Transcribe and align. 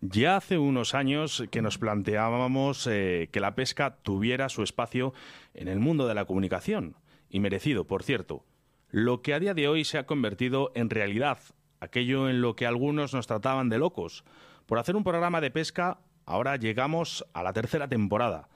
Ya 0.00 0.36
hace 0.36 0.58
unos 0.58 0.94
años 0.94 1.42
que 1.50 1.60
nos 1.60 1.76
planteábamos 1.76 2.86
eh, 2.86 3.28
que 3.32 3.40
la 3.40 3.56
pesca 3.56 3.96
tuviera 4.02 4.48
su 4.48 4.62
espacio 4.62 5.12
en 5.54 5.66
el 5.66 5.80
mundo 5.80 6.06
de 6.06 6.14
la 6.14 6.24
comunicación, 6.24 6.94
y 7.28 7.40
merecido, 7.40 7.84
por 7.84 8.04
cierto, 8.04 8.44
lo 8.90 9.22
que 9.22 9.34
a 9.34 9.40
día 9.40 9.54
de 9.54 9.66
hoy 9.66 9.84
se 9.84 9.98
ha 9.98 10.06
convertido 10.06 10.70
en 10.76 10.88
realidad, 10.88 11.38
aquello 11.80 12.28
en 12.28 12.40
lo 12.40 12.54
que 12.54 12.64
algunos 12.64 13.12
nos 13.12 13.26
trataban 13.26 13.70
de 13.70 13.78
locos. 13.78 14.24
Por 14.66 14.78
hacer 14.78 14.94
un 14.94 15.02
programa 15.02 15.40
de 15.40 15.50
pesca, 15.50 15.98
ahora 16.26 16.54
llegamos 16.54 17.26
a 17.32 17.42
la 17.42 17.52
tercera 17.52 17.88
temporada. 17.88 18.48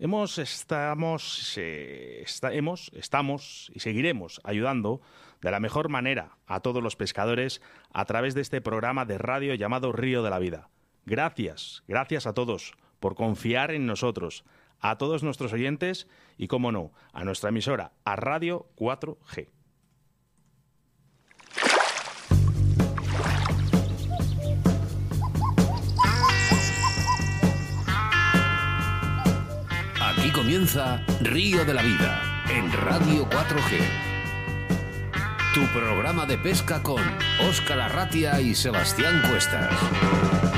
Hemos, 0.00 0.38
estamos, 0.38 1.56
hemos, 1.56 2.90
estamos 2.94 3.70
y 3.72 3.78
seguiremos 3.78 4.40
ayudando 4.42 5.02
de 5.40 5.52
la 5.52 5.60
mejor 5.60 5.88
manera 5.88 6.38
a 6.46 6.60
todos 6.60 6.82
los 6.82 6.96
pescadores 6.96 7.62
a 7.92 8.06
través 8.06 8.34
de 8.34 8.40
este 8.40 8.60
programa 8.60 9.04
de 9.04 9.18
radio 9.18 9.54
llamado 9.54 9.92
Río 9.92 10.24
de 10.24 10.30
la 10.30 10.40
Vida. 10.40 10.68
Gracias, 11.10 11.82
gracias 11.88 12.28
a 12.28 12.34
todos 12.34 12.74
por 13.00 13.16
confiar 13.16 13.72
en 13.72 13.84
nosotros, 13.84 14.44
a 14.78 14.96
todos 14.96 15.24
nuestros 15.24 15.52
oyentes 15.52 16.06
y, 16.38 16.46
como 16.46 16.70
no, 16.70 16.92
a 17.12 17.24
nuestra 17.24 17.48
emisora, 17.48 17.94
a 18.04 18.14
Radio 18.14 18.68
4G. 18.76 19.48
Aquí 30.00 30.30
comienza 30.30 31.04
Río 31.22 31.64
de 31.64 31.74
la 31.74 31.82
Vida 31.82 32.44
en 32.54 32.72
Radio 32.72 33.28
4G. 33.28 33.80
Tu 35.54 35.66
programa 35.76 36.24
de 36.24 36.38
pesca 36.38 36.80
con 36.84 37.02
Óscar 37.48 37.80
Arratia 37.80 38.40
y 38.40 38.54
Sebastián 38.54 39.20
Cuestas. 39.28 40.49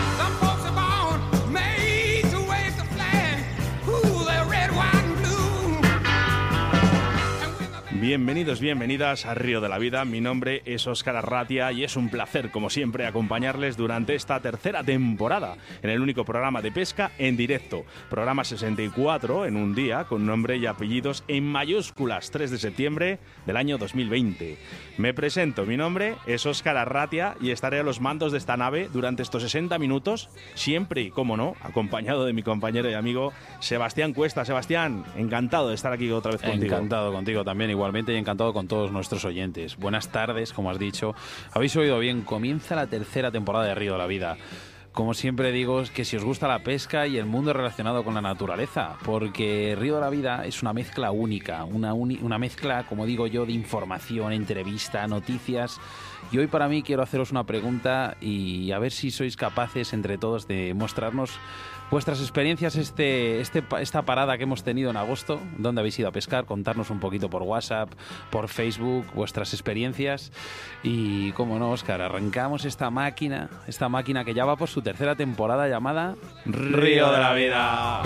Bienvenidos, 8.02 8.58
bienvenidas 8.58 9.26
a 9.26 9.34
Río 9.34 9.60
de 9.60 9.68
la 9.68 9.78
Vida. 9.78 10.04
Mi 10.04 10.20
nombre 10.20 10.62
es 10.64 10.88
Óscar 10.88 11.14
Arratia 11.14 11.70
y 11.70 11.84
es 11.84 11.94
un 11.94 12.08
placer, 12.08 12.50
como 12.50 12.68
siempre, 12.68 13.06
acompañarles 13.06 13.76
durante 13.76 14.16
esta 14.16 14.40
tercera 14.40 14.82
temporada 14.82 15.54
en 15.84 15.88
el 15.88 16.00
único 16.00 16.24
programa 16.24 16.60
de 16.62 16.72
pesca 16.72 17.12
en 17.16 17.36
directo. 17.36 17.84
Programa 18.10 18.42
64 18.42 19.46
en 19.46 19.56
un 19.56 19.76
día 19.76 20.02
con 20.02 20.26
nombre 20.26 20.56
y 20.56 20.66
apellidos 20.66 21.22
en 21.28 21.44
mayúsculas, 21.44 22.32
3 22.32 22.50
de 22.50 22.58
septiembre 22.58 23.18
del 23.46 23.56
año 23.56 23.78
2020. 23.78 24.58
Me 24.98 25.14
presento, 25.14 25.64
mi 25.64 25.76
nombre 25.76 26.16
es 26.26 26.44
Óscar 26.44 26.78
Arratia 26.78 27.36
y 27.40 27.52
estaré 27.52 27.78
a 27.78 27.84
los 27.84 28.00
mandos 28.00 28.32
de 28.32 28.38
esta 28.38 28.56
nave 28.56 28.90
durante 28.92 29.22
estos 29.22 29.44
60 29.44 29.78
minutos, 29.78 30.28
siempre 30.54 31.02
y, 31.02 31.10
como 31.10 31.36
no, 31.36 31.54
acompañado 31.62 32.24
de 32.24 32.32
mi 32.32 32.42
compañero 32.42 32.90
y 32.90 32.94
amigo 32.94 33.32
Sebastián 33.60 34.12
Cuesta. 34.12 34.44
Sebastián, 34.44 35.04
encantado 35.16 35.68
de 35.68 35.76
estar 35.76 35.92
aquí 35.92 36.10
otra 36.10 36.32
vez 36.32 36.42
contigo. 36.42 36.74
Encantado 36.74 37.12
contigo 37.12 37.44
también, 37.44 37.70
igual 37.70 37.91
y 37.94 38.16
encantado 38.16 38.54
con 38.54 38.68
todos 38.68 38.90
nuestros 38.90 39.24
oyentes. 39.26 39.76
Buenas 39.76 40.10
tardes, 40.10 40.52
como 40.52 40.70
has 40.70 40.78
dicho. 40.78 41.14
Habéis 41.52 41.76
oído 41.76 41.98
bien, 41.98 42.22
comienza 42.22 42.74
la 42.74 42.86
tercera 42.86 43.30
temporada 43.30 43.66
de 43.66 43.74
Río 43.74 43.92
de 43.92 43.98
la 43.98 44.06
Vida. 44.06 44.38
Como 44.92 45.14
siempre 45.14 45.52
digo, 45.52 45.80
es 45.80 45.90
que 45.90 46.04
si 46.04 46.16
os 46.16 46.24
gusta 46.24 46.48
la 46.48 46.60
pesca 46.60 47.06
y 47.06 47.16
el 47.16 47.26
mundo 47.26 47.52
relacionado 47.52 48.02
con 48.04 48.14
la 48.14 48.20
naturaleza, 48.20 48.96
porque 49.04 49.76
Río 49.78 49.96
de 49.96 50.00
la 50.00 50.10
Vida 50.10 50.44
es 50.46 50.62
una 50.62 50.72
mezcla 50.72 51.10
única, 51.10 51.64
una, 51.64 51.94
una 51.94 52.38
mezcla, 52.38 52.86
como 52.86 53.06
digo 53.06 53.26
yo, 53.26 53.44
de 53.46 53.52
información, 53.52 54.32
entrevista, 54.32 55.06
noticias. 55.06 55.80
Y 56.30 56.38
hoy 56.38 56.46
para 56.46 56.68
mí 56.68 56.82
quiero 56.82 57.02
haceros 57.02 57.30
una 57.30 57.44
pregunta 57.44 58.16
y 58.20 58.72
a 58.72 58.78
ver 58.78 58.92
si 58.92 59.10
sois 59.10 59.36
capaces 59.36 59.92
entre 59.92 60.18
todos 60.18 60.46
de 60.46 60.74
mostrarnos 60.74 61.38
vuestras 61.92 62.22
experiencias 62.22 62.74
este, 62.76 63.40
este, 63.42 63.62
esta 63.80 64.02
parada 64.02 64.38
que 64.38 64.44
hemos 64.44 64.64
tenido 64.64 64.90
en 64.90 64.96
agosto, 64.96 65.40
dónde 65.58 65.82
habéis 65.82 65.98
ido 65.98 66.08
a 66.08 66.12
pescar, 66.12 66.46
contarnos 66.46 66.88
un 66.88 66.98
poquito 66.98 67.28
por 67.28 67.42
WhatsApp, 67.42 67.90
por 68.30 68.48
Facebook, 68.48 69.04
vuestras 69.14 69.52
experiencias 69.52 70.32
y, 70.82 71.32
como 71.32 71.58
no, 71.58 71.70
Oscar, 71.70 72.00
arrancamos 72.00 72.64
esta 72.64 72.88
máquina, 72.88 73.50
esta 73.66 73.90
máquina 73.90 74.24
que 74.24 74.32
ya 74.32 74.46
va 74.46 74.56
por 74.56 74.70
su 74.70 74.80
tercera 74.80 75.14
temporada 75.16 75.68
llamada 75.68 76.16
Río 76.46 77.12
de 77.12 77.18
la 77.18 77.34
Vida. 77.34 78.02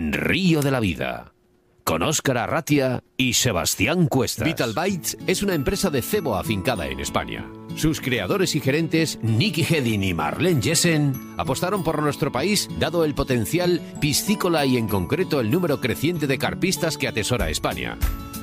En 0.00 0.14
Río 0.14 0.62
de 0.62 0.70
la 0.70 0.80
Vida 0.80 1.34
con 1.84 2.02
Óscar 2.02 2.38
Arratia 2.38 3.02
y 3.18 3.34
Sebastián 3.34 4.06
Cuesta. 4.06 4.44
Vital 4.44 4.72
Bites 4.74 5.18
es 5.26 5.42
una 5.42 5.54
empresa 5.54 5.90
de 5.90 6.00
cebo 6.00 6.36
afincada 6.36 6.86
en 6.86 7.00
España. 7.00 7.46
Sus 7.74 8.00
creadores 8.00 8.54
y 8.54 8.60
gerentes, 8.60 9.18
Nicky 9.22 9.62
Hedin 9.62 10.02
y 10.04 10.14
Marlene 10.14 10.62
Jessen, 10.62 11.34
apostaron 11.36 11.84
por 11.84 12.00
nuestro 12.00 12.32
país 12.32 12.70
dado 12.78 13.04
el 13.04 13.14
potencial 13.14 13.82
piscícola 14.00 14.64
y 14.64 14.78
en 14.78 14.88
concreto 14.88 15.38
el 15.40 15.50
número 15.50 15.80
creciente 15.80 16.26
de 16.26 16.38
carpistas 16.38 16.96
que 16.96 17.08
atesora 17.08 17.50
España. 17.50 17.98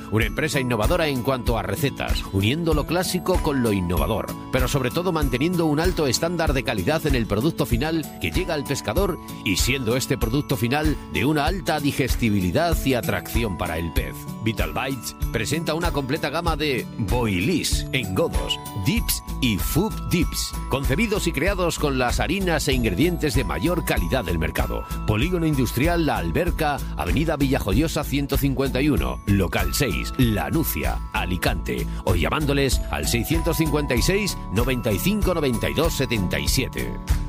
Una 0.09 0.25
empresa 0.25 0.61
innovadora 0.61 1.07
en 1.07 1.21
cuanto 1.21 1.57
a 1.57 1.63
recetas, 1.63 2.23
uniendo 2.31 2.73
lo 2.73 2.85
clásico 2.87 3.41
con 3.43 3.61
lo 3.61 3.73
innovador, 3.73 4.27
pero 4.53 4.69
sobre 4.69 4.89
todo 4.89 5.11
manteniendo 5.11 5.65
un 5.65 5.81
alto 5.81 6.07
estándar 6.07 6.53
de 6.53 6.63
calidad 6.63 7.05
en 7.05 7.15
el 7.15 7.25
producto 7.25 7.65
final 7.65 8.05
que 8.21 8.31
llega 8.31 8.53
al 8.53 8.63
pescador 8.63 9.19
y 9.43 9.57
siendo 9.57 9.97
este 9.97 10.17
producto 10.17 10.55
final 10.55 10.95
de 11.11 11.25
una 11.25 11.45
alta 11.45 11.81
digestibilidad 11.81 12.77
y 12.85 12.93
atracción 12.93 13.57
para 13.57 13.77
el 13.77 13.91
pez. 13.91 14.15
Vital 14.45 14.71
Bites 14.71 15.13
presenta 15.33 15.73
una 15.73 15.91
completa 15.91 16.29
gama 16.29 16.55
de 16.55 16.87
boilies, 16.97 17.85
engodos, 17.91 18.57
dips 18.85 19.21
y 19.41 19.57
food 19.57 19.93
dips, 20.09 20.53
concebidos 20.69 21.27
y 21.27 21.33
creados 21.33 21.79
con 21.79 21.97
las 21.97 22.21
harinas 22.21 22.69
e 22.69 22.73
ingredientes 22.73 23.35
de 23.35 23.43
mayor 23.43 23.83
calidad 23.83 24.23
del 24.23 24.39
mercado. 24.39 24.85
Polígono 25.05 25.45
Industrial 25.45 26.05
La 26.05 26.17
Alberca, 26.17 26.77
Avenida 26.95 27.35
Villajoyosa 27.35 28.05
151, 28.05 29.19
local 29.25 29.73
6 29.73 29.96
la 30.17 30.49
Nucia, 30.49 30.99
Alicante, 31.13 31.87
o 32.05 32.15
llamándoles 32.15 32.81
al 32.91 33.07
656 33.07 34.37
95 34.53 35.33
92 35.33 35.93
77. 35.93 37.26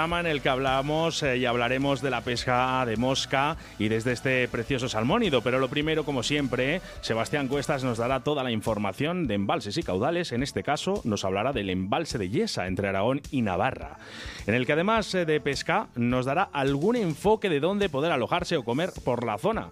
En 0.00 0.26
el 0.26 0.40
que 0.40 0.48
hablamos 0.48 1.22
eh, 1.22 1.36
y 1.36 1.44
hablaremos 1.44 2.00
de 2.00 2.08
la 2.08 2.22
pesca 2.22 2.86
de 2.86 2.96
mosca 2.96 3.58
y 3.78 3.88
desde 3.88 4.12
este 4.12 4.48
precioso 4.48 4.88
salmónido. 4.88 5.42
Pero 5.42 5.58
lo 5.58 5.68
primero, 5.68 6.04
como 6.04 6.22
siempre, 6.22 6.80
Sebastián 7.02 7.48
Cuestas 7.48 7.84
nos 7.84 7.98
dará 7.98 8.20
toda 8.20 8.42
la 8.42 8.50
información 8.50 9.26
de 9.26 9.34
embalses 9.34 9.76
y 9.76 9.82
caudales. 9.82 10.32
En 10.32 10.42
este 10.42 10.62
caso, 10.62 11.02
nos 11.04 11.26
hablará 11.26 11.52
del 11.52 11.68
embalse 11.68 12.16
de 12.16 12.30
Yesa 12.30 12.66
entre 12.66 12.88
Aragón 12.88 13.20
y 13.30 13.42
Navarra, 13.42 13.98
en 14.46 14.54
el 14.54 14.64
que 14.64 14.72
además 14.72 15.14
eh, 15.14 15.26
de 15.26 15.38
pesca 15.38 15.88
nos 15.96 16.24
dará 16.24 16.44
algún 16.44 16.96
enfoque 16.96 17.50
de 17.50 17.60
dónde 17.60 17.90
poder 17.90 18.10
alojarse 18.10 18.56
o 18.56 18.64
comer 18.64 18.92
por 19.04 19.26
la 19.26 19.36
zona. 19.36 19.68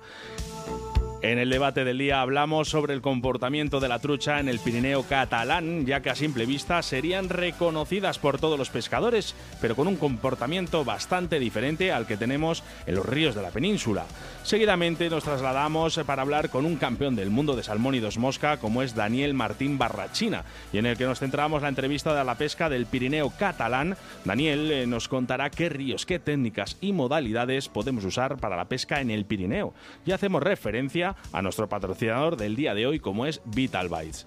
En 1.20 1.40
el 1.40 1.50
debate 1.50 1.84
del 1.84 1.98
día 1.98 2.20
hablamos 2.20 2.68
sobre 2.68 2.94
el 2.94 3.00
comportamiento 3.00 3.80
de 3.80 3.88
la 3.88 3.98
trucha 3.98 4.38
en 4.38 4.48
el 4.48 4.60
Pirineo 4.60 5.02
catalán, 5.02 5.84
ya 5.84 6.00
que 6.00 6.10
a 6.10 6.14
simple 6.14 6.46
vista 6.46 6.80
serían 6.80 7.28
reconocidas 7.28 8.20
por 8.20 8.38
todos 8.38 8.56
los 8.56 8.70
pescadores, 8.70 9.34
pero 9.60 9.74
con 9.74 9.88
un 9.88 9.96
comportamiento 9.96 10.84
bastante 10.84 11.40
diferente 11.40 11.90
al 11.90 12.06
que 12.06 12.16
tenemos 12.16 12.62
en 12.86 12.94
los 12.94 13.04
ríos 13.04 13.34
de 13.34 13.42
la 13.42 13.50
península. 13.50 14.04
Seguidamente 14.44 15.10
nos 15.10 15.24
trasladamos 15.24 15.98
para 16.06 16.22
hablar 16.22 16.50
con 16.50 16.64
un 16.64 16.76
campeón 16.76 17.16
del 17.16 17.30
mundo 17.30 17.56
de 17.56 17.64
salmón 17.64 17.96
y 17.96 18.00
dos 18.00 18.16
mosca, 18.16 18.58
como 18.58 18.84
es 18.84 18.94
Daniel 18.94 19.34
Martín 19.34 19.76
Barrachina, 19.76 20.44
y 20.72 20.78
en 20.78 20.86
el 20.86 20.96
que 20.96 21.04
nos 21.04 21.18
centramos 21.18 21.62
la 21.62 21.68
entrevista 21.68 22.14
de 22.14 22.24
la 22.24 22.36
pesca 22.36 22.70
del 22.70 22.86
Pirineo 22.86 23.32
catalán. 23.36 23.96
Daniel 24.24 24.70
eh, 24.70 24.86
nos 24.86 25.08
contará 25.08 25.50
qué 25.50 25.68
ríos, 25.68 26.06
qué 26.06 26.20
técnicas 26.20 26.76
y 26.80 26.92
modalidades 26.92 27.68
podemos 27.68 28.04
usar 28.04 28.36
para 28.36 28.56
la 28.56 28.66
pesca 28.66 29.00
en 29.00 29.10
el 29.10 29.24
Pirineo. 29.24 29.74
Y 30.06 30.12
hacemos 30.12 30.44
referencia 30.44 31.07
a 31.32 31.42
nuestro 31.42 31.68
patrocinador 31.68 32.36
del 32.36 32.56
día 32.56 32.74
de 32.74 32.86
hoy, 32.86 33.00
como 33.00 33.26
es 33.26 33.40
Vital 33.44 33.88
Bytes. 33.88 34.24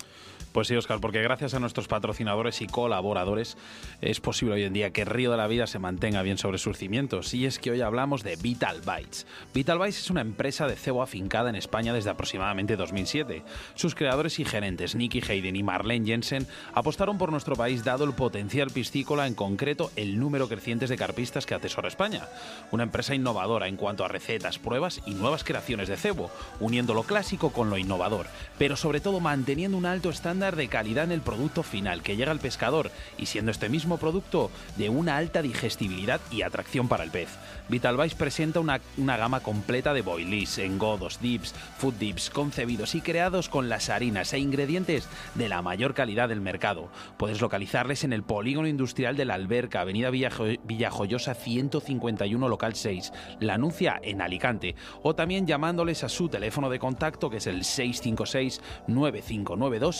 Pues 0.51 0.67
sí, 0.67 0.75
Oscar, 0.75 0.99
porque 0.99 1.21
gracias 1.21 1.53
a 1.53 1.61
nuestros 1.61 1.87
patrocinadores 1.87 2.59
y 2.61 2.67
colaboradores 2.67 3.55
es 4.01 4.19
posible 4.19 4.55
hoy 4.55 4.63
en 4.63 4.73
día 4.73 4.91
que 4.91 5.05
Río 5.05 5.31
de 5.31 5.37
la 5.37 5.47
Vida 5.47 5.65
se 5.65 5.79
mantenga 5.79 6.21
bien 6.23 6.37
sobre 6.37 6.57
sus 6.57 6.77
cimientos. 6.77 7.33
Y 7.33 7.45
es 7.45 7.57
que 7.57 7.71
hoy 7.71 7.79
hablamos 7.79 8.21
de 8.23 8.35
Vital 8.35 8.81
Bytes. 8.81 9.25
Vital 9.53 9.77
Bytes 9.79 9.99
es 9.99 10.09
una 10.09 10.19
empresa 10.19 10.67
de 10.67 10.75
cebo 10.75 11.03
afincada 11.03 11.49
en 11.49 11.55
España 11.55 11.93
desde 11.93 12.09
aproximadamente 12.09 12.75
2007. 12.75 13.43
Sus 13.75 13.95
creadores 13.95 14.39
y 14.39 14.45
gerentes, 14.45 14.93
Nicky 14.93 15.21
Hayden 15.21 15.55
y 15.55 15.63
Marlene 15.63 16.05
Jensen, 16.05 16.45
apostaron 16.73 17.17
por 17.17 17.31
nuestro 17.31 17.55
país 17.55 17.85
dado 17.85 18.03
el 18.03 18.11
potencial 18.11 18.71
piscícola, 18.71 19.27
en 19.27 19.35
concreto 19.35 19.89
el 19.95 20.19
número 20.19 20.49
creciente 20.49 20.85
de 20.85 20.97
carpistas 20.97 21.45
que 21.45 21.55
atesora 21.55 21.87
España. 21.87 22.27
Una 22.71 22.83
empresa 22.83 23.15
innovadora 23.15 23.69
en 23.69 23.77
cuanto 23.77 24.03
a 24.03 24.09
recetas, 24.09 24.59
pruebas 24.59 25.01
y 25.05 25.11
nuevas 25.11 25.45
creaciones 25.45 25.87
de 25.87 25.95
cebo, 25.95 26.29
uniendo 26.59 26.93
lo 26.93 27.03
clásico 27.03 27.51
con 27.51 27.69
lo 27.69 27.77
innovador, 27.77 28.27
pero 28.57 28.75
sobre 28.75 28.99
todo 28.99 29.21
manteniendo 29.21 29.77
un 29.77 29.85
alto 29.85 30.09
estándar 30.09 30.40
de 30.49 30.67
calidad 30.67 31.03
en 31.03 31.11
el 31.11 31.21
producto 31.21 31.61
final 31.61 32.01
que 32.01 32.15
llega 32.15 32.31
al 32.31 32.39
pescador 32.39 32.89
y 33.17 33.27
siendo 33.27 33.51
este 33.51 33.69
mismo 33.69 33.97
producto 33.97 34.49
de 34.77 34.89
una 34.89 35.17
alta 35.17 35.43
digestibilidad 35.43 36.19
y 36.31 36.41
atracción 36.41 36.87
para 36.87 37.03
el 37.03 37.11
pez. 37.11 37.29
Vital 37.71 37.95
Vice 37.95 38.17
presenta 38.17 38.59
una, 38.59 38.81
una 38.97 39.15
gama 39.15 39.39
completa 39.39 39.93
de 39.93 40.01
boilies, 40.01 40.57
engodos, 40.57 41.21
dips, 41.21 41.55
food 41.77 41.93
dips, 41.93 42.29
concebidos 42.29 42.95
y 42.95 43.01
creados 43.01 43.47
con 43.47 43.69
las 43.69 43.89
harinas 43.89 44.33
e 44.33 44.39
ingredientes 44.39 45.07
de 45.35 45.47
la 45.47 45.61
mayor 45.61 45.93
calidad 45.93 46.27
del 46.27 46.41
mercado. 46.41 46.89
Puedes 47.15 47.39
localizarles 47.39 48.03
en 48.03 48.11
el 48.11 48.23
polígono 48.23 48.67
industrial 48.67 49.15
de 49.15 49.23
la 49.23 49.35
Alberca, 49.35 49.79
Avenida 49.79 50.09
Villajoyosa 50.09 51.33
151, 51.33 52.49
local 52.49 52.75
6, 52.75 53.13
La 53.39 53.53
Anuncia 53.53 54.01
en 54.03 54.21
Alicante, 54.21 54.75
o 55.01 55.15
también 55.15 55.47
llamándoles 55.47 56.03
a 56.03 56.09
su 56.09 56.27
teléfono 56.27 56.69
de 56.69 56.77
contacto 56.77 57.29
que 57.29 57.37
es 57.37 57.47
el 57.47 57.63
656 57.63 58.59
9592 58.87 59.95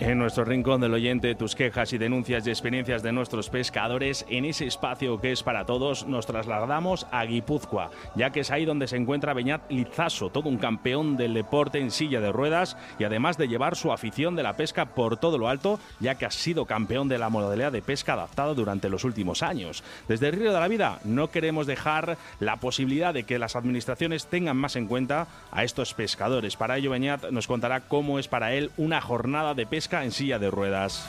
en 0.00 0.18
nuestro 0.18 0.44
rincón 0.44 0.80
del 0.80 0.92
oyente, 0.92 1.36
tus 1.36 1.54
quejas 1.54 1.92
y 1.92 1.98
denuncias 1.98 2.46
y 2.46 2.50
experiencias 2.50 3.02
de 3.02 3.12
nuestros 3.12 3.48
pescadores, 3.48 4.26
en 4.28 4.44
ese 4.44 4.66
espacio 4.66 5.20
que 5.20 5.30
es 5.30 5.44
para 5.44 5.66
todos, 5.66 6.06
nos 6.06 6.26
trasladamos 6.26 7.06
a 7.12 7.24
Guipúzcoa, 7.24 7.90
ya 8.16 8.30
que 8.30 8.40
es 8.40 8.50
ahí 8.50 8.64
donde 8.64 8.88
se 8.88 8.96
encuentra 8.96 9.34
Beñat 9.34 9.70
Lizaso, 9.70 10.30
todo 10.30 10.48
un 10.48 10.58
campeón 10.58 11.16
del 11.16 11.32
deporte 11.32 11.78
en 11.78 11.92
silla 11.92 12.20
de 12.20 12.32
ruedas 12.32 12.76
y 12.98 13.04
además 13.04 13.38
de 13.38 13.46
llevar 13.46 13.76
su 13.76 13.92
afición 13.92 14.34
de 14.34 14.42
la 14.42 14.54
pesca 14.54 14.86
por 14.86 15.16
todo 15.16 15.38
lo 15.38 15.48
alto, 15.48 15.78
ya 16.00 16.16
que 16.16 16.26
ha 16.26 16.30
sido 16.32 16.66
campeón 16.66 17.08
de 17.08 17.18
la 17.18 17.28
modalidad 17.28 17.70
de 17.70 17.82
pesca 17.82 18.14
adaptada 18.14 18.54
durante 18.54 18.88
los 18.88 19.04
últimos 19.04 19.44
años. 19.44 19.84
Desde 20.08 20.28
el 20.28 20.34
Río 20.34 20.52
de 20.52 20.60
la 20.60 20.68
Vida 20.68 20.98
no 21.04 21.28
queremos 21.28 21.68
dejar 21.68 22.18
la 22.40 22.56
posibilidad 22.56 23.14
de 23.14 23.22
que 23.24 23.38
las 23.38 23.54
administraciones 23.54 24.26
tengan 24.26 24.56
más 24.56 24.74
en 24.74 24.88
cuenta 24.88 25.28
a 25.52 25.62
estos 25.62 25.94
pescadores. 25.94 26.56
Para 26.56 26.78
ello, 26.78 26.90
Beñat 26.90 27.30
nos 27.30 27.46
contará 27.46 27.82
cómo 27.82 28.18
es 28.18 28.26
para 28.26 28.54
él 28.54 28.72
una 28.76 29.00
jornada 29.00 29.54
de 29.54 29.66
pesca 29.66 29.83
en 29.92 30.10
silla 30.12 30.38
de 30.38 30.50
ruedas. 30.50 31.04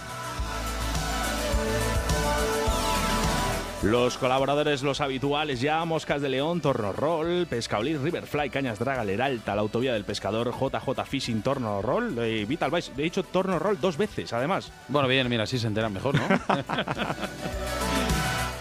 Los 3.81 4.17
colaboradores, 4.17 4.81
los 4.81 4.99
habituales 4.99 5.61
ya, 5.61 5.85
Moscas 5.85 6.21
de 6.21 6.29
León, 6.29 6.59
Torno 6.59 6.91
Roll, 6.91 7.45
Pescaolí, 7.47 7.95
Riverfly, 7.95 8.49
Cañas 8.49 8.79
Draga, 8.79 9.03
Leralta, 9.03 9.53
la 9.55 9.61
Autovía 9.61 9.93
del 9.93 10.03
Pescador, 10.03 10.51
JJ 10.51 11.05
Fishing, 11.05 11.41
Torno 11.43 11.81
Roll, 11.81 12.17
eh, 12.19 12.45
Vital 12.45 12.71
Vice. 12.71 12.93
De 12.95 13.05
hecho, 13.05 13.23
Torno 13.23 13.59
Roll 13.59 13.79
dos 13.79 13.95
veces, 13.97 14.33
además. 14.33 14.71
Bueno, 14.87 15.07
bien, 15.07 15.29
mira, 15.29 15.43
así 15.43 15.59
se 15.59 15.67
enteran 15.67 15.93
mejor, 15.93 16.15
¿no? 16.15 16.23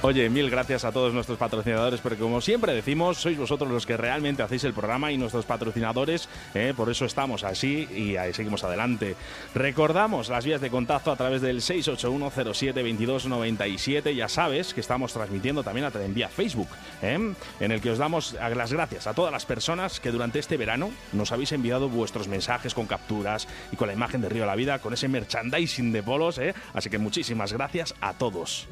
Oye, 0.06 0.28
mil 0.28 0.50
gracias 0.50 0.84
a 0.84 0.92
todos 0.92 1.14
nuestros 1.14 1.38
patrocinadores, 1.38 2.00
porque 2.00 2.18
como 2.18 2.42
siempre 2.42 2.74
decimos, 2.74 3.16
sois 3.16 3.38
vosotros 3.38 3.70
los 3.70 3.86
que 3.86 3.96
realmente 3.96 4.42
hacéis 4.42 4.64
el 4.64 4.74
programa 4.74 5.10
y 5.10 5.16
nuestros 5.16 5.46
patrocinadores, 5.46 6.28
eh, 6.52 6.74
por 6.76 6.90
eso 6.90 7.06
estamos 7.06 7.42
así 7.42 7.88
y 7.90 8.18
ahí 8.18 8.34
seguimos 8.34 8.64
adelante. 8.64 9.16
Recordamos 9.54 10.28
las 10.28 10.44
vías 10.44 10.60
de 10.60 10.68
contacto 10.68 11.10
a 11.10 11.16
través 11.16 11.40
del 11.40 11.62
681072297, 11.62 14.14
ya 14.14 14.28
sabes 14.28 14.74
que 14.74 14.82
estamos 14.82 15.14
transmitiendo 15.14 15.64
también 15.64 15.86
a 15.86 15.90
través 15.90 16.12
vía 16.12 16.28
Facebook, 16.28 16.68
eh, 17.00 17.32
en 17.60 17.72
el 17.72 17.80
que 17.80 17.90
os 17.90 17.96
damos 17.96 18.34
las 18.34 18.74
gracias 18.74 19.06
a 19.06 19.14
todas 19.14 19.32
las 19.32 19.46
personas 19.46 20.00
que 20.00 20.10
durante 20.10 20.38
este 20.38 20.58
verano 20.58 20.90
nos 21.14 21.32
habéis 21.32 21.52
enviado 21.52 21.88
vuestros 21.88 22.28
mensajes 22.28 22.74
con 22.74 22.86
capturas 22.86 23.48
y 23.72 23.76
con 23.76 23.88
la 23.88 23.94
imagen 23.94 24.20
de 24.20 24.28
Río 24.28 24.42
de 24.42 24.48
la 24.48 24.54
Vida, 24.54 24.80
con 24.80 24.92
ese 24.92 25.08
merchandising 25.08 25.92
de 25.92 26.02
polos, 26.02 26.36
eh, 26.36 26.52
así 26.74 26.90
que 26.90 26.98
muchísimas 26.98 27.54
gracias 27.54 27.94
a 28.02 28.12
todos. 28.12 28.68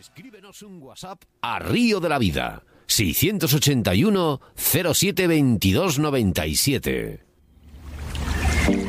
Escríbenos 0.00 0.62
un 0.62 0.82
WhatsApp 0.82 1.24
a 1.42 1.58
Río 1.58 2.00
de 2.00 2.08
la 2.08 2.18
Vida. 2.18 2.64
681 2.86 4.40
07 4.56 5.26
22 5.26 5.98
97. 5.98 7.24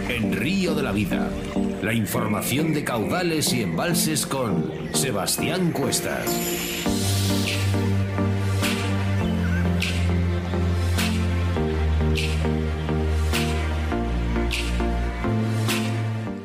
En 0.08 0.32
Río 0.32 0.74
de 0.74 0.84
la 0.84 0.94
Vida, 0.94 1.30
la 1.82 1.94
información 1.94 2.74
de 2.74 2.86
caudales 2.86 3.52
y 3.52 3.62
embalses 3.62 4.26
con 4.26 4.72
Sebastián 4.94 5.74
Cuestas. 5.74 6.28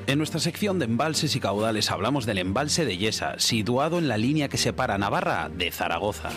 En 0.08 0.18
nuestra 0.18 0.38
sección 0.38 0.78
de 0.78 0.84
embalses 0.84 1.34
y 1.34 1.40
caudales 1.40 1.90
hablamos 1.90 2.26
del 2.26 2.38
embalse 2.38 2.84
de 2.84 2.96
Yesa, 2.96 3.40
situado 3.40 3.98
en 3.98 4.06
la 4.06 4.16
línea 4.16 4.48
que 4.48 4.56
separa 4.56 4.98
Navarra 4.98 5.50
de 5.52 5.72
Zaragoza. 5.72 6.30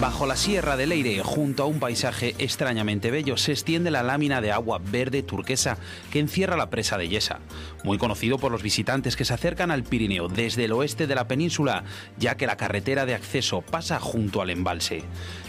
Bajo 0.00 0.26
la 0.26 0.34
Sierra 0.34 0.76
de 0.76 0.88
Leire, 0.88 1.22
junto 1.22 1.62
a 1.62 1.66
un 1.66 1.78
paisaje 1.78 2.34
extrañamente 2.38 3.12
bello, 3.12 3.36
se 3.36 3.52
extiende 3.52 3.92
la 3.92 4.02
lámina 4.02 4.40
de 4.40 4.50
agua 4.50 4.80
verde 4.84 5.22
turquesa 5.22 5.78
que 6.10 6.18
encierra 6.18 6.56
la 6.56 6.68
presa 6.68 6.98
de 6.98 7.08
Yesa, 7.08 7.38
muy 7.84 7.96
conocido 7.96 8.38
por 8.38 8.50
los 8.50 8.64
visitantes 8.64 9.14
que 9.14 9.24
se 9.24 9.34
acercan 9.34 9.70
al 9.70 9.84
Pirineo 9.84 10.26
desde 10.26 10.64
el 10.64 10.72
oeste 10.72 11.06
de 11.06 11.14
la 11.14 11.28
península, 11.28 11.84
ya 12.18 12.36
que 12.36 12.48
la 12.48 12.56
carretera 12.56 13.06
de 13.06 13.14
acceso 13.14 13.62
pasa 13.62 14.00
junto 14.00 14.42
al 14.42 14.50
embalse 14.50 15.04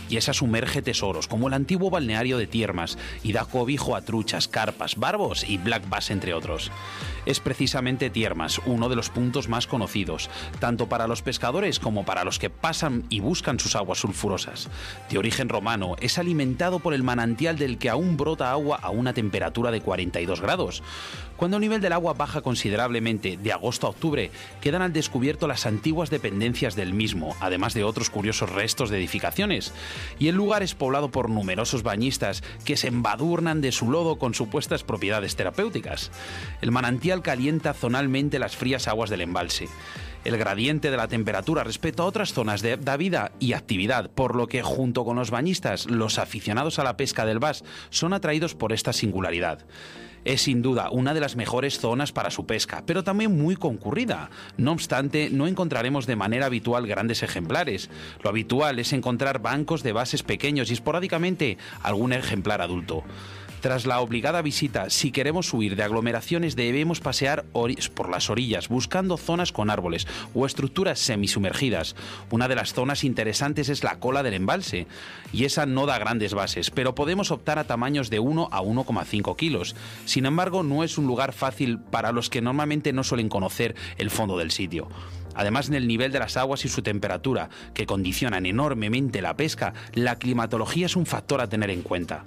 y 0.10 0.18
esa 0.18 0.34
sumerge 0.34 0.82
tesoros, 0.82 1.28
como 1.28 1.48
el 1.48 1.54
antiguo 1.54 1.90
balneario 1.90 2.38
de 2.38 2.48
Tiermas, 2.48 2.98
y 3.24 3.34
da 3.34 3.46
cobijo 3.46 3.96
a 3.96 4.02
truchas, 4.02 4.48
carpas, 4.48 4.96
barbos 4.96 5.44
y 5.48 5.58
black 5.58 5.88
bass, 5.90 6.12
entre 6.12 6.34
otros. 6.34 6.72
Es 7.26 7.40
precisamente 7.40 8.10
Tiermas 8.10 8.62
uno 8.66 8.90
de 8.90 8.96
los 8.96 9.10
puntos 9.10 9.50
más 9.50 9.68
conocidos, 9.68 10.30
tanto 10.60 10.88
para 10.88 11.08
los 11.08 11.22
pescadores 11.22 11.80
como 11.80 12.06
para 12.06 12.24
los 12.24 12.40
que 12.40 12.50
pasan 12.50 13.04
y 13.10 13.20
buscan 13.20 13.60
sus 13.60 13.76
aguas 13.76 14.00
sulfurosas. 14.00 14.70
De 15.10 15.18
origen 15.18 15.50
romano, 15.50 15.96
es 16.02 16.18
alimentado 16.18 16.80
por 16.80 16.94
el 16.94 17.04
manantial 17.04 17.58
del 17.58 17.78
que 17.78 17.90
aún 17.90 18.18
brota 18.18 18.52
agua 18.52 18.80
a 18.82 18.90
una 18.90 19.14
temperatura 19.14 19.72
de 19.72 19.82
42 19.82 20.42
grados. 20.42 20.84
Cuando 21.38 21.58
el 21.58 21.62
nivel 21.62 21.82
del 21.82 21.94
agua 21.94 22.14
baja 22.14 22.42
considerablemente 22.42 23.38
de 23.38 23.52
agosto 23.52 23.88
a 23.88 23.90
octubre, 23.90 24.32
quedan 24.62 24.82
al 24.82 24.94
descubierto 24.94 25.48
las 25.48 25.66
antiguas 25.66 26.10
dependencias 26.10 26.76
del 26.76 26.94
mismo, 26.94 27.36
además 27.42 27.74
de 27.74 27.84
otros 27.84 28.10
curiosos 28.10 28.52
restos 28.52 28.90
de 28.90 28.98
edificaciones. 28.98 29.74
Y 30.18 30.30
el 30.30 30.36
lugar 30.36 30.64
es 30.64 30.76
poblado 30.76 31.10
por 31.10 31.30
numerosos 31.30 31.84
bañistas 31.84 32.42
que 32.64 32.78
se 32.78 32.88
embadurnan 32.88 33.60
de 33.60 33.74
su 33.74 33.92
lodo 33.92 34.18
con 34.18 34.34
supuestas 34.34 34.84
propiedades 34.84 35.36
terapéuticas. 35.36 36.12
El 36.62 36.72
manantial 36.72 37.22
calienta 37.22 37.74
zonalmente 37.74 38.40
las 38.40 38.56
frías 38.56 38.88
aguas 38.88 39.10
del 39.10 39.22
embalse 39.22 39.68
el 40.26 40.38
gradiente 40.38 40.90
de 40.90 40.98
la 40.98 41.08
temperatura 41.08 41.64
respecto 41.64 42.02
a 42.02 42.08
otras 42.08 42.34
zonas 42.34 42.64
de, 42.64 42.78
vida 42.98 43.32
y 43.40 43.54
actividad, 43.54 44.10
por 44.10 44.36
lo 44.36 44.48
que 44.48 44.64
junto 44.64 45.06
con 45.06 45.18
los 45.18 45.30
bañistas, 45.30 45.86
los 45.86 46.18
aficionados 46.18 46.80
a 46.80 46.84
la 46.84 46.98
pesca 46.98 47.26
del 47.26 47.38
bass 47.38 47.64
son 47.92 48.12
atraídos 48.12 48.56
por 48.56 48.74
esta 48.74 48.92
singularidad 48.92 49.66
es 50.26 50.42
sin 50.42 50.62
duda 50.62 50.90
una 50.92 51.14
de 51.14 51.22
las 51.22 51.36
mejores 51.36 51.80
zonas 51.80 52.12
para 52.12 52.32
su 52.32 52.46
pesca, 52.46 52.84
pero 52.86 53.04
también 53.04 53.38
muy 53.38 53.56
concurrida. 53.56 54.30
No 54.58 54.72
obstante, 54.72 55.30
no 55.32 55.48
encontraremos 55.48 56.08
de 56.08 56.16
manera 56.16 56.48
habitual 56.48 56.88
grandes 56.88 57.24
ejemplares. 57.24 57.90
Lo 58.24 58.30
habitual 58.30 58.80
es 58.80 58.92
encontrar 58.92 59.40
bancos 59.40 59.84
de 59.84 59.94
bases 59.94 60.24
pequeños 60.24 60.70
y 60.70 60.74
esporádicamente 60.74 61.58
algún 61.82 62.12
ejemplar 62.12 62.62
adulto. 62.62 63.04
Tras 63.66 63.88
la 63.88 64.00
obligada 64.00 64.44
visita, 64.44 64.92
si 64.92 65.12
queremos 65.12 65.52
huir 65.52 65.76
de 65.76 65.82
aglomeraciones 65.82 66.56
debemos 66.56 67.00
pasear 67.00 67.46
por 67.46 68.10
las 68.10 68.30
orillas 68.30 68.70
buscando 68.70 69.18
zonas 69.18 69.52
con 69.52 69.72
árboles 69.72 70.06
o 70.36 70.46
estructuras 70.46 71.00
semisumergidas. 71.00 71.96
Una 72.30 72.48
de 72.48 72.54
las 72.54 72.74
zonas 72.74 73.04
interesantes 73.04 73.70
es 73.70 73.84
la 73.84 73.98
cola 73.98 74.22
del 74.22 74.36
embalse 74.36 74.86
y 75.34 75.46
esa 75.46 75.66
no 75.66 75.88
da 75.88 75.98
grandes 75.98 76.36
bases, 76.36 76.70
pero 76.70 76.94
podemos 76.94 77.32
optar 77.32 77.58
a 77.58 77.64
tamaños 77.64 78.12
de 78.12 78.20
1 78.20 78.50
a 78.52 78.62
1,5 78.62 79.36
kilos. 79.36 79.76
Sin 80.06 80.28
embargo, 80.28 80.62
no 80.62 80.84
es 80.84 81.00
un 81.00 81.08
lugar 81.08 81.34
fácil 81.34 81.80
para 81.80 82.12
los 82.12 82.30
que 82.30 82.44
normalmente 82.44 82.94
no 82.94 83.04
suelen 83.04 83.30
conocer 83.30 83.74
el 83.98 84.12
fondo 84.12 84.38
del 84.38 84.52
sitio. 84.52 84.90
Además 85.34 85.72
del 85.72 85.88
nivel 85.88 86.12
de 86.12 86.20
las 86.20 86.38
aguas 86.38 86.66
y 86.66 86.70
su 86.70 86.84
temperatura, 86.84 87.50
que 87.74 87.88
condicionan 87.88 88.46
enormemente 88.46 89.24
la 89.24 89.36
pesca, 89.36 89.74
la 89.96 90.20
climatología 90.20 90.86
es 90.86 90.96
un 90.96 91.08
factor 91.08 91.42
a 91.42 91.50
tener 91.50 91.72
en 91.72 91.82
cuenta. 91.82 92.26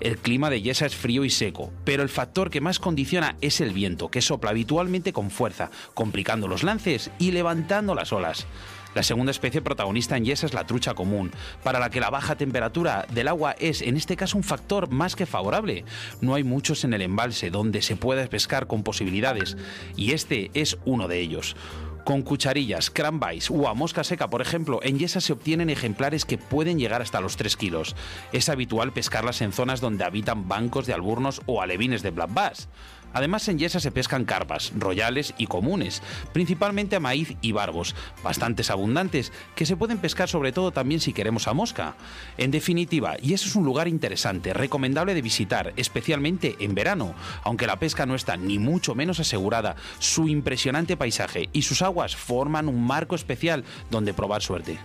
El 0.00 0.16
clima 0.16 0.48
de 0.48 0.62
Yesa 0.62 0.86
es 0.86 0.96
frío 0.96 1.26
y 1.26 1.30
seco, 1.30 1.70
pero 1.84 2.02
el 2.02 2.08
factor 2.08 2.48
que 2.48 2.62
más 2.62 2.78
condiciona 2.78 3.36
es 3.42 3.60
el 3.60 3.74
viento, 3.74 4.08
que 4.08 4.22
sopla 4.22 4.50
habitualmente 4.50 5.12
con 5.12 5.30
fuerza, 5.30 5.70
complicando 5.92 6.48
los 6.48 6.62
lances 6.62 7.10
y 7.18 7.32
levantando 7.32 7.94
las 7.94 8.10
olas. 8.10 8.46
La 8.94 9.02
segunda 9.02 9.30
especie 9.30 9.60
protagonista 9.60 10.16
en 10.16 10.24
Yesa 10.24 10.46
es 10.46 10.54
la 10.54 10.66
trucha 10.66 10.94
común, 10.94 11.30
para 11.62 11.78
la 11.78 11.90
que 11.90 12.00
la 12.00 12.08
baja 12.08 12.34
temperatura 12.34 13.06
del 13.12 13.28
agua 13.28 13.54
es 13.58 13.82
en 13.82 13.98
este 13.98 14.16
caso 14.16 14.38
un 14.38 14.42
factor 14.42 14.90
más 14.90 15.16
que 15.16 15.26
favorable. 15.26 15.84
No 16.22 16.34
hay 16.34 16.44
muchos 16.44 16.82
en 16.84 16.94
el 16.94 17.02
embalse 17.02 17.50
donde 17.50 17.82
se 17.82 17.94
pueda 17.94 18.26
pescar 18.26 18.66
con 18.66 18.82
posibilidades, 18.82 19.58
y 19.96 20.12
este 20.12 20.50
es 20.54 20.78
uno 20.86 21.08
de 21.08 21.20
ellos. 21.20 21.56
Con 22.04 22.22
cucharillas, 22.22 22.90
cranbais 22.90 23.50
o 23.50 23.68
a 23.68 23.74
mosca 23.74 24.04
seca, 24.04 24.30
por 24.30 24.40
ejemplo, 24.40 24.80
en 24.82 24.98
Yesa 24.98 25.20
se 25.20 25.32
obtienen 25.32 25.70
ejemplares 25.70 26.24
que 26.24 26.38
pueden 26.38 26.78
llegar 26.78 27.02
hasta 27.02 27.20
los 27.20 27.36
3 27.36 27.56
kilos. 27.56 27.94
Es 28.32 28.48
habitual 28.48 28.92
pescarlas 28.92 29.42
en 29.42 29.52
zonas 29.52 29.80
donde 29.80 30.04
habitan 30.04 30.48
bancos 30.48 30.86
de 30.86 30.94
alburnos 30.94 31.42
o 31.46 31.62
alevines 31.62 32.02
de 32.02 32.10
black 32.10 32.32
bass. 32.32 32.68
Además, 33.12 33.48
en 33.48 33.58
Yesa 33.58 33.80
se 33.80 33.90
pescan 33.90 34.24
carpas, 34.24 34.72
royales 34.76 35.34
y 35.38 35.46
comunes, 35.46 36.02
principalmente 36.32 36.96
a 36.96 37.00
maíz 37.00 37.36
y 37.40 37.52
barbos, 37.52 37.94
bastantes 38.22 38.70
abundantes, 38.70 39.32
que 39.54 39.66
se 39.66 39.76
pueden 39.76 39.98
pescar 39.98 40.28
sobre 40.28 40.52
todo 40.52 40.70
también 40.70 41.00
si 41.00 41.12
queremos 41.12 41.48
a 41.48 41.52
mosca. 41.52 41.94
En 42.38 42.50
definitiva, 42.50 43.16
y 43.20 43.34
eso 43.34 43.48
es 43.48 43.56
un 43.56 43.64
lugar 43.64 43.88
interesante, 43.88 44.54
recomendable 44.54 45.14
de 45.14 45.22
visitar, 45.22 45.72
especialmente 45.76 46.56
en 46.60 46.74
verano, 46.74 47.14
aunque 47.44 47.66
la 47.66 47.78
pesca 47.78 48.06
no 48.06 48.14
está 48.14 48.36
ni 48.36 48.58
mucho 48.58 48.94
menos 48.94 49.20
asegurada, 49.20 49.76
su 49.98 50.28
impresionante 50.28 50.96
paisaje 50.96 51.48
y 51.52 51.62
sus 51.62 51.82
aguas 51.82 52.16
forman 52.16 52.68
un 52.68 52.86
marco 52.86 53.14
especial 53.14 53.64
donde 53.90 54.14
probar 54.14 54.42
suerte. 54.42 54.78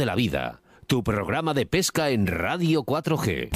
De 0.00 0.06
la 0.06 0.14
Vida, 0.14 0.62
tu 0.86 1.04
programa 1.04 1.52
de 1.52 1.66
pesca 1.66 2.08
en 2.08 2.26
Radio 2.26 2.84
4G. 2.84 3.50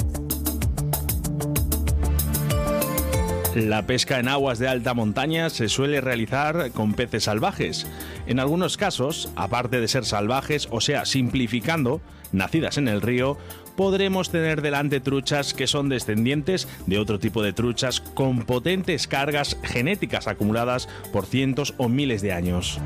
La 3.55 3.87
pesca 3.87 4.19
en 4.19 4.27
aguas 4.27 4.59
de 4.59 4.67
alta 4.67 4.93
montaña 4.93 5.49
se 5.49 5.69
suele 5.69 6.01
realizar 6.01 6.69
con 6.71 6.93
peces 6.93 7.23
salvajes. 7.23 7.87
En 8.27 8.39
algunos 8.39 8.77
casos, 8.77 9.31
aparte 9.35 9.81
de 9.81 9.87
ser 9.87 10.05
salvajes, 10.05 10.67
o 10.69 10.81
sea, 10.81 11.05
simplificando, 11.05 11.99
nacidas 12.31 12.77
en 12.77 12.87
el 12.87 13.01
río, 13.01 13.39
podremos 13.75 14.29
tener 14.29 14.61
delante 14.61 14.99
truchas 14.99 15.55
que 15.55 15.65
son 15.65 15.89
descendientes 15.89 16.67
de 16.85 16.99
otro 16.99 17.17
tipo 17.17 17.41
de 17.41 17.53
truchas 17.53 18.01
con 18.01 18.43
potentes 18.43 19.07
cargas 19.07 19.57
genéticas 19.63 20.27
acumuladas 20.27 20.87
por 21.11 21.25
cientos 21.25 21.73
o 21.77 21.89
miles 21.89 22.21
de 22.21 22.33
años. 22.33 22.79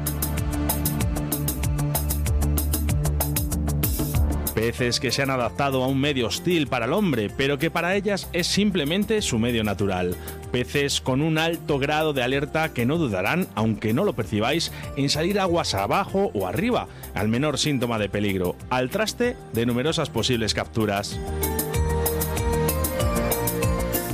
Peces 4.60 5.00
que 5.00 5.10
se 5.10 5.22
han 5.22 5.30
adaptado 5.30 5.82
a 5.82 5.88
un 5.88 6.02
medio 6.02 6.28
hostil 6.28 6.68
para 6.68 6.84
el 6.84 6.92
hombre, 6.92 7.30
pero 7.30 7.58
que 7.58 7.72
para 7.72 7.96
ellas 7.96 8.28
es 8.34 8.46
simplemente 8.46 9.22
su 9.22 9.40
medio 9.40 9.64
natural. 9.64 10.18
Peces 10.52 11.00
con 11.00 11.22
un 11.22 11.38
alto 11.38 11.80
grado 11.80 12.12
de 12.12 12.24
alerta 12.24 12.74
que 12.74 12.86
no 12.86 12.98
dudarán, 12.98 13.48
aunque 13.56 13.94
no 13.94 14.04
lo 14.04 14.12
percibáis, 14.12 14.74
en 14.98 15.08
salir 15.08 15.40
aguas 15.40 15.76
abajo 15.76 16.30
o 16.34 16.46
arriba, 16.46 16.90
al 17.16 17.30
menor 17.30 17.58
síntoma 17.58 18.00
de 18.00 18.10
peligro, 18.10 18.58
al 18.70 18.90
traste 18.90 19.38
de 19.54 19.66
numerosas 19.66 20.10
posibles 20.10 20.54
capturas. 20.54 21.18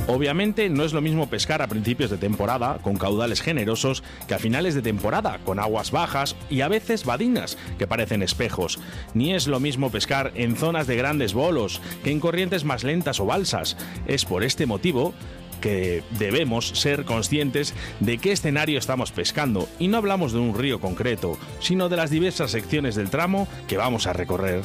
Obviamente 0.08 0.68
no 0.68 0.84
es 0.84 0.92
lo 0.92 1.00
mismo 1.00 1.28
pescar 1.28 1.62
a 1.62 1.66
principios 1.66 2.10
de 2.10 2.16
temporada, 2.16 2.78
con 2.80 2.96
caudales 2.96 3.40
generosos, 3.40 4.04
que 4.28 4.34
a 4.34 4.38
finales 4.38 4.76
de 4.76 4.82
temporada, 4.82 5.40
con 5.44 5.58
aguas 5.58 5.90
bajas 5.90 6.36
y 6.48 6.60
a 6.60 6.68
veces 6.68 7.04
badinas, 7.04 7.58
que 7.76 7.88
parecen 7.88 8.22
espejos. 8.22 8.78
Ni 9.14 9.34
es 9.34 9.48
lo 9.48 9.58
mismo 9.58 9.90
pescar 9.90 10.30
en 10.36 10.54
zonas 10.54 10.86
de 10.86 10.96
grandes 10.96 11.34
bolos, 11.34 11.80
que 12.04 12.12
en 12.12 12.20
corrientes 12.20 12.64
más 12.64 12.84
lentas 12.84 13.18
o 13.18 13.26
balsas. 13.26 13.76
Es 14.06 14.24
por 14.24 14.44
este 14.44 14.66
motivo 14.66 15.12
que 15.60 16.04
debemos 16.18 16.68
ser 16.68 17.04
conscientes 17.04 17.74
de 17.98 18.18
qué 18.18 18.30
escenario 18.30 18.78
estamos 18.78 19.10
pescando 19.10 19.68
y 19.80 19.88
no 19.88 19.96
hablamos 19.96 20.32
de 20.32 20.38
un 20.38 20.56
río 20.56 20.80
concreto, 20.80 21.36
sino 21.58 21.88
de 21.88 21.96
las 21.96 22.10
diversas 22.10 22.52
secciones 22.52 22.94
del 22.94 23.10
tramo 23.10 23.48
que 23.66 23.76
vamos 23.76 24.06
a 24.06 24.12
recorrer. 24.12 24.62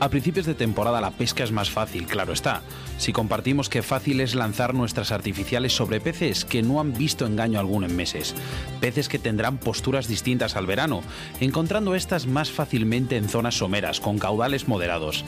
A 0.00 0.08
principios 0.08 0.46
de 0.46 0.54
temporada 0.54 1.00
la 1.00 1.12
pesca 1.12 1.44
es 1.44 1.52
más 1.52 1.70
fácil, 1.70 2.06
claro 2.06 2.32
está, 2.32 2.62
si 3.02 3.12
compartimos 3.12 3.68
que 3.68 3.82
fácil 3.82 4.20
es 4.20 4.36
lanzar 4.36 4.74
nuestras 4.74 5.10
artificiales 5.10 5.74
sobre 5.74 6.00
peces 6.00 6.44
que 6.44 6.62
no 6.62 6.78
han 6.78 6.92
visto 6.92 7.26
engaño 7.26 7.58
alguno 7.58 7.86
en 7.86 7.96
meses, 7.96 8.32
peces 8.80 9.08
que 9.08 9.18
tendrán 9.18 9.58
posturas 9.58 10.06
distintas 10.06 10.54
al 10.54 10.66
verano, 10.66 11.02
encontrando 11.40 11.96
estas 11.96 12.28
más 12.28 12.52
fácilmente 12.52 13.16
en 13.16 13.28
zonas 13.28 13.56
someras, 13.56 13.98
con 13.98 14.20
caudales 14.20 14.68
moderados. 14.68 15.24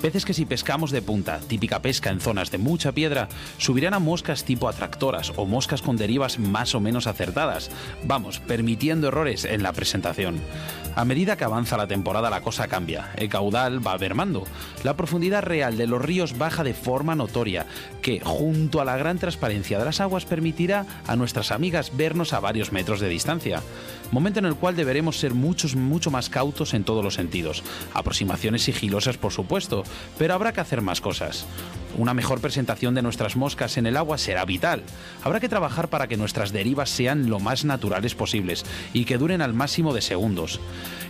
Peces 0.00 0.24
que 0.24 0.32
si 0.32 0.46
pescamos 0.46 0.90
de 0.90 1.02
punta, 1.02 1.38
típica 1.40 1.82
pesca 1.82 2.08
en 2.08 2.20
zonas 2.20 2.50
de 2.50 2.56
mucha 2.56 2.92
piedra, 2.92 3.28
subirán 3.58 3.92
a 3.92 3.98
moscas 3.98 4.44
tipo 4.44 4.66
atractoras 4.66 5.34
o 5.36 5.44
moscas 5.44 5.82
con 5.82 5.98
derivas 5.98 6.38
más 6.38 6.74
o 6.74 6.80
menos 6.80 7.06
acertadas, 7.06 7.70
vamos, 8.04 8.40
permitiendo 8.40 9.08
errores 9.08 9.44
en 9.44 9.62
la 9.62 9.74
presentación. 9.74 10.40
A 10.96 11.04
medida 11.04 11.36
que 11.36 11.44
avanza 11.44 11.76
la 11.76 11.86
temporada 11.86 12.30
la 12.30 12.40
cosa 12.40 12.68
cambia, 12.68 13.10
el 13.16 13.28
caudal 13.28 13.86
va 13.86 13.98
mermando, 13.98 14.44
la 14.82 14.96
profundidad 14.96 15.42
real 15.42 15.76
de 15.76 15.86
los 15.86 16.00
ríos 16.00 16.38
baja 16.38 16.64
de 16.64 16.72
forma 16.72 17.17
notoria, 17.18 17.66
que 18.00 18.20
junto 18.20 18.80
a 18.80 18.86
la 18.86 18.96
gran 18.96 19.18
transparencia 19.18 19.78
de 19.78 19.84
las 19.84 20.00
aguas 20.00 20.24
permitirá 20.24 20.86
a 21.06 21.16
nuestras 21.16 21.52
amigas 21.52 21.94
vernos 21.94 22.32
a 22.32 22.40
varios 22.40 22.72
metros 22.72 23.00
de 23.00 23.10
distancia 23.10 23.60
momento 24.10 24.38
en 24.38 24.46
el 24.46 24.54
cual 24.54 24.76
deberemos 24.76 25.18
ser 25.18 25.34
muchos, 25.34 25.76
mucho 25.76 26.10
más 26.10 26.28
cautos 26.28 26.74
en 26.74 26.84
todos 26.84 27.04
los 27.04 27.14
sentidos. 27.14 27.62
Aproximaciones 27.94 28.62
sigilosas, 28.62 29.18
por 29.18 29.32
supuesto, 29.32 29.84
pero 30.18 30.34
habrá 30.34 30.52
que 30.52 30.60
hacer 30.60 30.82
más 30.82 31.00
cosas. 31.00 31.46
Una 31.96 32.14
mejor 32.14 32.40
presentación 32.40 32.94
de 32.94 33.02
nuestras 33.02 33.34
moscas 33.36 33.76
en 33.76 33.86
el 33.86 33.96
agua 33.96 34.18
será 34.18 34.44
vital. 34.44 34.82
Habrá 35.24 35.40
que 35.40 35.48
trabajar 35.48 35.88
para 35.88 36.06
que 36.06 36.16
nuestras 36.16 36.52
derivas 36.52 36.90
sean 36.90 37.28
lo 37.28 37.40
más 37.40 37.64
naturales 37.64 38.14
posibles 38.14 38.64
y 38.92 39.04
que 39.04 39.18
duren 39.18 39.42
al 39.42 39.54
máximo 39.54 39.94
de 39.94 40.02
segundos. 40.02 40.60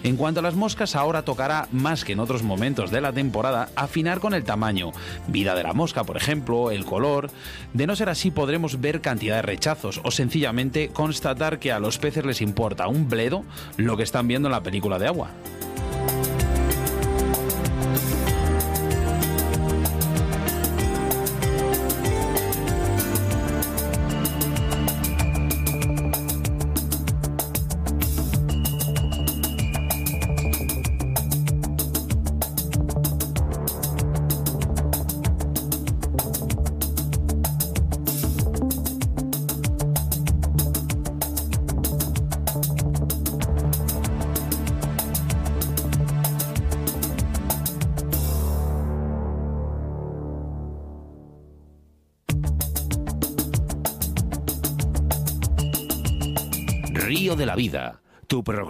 En 0.04 0.16
cuanto 0.16 0.40
a 0.40 0.42
las 0.42 0.54
moscas, 0.54 0.94
ahora 0.94 1.22
tocará, 1.22 1.68
más 1.72 2.04
que 2.04 2.12
en 2.12 2.20
otros 2.20 2.42
momentos 2.42 2.90
de 2.90 3.00
la 3.00 3.12
temporada, 3.12 3.68
afinar 3.74 4.20
con 4.20 4.32
el 4.32 4.44
tamaño, 4.44 4.92
vida 5.26 5.54
de 5.54 5.64
la 5.64 5.72
mosca, 5.72 5.87
por 5.92 6.16
ejemplo, 6.16 6.70
el 6.70 6.84
color. 6.84 7.30
De 7.72 7.86
no 7.86 7.96
ser 7.96 8.08
así, 8.08 8.30
podremos 8.30 8.80
ver 8.80 9.00
cantidad 9.00 9.36
de 9.36 9.42
rechazos 9.42 10.00
o 10.04 10.10
sencillamente 10.10 10.88
constatar 10.88 11.58
que 11.58 11.72
a 11.72 11.80
los 11.80 11.98
peces 11.98 12.24
les 12.24 12.40
importa 12.40 12.88
un 12.88 13.08
bledo 13.08 13.44
lo 13.76 13.96
que 13.96 14.02
están 14.02 14.28
viendo 14.28 14.48
en 14.48 14.52
la 14.52 14.62
película 14.62 14.98
de 14.98 15.06
agua. 15.06 15.30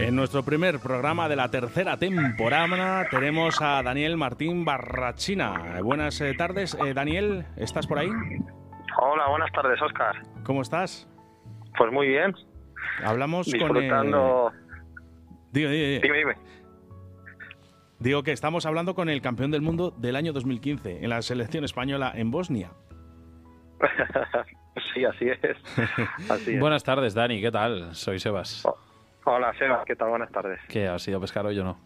En 0.00 0.16
nuestro 0.16 0.42
primer 0.42 0.80
programa 0.80 1.28
de 1.28 1.36
la 1.36 1.50
tercera 1.50 1.98
temporada 1.98 3.06
tenemos 3.10 3.60
a 3.60 3.82
Daniel 3.82 4.16
Martín 4.16 4.64
Barrachina. 4.64 5.78
Buenas 5.82 6.18
eh, 6.22 6.32
tardes, 6.34 6.74
eh, 6.74 6.94
Daniel, 6.94 7.44
¿estás 7.56 7.86
por 7.86 7.98
ahí? 7.98 8.08
Hola, 8.98 9.28
buenas 9.28 9.52
tardes, 9.52 9.80
Oscar. 9.82 10.16
¿Cómo 10.42 10.62
estás? 10.62 11.06
Pues 11.76 11.92
muy 11.92 12.08
bien. 12.08 12.34
Hablamos 13.04 13.46
Disfrutando... 13.46 14.50
con... 14.50 15.30
Dime, 15.52 15.70
dime, 15.70 16.00
dime. 16.00 16.18
dime. 16.18 16.34
Digo 17.98 18.22
que 18.22 18.32
estamos 18.32 18.64
hablando 18.64 18.94
con 18.94 19.10
el 19.10 19.20
campeón 19.20 19.50
del 19.50 19.60
mundo 19.60 19.90
del 19.90 20.16
año 20.16 20.32
2015 20.32 21.04
en 21.04 21.10
la 21.10 21.20
selección 21.20 21.64
española 21.64 22.10
en 22.14 22.30
Bosnia. 22.30 22.70
sí, 24.94 25.04
así 25.04 25.26
es. 25.28 26.58
Buenas 26.58 26.84
tardes, 26.84 27.12
Dani, 27.12 27.42
¿qué 27.42 27.50
tal? 27.50 27.94
Soy 27.94 28.18
Sebas. 28.18 28.64
Oh, 28.64 28.76
hola, 29.34 29.52
Sebas, 29.58 29.84
¿qué 29.84 29.96
tal? 29.96 30.10
Buenas 30.10 30.30
tardes. 30.30 30.60
¿Qué, 30.68 30.88
has 30.88 31.06
ido 31.06 31.18
a 31.18 31.20
pescar 31.20 31.46
hoy 31.46 31.58
o 31.58 31.64
no? 31.64 31.78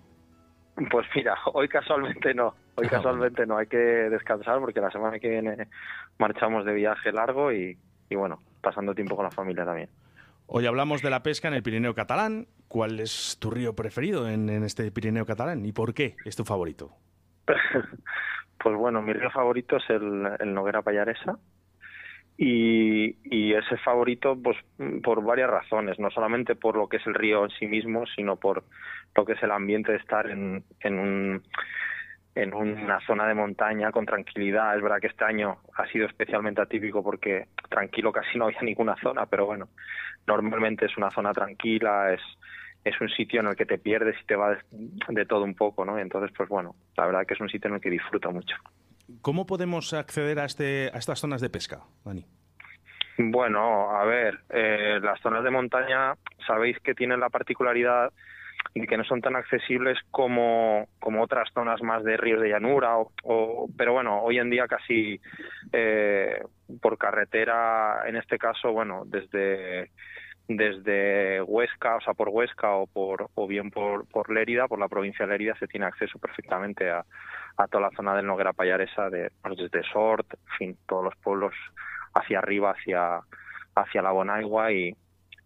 Pues 0.91 1.07
mira, 1.15 1.37
hoy 1.53 1.69
casualmente 1.69 2.35
no, 2.35 2.55
hoy 2.75 2.89
casualmente 2.89 3.47
no, 3.47 3.57
hay 3.57 3.67
que 3.67 3.77
descansar 3.77 4.59
porque 4.59 4.81
la 4.81 4.91
semana 4.91 5.19
que 5.21 5.29
viene 5.29 5.69
marchamos 6.19 6.65
de 6.65 6.75
viaje 6.75 7.13
largo 7.13 7.53
y, 7.53 7.79
y 8.09 8.17
bueno, 8.17 8.41
pasando 8.61 8.95
tiempo 8.95 9.15
con 9.15 9.25
la 9.25 9.31
familia 9.31 9.65
también. 9.65 9.89
Hoy 10.47 10.67
hablamos 10.67 11.01
de 11.01 11.11
la 11.11 11.23
pesca 11.23 11.49
en 11.49 11.55
el 11.55 11.63
Pirineo 11.63 11.95
catalán. 11.95 12.47
¿Cuál 12.69 13.01
es 13.01 13.39
tu 13.41 13.51
río 13.51 13.75
preferido 13.75 14.29
en, 14.29 14.49
este 14.65 14.91
Pirineo 14.91 15.25
catalán 15.25 15.65
y 15.65 15.73
por 15.73 15.95
qué 15.95 16.17
es 16.25 16.37
tu 16.37 16.45
favorito? 16.45 16.91
pues 18.59 18.77
bueno, 18.77 19.01
mi 19.01 19.13
río 19.13 19.31
favorito 19.31 19.77
es 19.77 19.89
el, 19.91 20.29
el 20.41 20.53
Noguera 20.53 20.83
Payaresa. 20.83 21.39
Y, 22.37 23.17
y, 23.25 23.55
ese 23.55 23.77
favorito 23.79 24.37
pues 24.37 24.57
por 25.05 25.23
varias 25.23 25.49
razones, 25.49 26.01
no 26.01 26.11
solamente 26.11 26.57
por 26.57 26.77
lo 26.77 26.89
que 26.89 26.97
es 26.97 27.07
el 27.07 27.15
río 27.15 27.45
en 27.45 27.51
sí 27.51 27.69
mismo, 27.69 28.07
sino 28.17 28.35
por 28.37 28.65
lo 29.15 29.25
que 29.25 29.35
es 29.35 29.43
el 29.45 29.53
ambiente 29.53 29.93
de 29.93 29.99
estar 29.99 30.29
en, 30.29 30.65
en 30.81 30.99
un 30.99 31.43
en 32.35 32.53
una 32.53 33.01
zona 33.07 33.27
de 33.27 33.35
montaña 33.35 33.93
con 33.93 34.07
tranquilidad. 34.07 34.77
Es 34.77 34.83
verdad 34.83 35.01
que 35.01 35.07
este 35.07 35.25
año 35.25 35.59
ha 35.77 35.87
sido 35.87 36.07
especialmente 36.07 36.61
atípico 36.61 37.03
porque 37.03 37.47
tranquilo 37.69 38.13
casi 38.13 38.39
no 38.39 38.47
había 38.47 38.61
ninguna 38.63 38.97
zona, 38.97 39.27
pero 39.27 39.47
bueno, 39.47 39.69
normalmente 40.27 40.87
es 40.87 40.97
una 40.97 41.11
zona 41.11 41.33
tranquila, 41.33 42.13
es, 42.13 42.21
es 42.85 43.01
un 43.01 43.09
sitio 43.09 43.41
en 43.41 43.49
el 43.49 43.57
que 43.57 43.67
te 43.67 43.79
pierdes 43.79 44.17
y 44.21 44.27
te 44.27 44.37
va 44.37 44.59
de, 45.09 45.27
todo 45.27 45.45
un 45.45 45.55
poco, 45.55 45.85
¿no? 45.85 45.99
Entonces, 45.99 46.33
pues 46.37 46.49
bueno, 46.49 46.75
la 46.97 47.07
verdad 47.07 47.27
que 47.27 47.35
es 47.35 47.41
un 47.41 47.49
sitio 47.49 47.69
en 47.69 47.77
el 47.77 47.81
que 47.81 47.91
disfruto 47.91 48.33
mucho. 48.33 48.57
¿Cómo 49.23 49.47
podemos 49.47 49.93
acceder 49.93 50.39
a, 50.39 50.45
este, 50.45 50.91
a 50.93 50.99
estas 50.99 51.21
zonas 51.21 51.41
de 51.41 51.51
pesca, 51.51 51.81
Dani? 52.05 52.25
Bueno, 53.19 53.91
a 53.97 54.05
ver, 54.05 54.41
eh, 54.51 54.99
las 55.01 55.21
zonas 55.21 55.45
de 55.45 55.51
montaña 55.51 56.15
sabéis 56.47 56.79
que 56.81 56.95
tienen 56.95 57.21
la 57.21 57.31
particularidad 57.31 58.13
y 58.75 58.87
que 58.87 58.97
no 58.97 59.05
son 59.05 59.21
tan 59.21 59.37
accesibles 59.37 59.99
como, 60.11 60.89
como 60.99 61.23
otras 61.23 61.49
zonas 61.53 61.81
más 61.83 62.03
de 62.03 62.17
ríos 62.17 62.41
de 62.41 62.49
llanura, 62.49 62.97
o, 63.23 63.69
pero 63.77 63.93
bueno, 63.93 64.21
hoy 64.23 64.39
en 64.39 64.51
día 64.51 64.67
casi 64.67 65.21
eh, 65.73 66.43
por 66.81 66.99
carretera, 66.99 68.03
en 68.07 68.17
este 68.17 68.39
caso, 68.39 68.73
bueno, 68.73 69.05
desde 69.07 69.91
desde 70.47 71.41
Huesca, 71.41 71.97
o 71.97 72.01
sea, 72.03 72.13
por 72.13 72.29
Huesca 72.29 72.71
o 72.73 72.87
por 72.87 73.31
o 73.35 73.47
bien 73.47 73.71
por, 73.71 74.07
por 74.07 74.31
Lérida, 74.31 74.69
por 74.69 74.79
la 74.79 74.89
provincia 74.89 75.25
de 75.25 75.33
Lérida, 75.33 75.57
se 75.59 75.67
tiene 75.67 75.87
acceso 75.87 76.19
perfectamente 76.19 76.91
a, 76.91 77.05
a 77.57 77.67
toda 77.69 77.89
la 77.89 77.97
zona 77.97 78.15
del 78.15 78.27
Noguera 78.27 78.53
Payaresa, 78.53 79.11
de, 79.11 79.31
pues, 79.43 79.57
desde 79.57 79.83
Sort, 79.93 80.33
en 80.33 80.57
fin, 80.59 80.79
todos 80.89 81.05
los 81.05 81.17
pueblos 81.17 81.55
hacia 82.15 82.39
arriba, 82.39 82.73
hacia, 82.73 83.21
hacia 83.75 84.03
la 84.03 84.11
Bonaigua 84.11 84.73
y, 84.73 84.97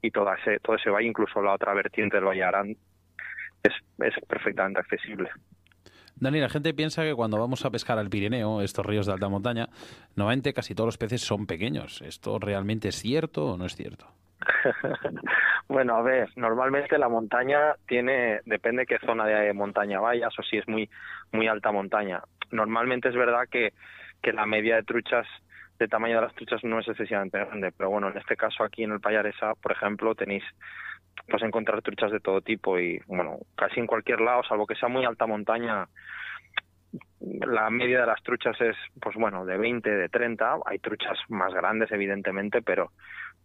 y 0.03 0.11
todo 0.11 0.33
ese, 0.35 0.59
todo 0.61 0.77
ese 0.77 0.91
valle, 0.91 1.09
incluso 1.09 1.43
la 1.43 1.55
otra 1.55 1.75
vertiente 1.75 2.17
del 2.17 2.27
Valle 2.27 2.45
Arán, 2.45 2.77
es, 3.63 3.73
es 3.99 4.15
perfectamente 4.27 4.81
accesible. 4.81 5.31
Dani, 6.21 6.41
la 6.41 6.49
gente 6.49 6.75
piensa 6.75 7.05
que 7.05 7.15
cuando 7.15 7.39
vamos 7.39 7.65
a 7.65 7.71
pescar 7.71 7.99
al 7.99 8.11
Pirineo, 8.11 8.61
estos 8.61 8.85
ríos 8.85 9.07
de 9.07 9.13
alta 9.13 9.29
montaña, 9.29 9.69
normalmente 10.17 10.53
casi 10.53 10.75
todos 10.75 10.89
los 10.89 10.99
peces 10.99 11.21
son 11.21 11.47
pequeños. 11.47 12.03
¿Esto 12.03 12.39
realmente 12.41 12.89
es 12.89 12.97
cierto 12.97 13.53
o 13.53 13.57
no 13.57 13.67
es 13.67 13.77
cierto? 13.77 14.07
bueno, 15.69 15.97
a 15.97 16.03
ver, 16.03 16.31
normalmente 16.37 16.99
la 16.99 17.09
montaña 17.09 17.75
tiene, 17.87 18.41
depende 18.45 18.87
qué 18.87 18.99
zona 18.99 19.27
de 19.27 19.53
montaña 19.53 20.01
vayas 20.01 20.37
o 20.39 20.43
si 20.43 20.59
es 20.59 20.69
muy, 20.69 20.89
muy 21.33 21.49
alta 21.49 21.73
montaña. 21.73 22.23
Normalmente 22.51 23.09
es 23.09 23.15
verdad 23.15 23.49
que, 23.51 23.73
que 24.23 24.33
la 24.33 24.47
media 24.47 24.77
de 24.77 24.83
truchas 24.83 25.27
de 25.79 25.89
tamaño 25.89 26.17
de 26.17 26.23
las 26.23 26.35
truchas 26.35 26.63
no 26.65 26.81
es 26.81 26.89
excesivamente 26.89 27.39
grande, 27.39 27.73
pero 27.77 27.91
bueno, 27.91 28.09
en 28.09 28.19
este 28.19 28.37
caso 28.37 28.65
aquí 28.65 28.83
en 28.83 28.93
el 28.93 29.01
Payaresa, 29.01 29.55
por 29.55 29.73
ejemplo, 29.73 30.15
tenéis 30.15 30.43
pues 31.29 31.43
encontrar 31.43 31.83
truchas 31.83 32.11
de 32.11 32.21
todo 32.21 32.41
tipo 32.41 32.79
y 32.79 33.01
bueno, 33.07 33.39
casi 33.57 33.81
en 33.81 33.87
cualquier 33.87 34.21
lado, 34.21 34.43
salvo 34.45 34.67
que 34.67 34.75
sea 34.75 34.89
muy 34.89 35.05
alta 35.05 35.27
montaña, 35.27 35.89
la 37.21 37.71
media 37.71 38.01
de 38.01 38.07
las 38.07 38.23
truchas 38.23 38.61
es 38.61 38.77
pues 39.01 39.15
bueno, 39.17 39.45
de 39.45 39.57
20, 39.57 39.89
de 39.89 40.09
30, 40.09 40.59
hay 40.65 40.79
truchas 40.79 41.19
más 41.29 41.53
grandes 41.53 41.91
evidentemente, 41.93 42.63
pero 42.63 42.93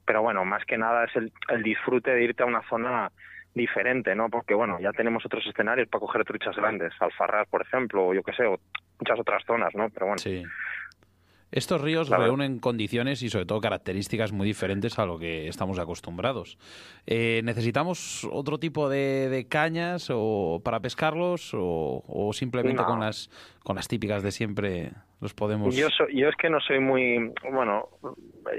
pero 0.05 0.21
bueno, 0.21 0.45
más 0.45 0.65
que 0.65 0.77
nada 0.77 1.05
es 1.05 1.15
el, 1.15 1.31
el 1.49 1.63
disfrute 1.63 2.11
de 2.11 2.23
irte 2.23 2.43
a 2.43 2.45
una 2.45 2.61
zona 2.69 3.11
diferente, 3.53 4.15
¿no? 4.15 4.29
Porque 4.29 4.53
bueno, 4.53 4.79
ya 4.79 4.91
tenemos 4.91 5.25
otros 5.25 5.45
escenarios 5.45 5.87
para 5.87 6.01
coger 6.01 6.25
truchas 6.25 6.55
grandes, 6.55 6.93
Alfarrar, 6.99 7.47
por 7.47 7.61
ejemplo, 7.61 8.07
o 8.07 8.13
yo 8.13 8.23
qué 8.23 8.33
sé, 8.33 8.45
o 8.45 8.59
muchas 8.99 9.19
otras 9.19 9.43
zonas, 9.45 9.73
¿no? 9.75 9.89
Pero 9.89 10.07
bueno. 10.07 10.17
Sí. 10.17 10.43
Estos 11.53 11.79
ríos 11.81 12.09
reúnen 12.09 12.57
condiciones 12.57 13.21
y 13.21 13.29
sobre 13.29 13.45
todo 13.45 13.61
características 13.61 14.31
muy 14.31 14.47
diferentes 14.47 14.97
a 14.97 15.05
lo 15.05 15.19
que 15.19 15.47
estamos 15.47 15.77
acostumbrados. 15.77 16.57
Eh, 17.05 17.41
¿Necesitamos 17.43 18.27
otro 18.31 18.57
tipo 18.57 18.89
de, 18.89 19.45
cañas 19.47 20.09
o 20.11 20.61
para 20.65 20.79
pescarlos 20.79 21.51
o, 21.53 22.31
simplemente 22.33 22.83
con 22.83 22.99
las 22.99 23.29
con 23.63 23.75
las 23.75 23.87
típicas 23.87 24.23
de 24.23 24.31
siempre 24.31 24.93
los 25.21 25.35
podemos? 25.35 25.75
Yo, 25.75 25.87
yo 26.11 26.27
es 26.27 26.35
que 26.35 26.49
no 26.49 26.59
soy 26.59 26.79
muy 26.79 27.31
bueno. 27.51 27.87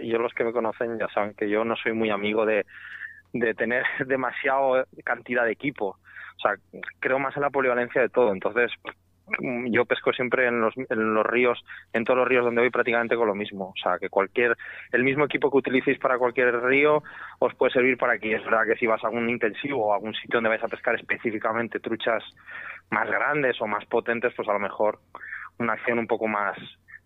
Yo 0.04 0.18
los 0.18 0.32
que 0.32 0.44
me 0.44 0.52
conocen 0.52 0.96
ya 0.96 1.08
saben 1.08 1.34
que 1.34 1.50
yo 1.50 1.64
no 1.64 1.74
soy 1.74 1.94
muy 1.94 2.10
amigo 2.10 2.46
de 2.46 2.64
de 3.34 3.54
tener 3.54 3.84
demasiado 4.06 4.86
cantidad 5.04 5.44
de 5.44 5.52
equipo. 5.52 5.98
O 6.36 6.40
sea, 6.40 6.54
creo 7.00 7.18
más 7.18 7.36
en 7.36 7.42
la 7.42 7.50
polivalencia 7.50 8.00
de 8.00 8.08
todo. 8.08 8.32
Entonces, 8.32 8.70
yo 9.66 9.84
pesco 9.84 10.12
siempre 10.12 10.46
en 10.46 10.60
los, 10.60 10.74
en 10.76 11.14
los 11.14 11.24
ríos, 11.26 11.64
en 11.92 12.04
todos 12.04 12.18
los 12.18 12.28
ríos 12.28 12.44
donde 12.44 12.60
voy 12.60 12.70
prácticamente 12.70 13.16
con 13.16 13.26
lo 13.26 13.34
mismo. 13.34 13.70
O 13.70 13.82
sea, 13.82 13.98
que 13.98 14.08
cualquier, 14.08 14.56
el 14.92 15.02
mismo 15.02 15.24
equipo 15.24 15.50
que 15.50 15.58
utilicéis 15.58 15.98
para 15.98 16.18
cualquier 16.18 16.62
río 16.62 17.02
os 17.38 17.54
puede 17.54 17.72
servir 17.72 17.96
para 17.96 18.14
aquí. 18.14 18.32
Es 18.32 18.44
verdad 18.44 18.66
que 18.66 18.76
si 18.76 18.86
vas 18.86 19.02
a 19.02 19.08
algún 19.08 19.28
intensivo 19.30 19.86
o 19.86 19.92
a 19.92 19.96
algún 19.96 20.14
sitio 20.14 20.36
donde 20.36 20.50
vais 20.50 20.62
a 20.62 20.68
pescar 20.68 20.94
específicamente 20.94 21.80
truchas 21.80 22.22
más 22.90 23.08
grandes 23.08 23.60
o 23.60 23.66
más 23.66 23.84
potentes, 23.86 24.32
pues 24.34 24.48
a 24.48 24.52
lo 24.52 24.58
mejor 24.58 24.98
una 25.58 25.74
acción 25.74 25.98
un 25.98 26.06
poco 26.06 26.26
más 26.26 26.58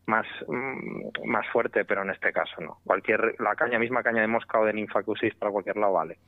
más 0.06 0.26
mm, 0.48 1.26
más 1.26 1.46
fuerte, 1.48 1.84
pero 1.84 2.02
en 2.02 2.10
este 2.10 2.32
caso 2.32 2.60
no. 2.60 2.78
Cualquier 2.84 3.36
la 3.38 3.54
caña 3.54 3.78
misma 3.78 4.02
caña 4.02 4.22
de 4.22 4.26
mosca 4.26 4.58
o 4.58 4.64
de 4.64 4.72
ninfa 4.72 5.02
que 5.02 5.10
uséis 5.10 5.34
para 5.34 5.52
cualquier 5.52 5.76
lado 5.76 5.92
vale. 5.92 6.18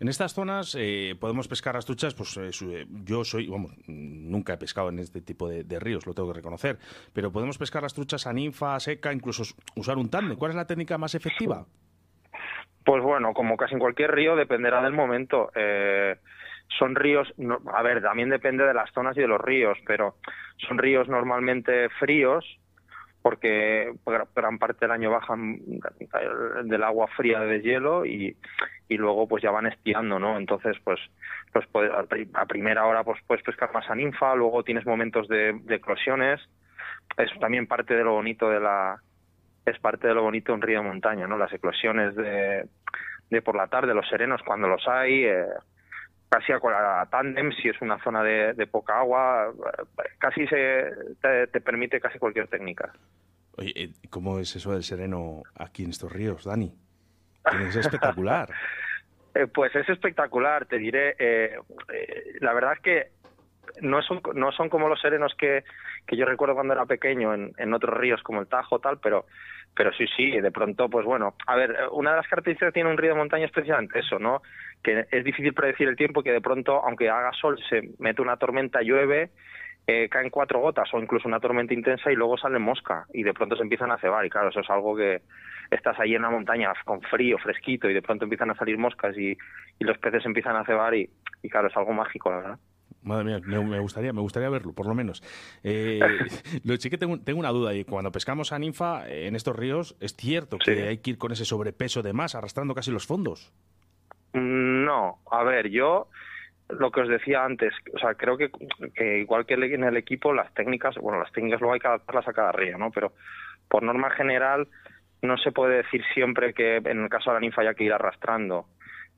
En 0.00 0.08
estas 0.08 0.32
zonas 0.32 0.74
eh, 0.80 1.14
podemos 1.20 1.46
pescar 1.46 1.74
las 1.74 1.84
truchas, 1.84 2.14
pues 2.14 2.34
eh, 2.38 2.50
eh, 2.72 2.86
yo 3.04 3.22
soy, 3.22 3.48
vamos, 3.48 3.72
nunca 3.86 4.54
he 4.54 4.56
pescado 4.56 4.88
en 4.88 4.98
este 4.98 5.20
tipo 5.20 5.46
de, 5.46 5.78
ríos, 5.78 6.06
lo 6.06 6.14
tengo 6.14 6.32
que 6.32 6.38
reconocer, 6.38 6.78
pero 7.12 7.30
podemos 7.30 7.58
pescar 7.58 7.82
las 7.82 7.92
truchas 7.92 8.26
a 8.26 8.32
ninfa, 8.32 8.80
seca, 8.80 9.12
incluso 9.12 9.42
usar 9.76 9.98
un 9.98 10.08
tándem. 10.08 10.38
¿Cuál 10.38 10.52
es 10.52 10.56
la 10.56 10.66
técnica 10.66 10.96
más 10.96 11.14
efectiva? 11.14 11.66
Pues 12.82 13.02
bueno, 13.02 13.34
como 13.34 13.58
casi 13.58 13.74
en 13.74 13.80
cualquier 13.80 14.12
río, 14.12 14.36
dependerá 14.36 14.82
del 14.82 14.94
momento. 14.94 15.50
son 16.78 16.94
ríos, 16.94 17.30
a 17.70 17.82
ver, 17.82 18.00
también 18.00 18.30
depende 18.30 18.64
de 18.64 18.72
las 18.72 18.90
zonas 18.92 19.14
y 19.18 19.20
de 19.20 19.28
los 19.28 19.40
ríos, 19.40 19.76
pero 19.86 20.16
son 20.66 20.78
ríos 20.78 21.08
normalmente 21.08 21.90
fríos, 21.98 22.46
porque 23.22 23.92
gran 24.34 24.58
parte 24.58 24.86
del 24.86 24.92
año 24.92 25.10
bajan 25.10 25.60
del 26.64 26.82
agua 26.82 27.06
fría 27.08 27.40
de 27.40 27.60
hielo 27.60 28.06
y, 28.06 28.36
y 28.88 28.96
luego 28.96 29.28
pues 29.28 29.42
ya 29.42 29.50
van 29.50 29.66
estirando, 29.66 30.18
¿no? 30.18 30.38
Entonces 30.38 30.76
pues 30.84 30.98
pues 31.52 31.66
a 32.34 32.46
primera 32.46 32.86
hora 32.86 33.04
pues 33.04 33.20
puedes 33.26 33.44
pescar 33.44 33.72
más 33.72 33.88
a 33.90 33.94
ninfa, 33.94 34.34
luego 34.34 34.62
tienes 34.62 34.86
momentos 34.86 35.28
de, 35.28 35.60
eclosiones, 35.68 36.40
es 37.16 37.30
también 37.40 37.66
parte 37.66 37.94
de 37.94 38.04
lo 38.04 38.12
bonito 38.12 38.48
de 38.48 38.60
la 38.60 39.00
es 39.66 39.78
parte 39.78 40.08
de 40.08 40.14
lo 40.14 40.22
bonito 40.22 40.52
de 40.52 40.56
un 40.56 40.62
río 40.62 40.78
de 40.78 40.88
montaña, 40.88 41.26
¿no? 41.26 41.36
Las 41.36 41.52
eclosiones 41.52 42.14
de, 42.14 42.66
de 43.28 43.42
por 43.42 43.54
la 43.54 43.66
tarde, 43.66 43.94
los 43.94 44.08
serenos 44.08 44.40
cuando 44.42 44.68
los 44.68 44.86
hay, 44.88 45.24
eh, 45.24 45.44
casi 46.30 46.52
a, 46.52 47.00
a 47.00 47.06
tándem 47.06 47.52
si 47.52 47.68
es 47.68 47.80
una 47.82 48.02
zona 48.02 48.22
de, 48.22 48.66
poca 48.66 49.00
agua, 49.00 49.52
casi 50.18 50.46
se 50.46 50.90
te, 51.20 51.60
permite 51.60 52.00
casi 52.00 52.18
cualquier 52.18 52.46
técnica. 52.46 52.92
Oye, 53.56 53.72
eh, 53.74 53.92
¿cómo 54.08 54.38
es 54.38 54.54
eso 54.54 54.72
del 54.72 54.84
sereno 54.84 55.42
aquí 55.56 55.84
en 55.84 55.90
estos 55.90 56.12
ríos, 56.12 56.44
Dani? 56.44 56.72
Es 57.68 57.76
espectacular. 57.76 58.48
Eh, 59.32 59.46
pues 59.46 59.72
es 59.76 59.88
espectacular, 59.88 60.66
te 60.66 60.76
diré. 60.76 61.14
Eh, 61.16 61.56
la 62.40 62.52
verdad 62.52 62.72
es 62.72 62.80
que 62.80 63.10
no 63.80 64.02
son, 64.02 64.20
no 64.34 64.52
son 64.52 64.68
como 64.68 64.88
los 64.88 65.00
serenos 65.00 65.34
que, 65.36 65.64
yo 66.10 66.24
recuerdo 66.24 66.54
cuando 66.54 66.74
era 66.74 66.86
pequeño 66.86 67.34
en, 67.34 67.74
otros 67.74 67.96
ríos 67.96 68.22
como 68.22 68.40
el 68.40 68.48
Tajo 68.48 68.78
tal, 68.78 68.98
pero 68.98 69.26
pero 69.72 69.92
sí, 69.92 70.04
sí, 70.16 70.32
de 70.32 70.50
pronto, 70.50 70.88
pues 70.88 71.06
bueno, 71.06 71.34
a 71.46 71.54
ver, 71.54 71.76
una 71.92 72.10
de 72.10 72.16
las 72.16 72.26
características 72.26 72.70
que 72.70 72.74
tiene 72.74 72.90
un 72.90 72.98
río 72.98 73.12
de 73.12 73.18
montaña 73.18 73.46
es 73.46 73.52
precisamente 73.52 74.00
eso, 74.00 74.18
¿no? 74.18 74.42
Que 74.82 75.06
es 75.08 75.24
difícil 75.24 75.54
predecir 75.54 75.86
el 75.88 75.94
tiempo, 75.94 76.24
que 76.24 76.32
de 76.32 76.40
pronto, 76.40 76.84
aunque 76.84 77.08
haga 77.08 77.30
sol, 77.32 77.56
se 77.68 77.90
mete 78.00 78.20
una 78.20 78.36
tormenta, 78.36 78.82
llueve, 78.82 79.30
eh, 79.86 80.08
caen 80.08 80.30
cuatro 80.30 80.60
gotas 80.60 80.88
o 80.92 80.98
incluso 80.98 81.26
una 81.26 81.40
tormenta 81.40 81.74
intensa 81.74 82.12
y 82.12 82.14
luego 82.14 82.36
sale 82.36 82.58
mosca 82.58 83.06
y 83.12 83.22
de 83.22 83.32
pronto 83.32 83.56
se 83.56 83.62
empiezan 83.62 83.90
a 83.90 83.98
cebar 83.98 84.24
y 84.24 84.30
claro, 84.30 84.50
eso 84.50 84.60
es 84.60 84.70
algo 84.70 84.96
que 84.96 85.22
estás 85.70 85.98
ahí 85.98 86.14
en 86.14 86.22
la 86.22 86.30
montaña 86.30 86.72
con 86.84 87.00
frío, 87.02 87.38
fresquito 87.38 87.88
y 87.88 87.94
de 87.94 88.02
pronto 88.02 88.24
empiezan 88.24 88.50
a 88.50 88.54
salir 88.54 88.78
moscas 88.78 89.16
y, 89.16 89.36
y 89.78 89.84
los 89.84 89.98
peces 89.98 90.24
empiezan 90.26 90.56
a 90.56 90.64
cebar 90.64 90.94
y, 90.94 91.08
y 91.42 91.48
claro, 91.48 91.68
es 91.68 91.76
algo 91.76 91.92
mágico, 91.92 92.30
la 92.30 92.36
verdad. 92.36 92.58
Madre 93.02 93.24
mía, 93.24 93.40
me, 93.46 93.78
gustaría, 93.80 94.12
me 94.12 94.20
gustaría 94.20 94.50
verlo, 94.50 94.72
por 94.72 94.86
lo 94.86 94.94
menos. 94.94 95.22
Eh, 95.64 96.00
lo 96.64 96.76
sí 96.76 96.90
que 96.90 96.98
tengo, 96.98 97.18
tengo, 97.20 97.40
una 97.40 97.50
duda 97.50 97.74
y 97.74 97.84
cuando 97.84 98.12
pescamos 98.12 98.52
a 98.52 98.58
ninfa 98.58 99.08
en 99.08 99.36
estos 99.36 99.56
ríos, 99.56 99.96
¿es 100.00 100.14
cierto 100.14 100.58
que 100.58 100.88
hay 100.88 100.98
que 100.98 101.10
ir 101.10 101.18
con 101.18 101.32
ese 101.32 101.44
sobrepeso 101.44 102.02
de 102.02 102.12
más, 102.12 102.34
arrastrando 102.34 102.74
casi 102.74 102.90
los 102.90 103.06
fondos? 103.06 103.52
Mm, 104.34 104.84
no, 104.84 105.18
a 105.30 105.42
ver, 105.44 105.68
yo 105.70 106.08
lo 106.68 106.90
que 106.90 107.00
os 107.00 107.08
decía 107.08 107.44
antes, 107.44 107.72
o 107.94 107.98
sea, 107.98 108.14
creo 108.14 108.36
que, 108.36 108.50
que, 108.94 109.18
igual 109.18 109.46
que 109.46 109.54
en 109.54 109.84
el 109.84 109.96
equipo, 109.96 110.32
las 110.32 110.52
técnicas, 110.54 110.96
bueno, 110.96 111.18
las 111.18 111.32
técnicas 111.32 111.60
luego 111.60 111.74
hay 111.74 111.80
que 111.80 111.88
adaptarlas 111.88 112.28
a 112.28 112.32
cada 112.32 112.52
río, 112.52 112.78
¿no? 112.78 112.90
Pero 112.90 113.12
por 113.68 113.82
norma 113.82 114.10
general 114.10 114.68
no 115.22 115.36
se 115.38 115.52
puede 115.52 115.78
decir 115.78 116.02
siempre 116.14 116.54
que 116.54 116.76
en 116.76 117.02
el 117.02 117.08
caso 117.08 117.30
de 117.30 117.34
la 117.34 117.40
ninfa 117.40 117.62
haya 117.62 117.74
que 117.74 117.84
ir 117.84 117.92
arrastrando. 117.92 118.66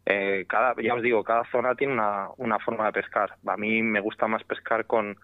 Eh, 0.04 0.44
cada, 0.48 0.74
ya 0.82 0.94
os 0.94 1.02
digo, 1.02 1.22
cada 1.22 1.44
zona 1.50 1.74
tiene 1.74 1.94
una, 1.94 2.28
una 2.36 2.58
forma 2.58 2.86
de 2.86 2.92
pescar. 2.92 3.36
A 3.46 3.56
mí 3.56 3.82
me 3.82 4.00
gusta 4.00 4.26
más 4.26 4.42
pescar 4.44 4.86
con, 4.86 5.16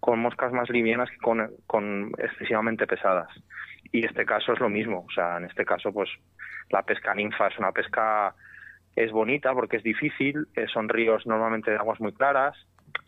con 0.00 0.18
moscas 0.18 0.52
más 0.52 0.70
livianas 0.70 1.10
que 1.10 1.18
con, 1.18 1.50
con 1.66 2.12
excesivamente 2.18 2.86
pesadas. 2.86 3.28
Y 3.92 4.06
este 4.06 4.24
caso 4.24 4.52
es 4.52 4.60
lo 4.60 4.68
mismo. 4.68 5.04
O 5.08 5.12
sea, 5.12 5.36
en 5.36 5.44
este 5.44 5.64
caso, 5.64 5.92
pues 5.92 6.10
la 6.70 6.82
pesca 6.82 7.14
ninfa 7.14 7.48
es 7.48 7.58
una 7.58 7.72
pesca 7.72 8.34
es 8.96 9.10
bonita 9.10 9.52
porque 9.54 9.78
es 9.78 9.82
difícil, 9.82 10.46
eh, 10.54 10.66
son 10.72 10.88
ríos 10.88 11.26
normalmente 11.26 11.70
de 11.70 11.78
aguas 11.78 12.00
muy 12.00 12.12
claras, 12.12 12.56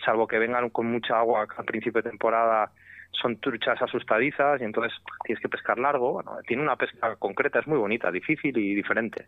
salvo 0.05 0.27
que 0.27 0.39
vengan 0.39 0.71
con 0.71 0.87
mucha 0.87 1.19
agua 1.19 1.47
al 1.57 1.65
principio 1.65 2.01
de 2.03 2.11
temporada, 2.11 2.71
son 3.13 3.39
truchas 3.39 3.81
asustadizas 3.81 4.61
y 4.61 4.65
entonces 4.65 4.93
tienes 5.25 5.43
que 5.43 5.49
pescar 5.49 5.79
largo. 5.79 6.13
Bueno, 6.13 6.33
tiene 6.47 6.63
una 6.63 6.77
pesca 6.77 7.17
concreta, 7.17 7.61
es 7.61 7.67
muy 7.67 7.79
bonita, 7.79 8.11
difícil 8.11 8.57
y 8.57 8.75
diferente. 8.75 9.25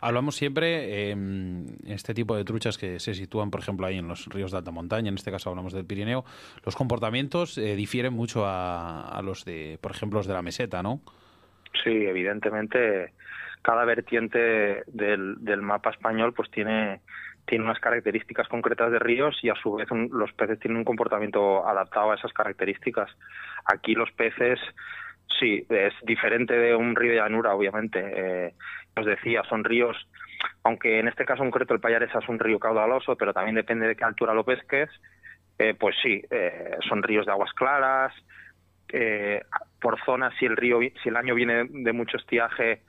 Hablamos 0.00 0.36
siempre 0.36 1.10
en 1.10 1.66
este 1.86 2.14
tipo 2.14 2.36
de 2.36 2.44
truchas 2.44 2.78
que 2.78 2.98
se 3.00 3.14
sitúan, 3.14 3.50
por 3.50 3.60
ejemplo, 3.60 3.86
ahí 3.86 3.98
en 3.98 4.08
los 4.08 4.26
ríos 4.26 4.52
de 4.52 4.58
alta 4.58 4.70
montaña, 4.70 5.08
en 5.08 5.14
este 5.14 5.30
caso 5.30 5.50
hablamos 5.50 5.72
del 5.72 5.84
Pirineo, 5.84 6.24
los 6.64 6.76
comportamientos 6.76 7.58
eh, 7.58 7.76
difieren 7.76 8.12
mucho 8.12 8.46
a, 8.46 9.08
a, 9.08 9.22
los 9.22 9.44
de, 9.44 9.78
por 9.80 9.92
ejemplo, 9.92 10.18
los 10.18 10.26
de 10.26 10.34
la 10.34 10.42
meseta, 10.42 10.82
¿no? 10.82 11.00
Sí, 11.84 11.90
evidentemente 11.90 13.12
cada 13.62 13.84
vertiente 13.84 14.84
del, 14.86 15.36
del 15.44 15.62
mapa 15.62 15.90
español 15.90 16.32
pues 16.32 16.50
tiene 16.50 17.00
tiene 17.48 17.64
unas 17.64 17.80
características 17.80 18.46
concretas 18.46 18.92
de 18.92 18.98
ríos 18.98 19.36
y 19.42 19.48
a 19.48 19.54
su 19.54 19.74
vez 19.74 19.88
los 19.90 20.32
peces 20.34 20.60
tienen 20.60 20.78
un 20.78 20.84
comportamiento 20.84 21.66
adaptado 21.66 22.12
a 22.12 22.14
esas 22.14 22.32
características. 22.32 23.10
Aquí 23.64 23.94
los 23.94 24.12
peces, 24.12 24.60
sí, 25.40 25.64
es 25.70 25.94
diferente 26.02 26.52
de 26.52 26.76
un 26.76 26.94
río 26.94 27.12
de 27.12 27.16
llanura, 27.16 27.54
obviamente. 27.54 28.00
Eh, 28.04 28.54
os 28.98 29.06
decía, 29.06 29.42
son 29.48 29.64
ríos, 29.64 29.96
aunque 30.62 30.98
en 30.98 31.08
este 31.08 31.24
caso 31.24 31.42
concreto 31.42 31.74
el 31.74 31.80
Payaresa 31.80 32.18
es 32.18 32.28
un 32.28 32.38
río 32.38 32.58
caudaloso, 32.58 33.16
pero 33.16 33.32
también 33.32 33.56
depende 33.56 33.86
de 33.86 33.96
qué 33.96 34.04
altura 34.04 34.34
lo 34.34 34.44
pesques, 34.44 34.90
eh, 35.58 35.74
pues 35.78 35.96
sí, 36.02 36.22
eh, 36.30 36.76
son 36.88 37.02
ríos 37.02 37.26
de 37.26 37.32
aguas 37.32 37.52
claras. 37.52 38.12
Eh, 38.90 39.42
por 39.80 40.02
zonas, 40.04 40.32
si 40.38 40.46
el 40.46 40.56
río, 40.56 40.78
si 41.02 41.08
el 41.08 41.16
año 41.16 41.34
viene 41.34 41.64
de 41.68 41.92
mucho 41.92 42.16
estiaje, 42.16 42.82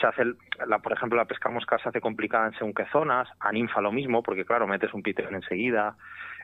se 0.00 0.06
hace, 0.06 0.22
la, 0.66 0.78
por 0.78 0.92
ejemplo, 0.92 1.16
la 1.16 1.24
pesca 1.24 1.48
mosca 1.48 1.78
se 1.78 1.88
hace 1.88 2.00
complicada 2.00 2.46
en 2.46 2.54
según 2.54 2.74
qué 2.74 2.86
zonas, 2.92 3.28
a 3.40 3.50
ninfa 3.52 3.80
lo 3.80 3.92
mismo, 3.92 4.22
porque 4.22 4.44
claro, 4.44 4.66
metes 4.66 4.92
un 4.94 5.02
pitón 5.02 5.34
enseguida, 5.34 5.96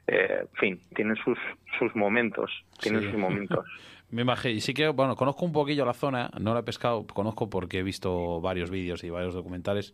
eh, 0.07 0.40
en 0.42 0.57
fin, 0.59 0.81
tienen 0.94 1.16
sus, 1.16 1.38
sus 1.79 1.94
momentos, 1.94 2.50
tienen 2.81 3.03
sus 3.03 3.14
momentos. 3.14 3.64
Me 4.14 4.22
imagino, 4.22 4.55
y 4.55 4.61
sí 4.61 4.74
que, 4.74 4.88
bueno, 4.90 5.16
conozco 5.16 5.44
un 5.44 5.50
poquillo 5.50 5.85
la 5.85 5.92
zona, 5.92 6.31
no 6.38 6.55
la 6.55 6.61
he 6.61 6.62
pescado, 6.62 7.05
conozco 7.05 7.50
porque 7.50 7.81
he 7.81 7.83
visto 7.83 8.40
varios 8.40 8.70
vídeos 8.70 9.03
y 9.03 9.11
varios 9.11 9.35
documentales 9.35 9.92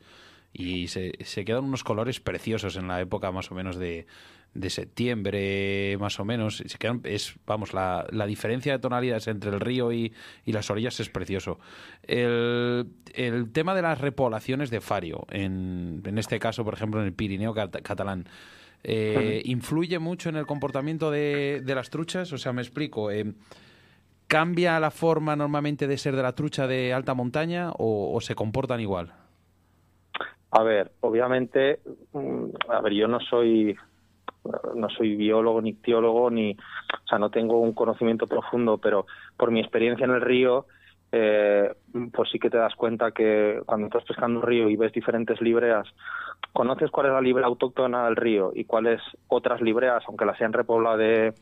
y 0.53 0.89
se, 0.89 1.13
se 1.25 1.47
quedan 1.47 1.65
unos 1.65 1.85
colores 1.85 2.21
preciosos 2.21 2.77
en 2.77 2.87
la 2.87 3.01
época 3.01 3.33
más 3.33 3.51
o 3.51 3.55
menos 3.55 3.77
de, 3.77 4.07
de 4.53 4.69
septiembre, 4.69 5.97
más 5.99 6.21
o 6.21 6.27
menos. 6.27 6.63
Se 6.67 6.77
quedan, 6.77 7.01
es, 7.05 7.35
vamos, 7.47 7.73
la, 7.73 8.07
la, 8.11 8.27
diferencia 8.27 8.73
de 8.73 8.79
tonalidades 8.79 9.27
entre 9.27 9.53
el 9.53 9.59
río 9.59 9.91
y, 9.91 10.13
y 10.45 10.53
las 10.53 10.69
orillas 10.69 11.01
es 11.01 11.09
precioso. 11.09 11.59
El, 12.03 12.89
el, 13.15 13.51
tema 13.53 13.75
de 13.75 13.81
las 13.81 14.03
repoblaciones 14.03 14.69
de 14.69 14.83
fario, 14.83 15.27
en, 15.31 16.03
en 16.05 16.19
este 16.19 16.39
caso, 16.39 16.63
por 16.63 16.75
ejemplo, 16.75 17.01
en 17.01 17.07
el 17.07 17.15
Pirineo 17.15 17.55
catalán, 17.55 18.29
eh, 18.85 19.41
¿influye 19.47 19.99
mucho 19.99 20.29
en 20.29 20.37
el 20.37 20.45
comportamiento 20.45 21.11
de, 21.11 21.63
de, 21.65 21.75
las 21.75 21.89
truchas? 21.89 22.31
O 22.35 22.37
sea, 22.37 22.53
me 22.53 22.61
explico. 22.61 23.11
Eh, 23.11 23.33
¿Cambia 24.31 24.79
la 24.79 24.93
forma 24.93 25.35
normalmente 25.35 25.89
de 25.89 25.99
ser 25.99 26.15
de 26.15 26.23
la 26.23 26.37
trucha 26.37 26.69
de 26.69 26.95
alta 26.95 27.15
montaña 27.15 27.73
o, 27.77 28.17
se 28.21 28.37
comportan 28.37 28.79
igual? 28.79 29.13
A 30.53 30.63
ver, 30.63 30.93
obviamente, 31.01 31.81
mm, 32.13 32.45
a 32.69 32.81
ver, 32.81 32.93
yo 32.93 33.09
no 33.09 33.19
soy 33.19 33.77
no 34.77 34.89
soy 34.89 35.17
biólogo 35.17 35.61
ni 35.61 35.71
ictiólogo 35.71 36.31
ni 36.31 36.53
o 36.53 37.09
sea 37.09 37.19
no 37.19 37.31
tengo 37.31 37.61
un 37.61 37.75
conocimiento 37.75 38.27
profundo 38.27 38.79
pero 38.79 39.05
por 39.37 39.51
mi 39.51 39.61
experiencia 39.61 40.05
en 40.05 40.13
el 40.13 40.23
río 40.23 40.65
eh, 41.13 41.75
pues 42.13 42.31
sí 42.31 42.39
que 42.39 42.49
te 42.49 42.57
das 42.57 42.75
cuenta 42.75 43.11
que 43.11 43.61
cuando 43.67 43.89
estás 43.89 44.05
pescando 44.05 44.41
un 44.41 44.47
río 44.47 44.71
y 44.71 44.77
ves 44.77 44.93
diferentes 44.93 45.43
libreas 45.43 45.87
conoces 46.55 46.91
cuál 46.91 47.09
es 47.09 47.13
la 47.13 47.21
librea 47.21 47.49
autóctona 47.49 48.07
del 48.07 48.17
río 48.17 48.53
y 48.55 48.65
cuáles 48.65 49.03
otras 49.29 49.61
libreas 49.61 50.03
aunque 50.07 50.25
las 50.25 50.37
hayan 50.37 50.55
repoblado 50.55 50.97
de 50.97 51.35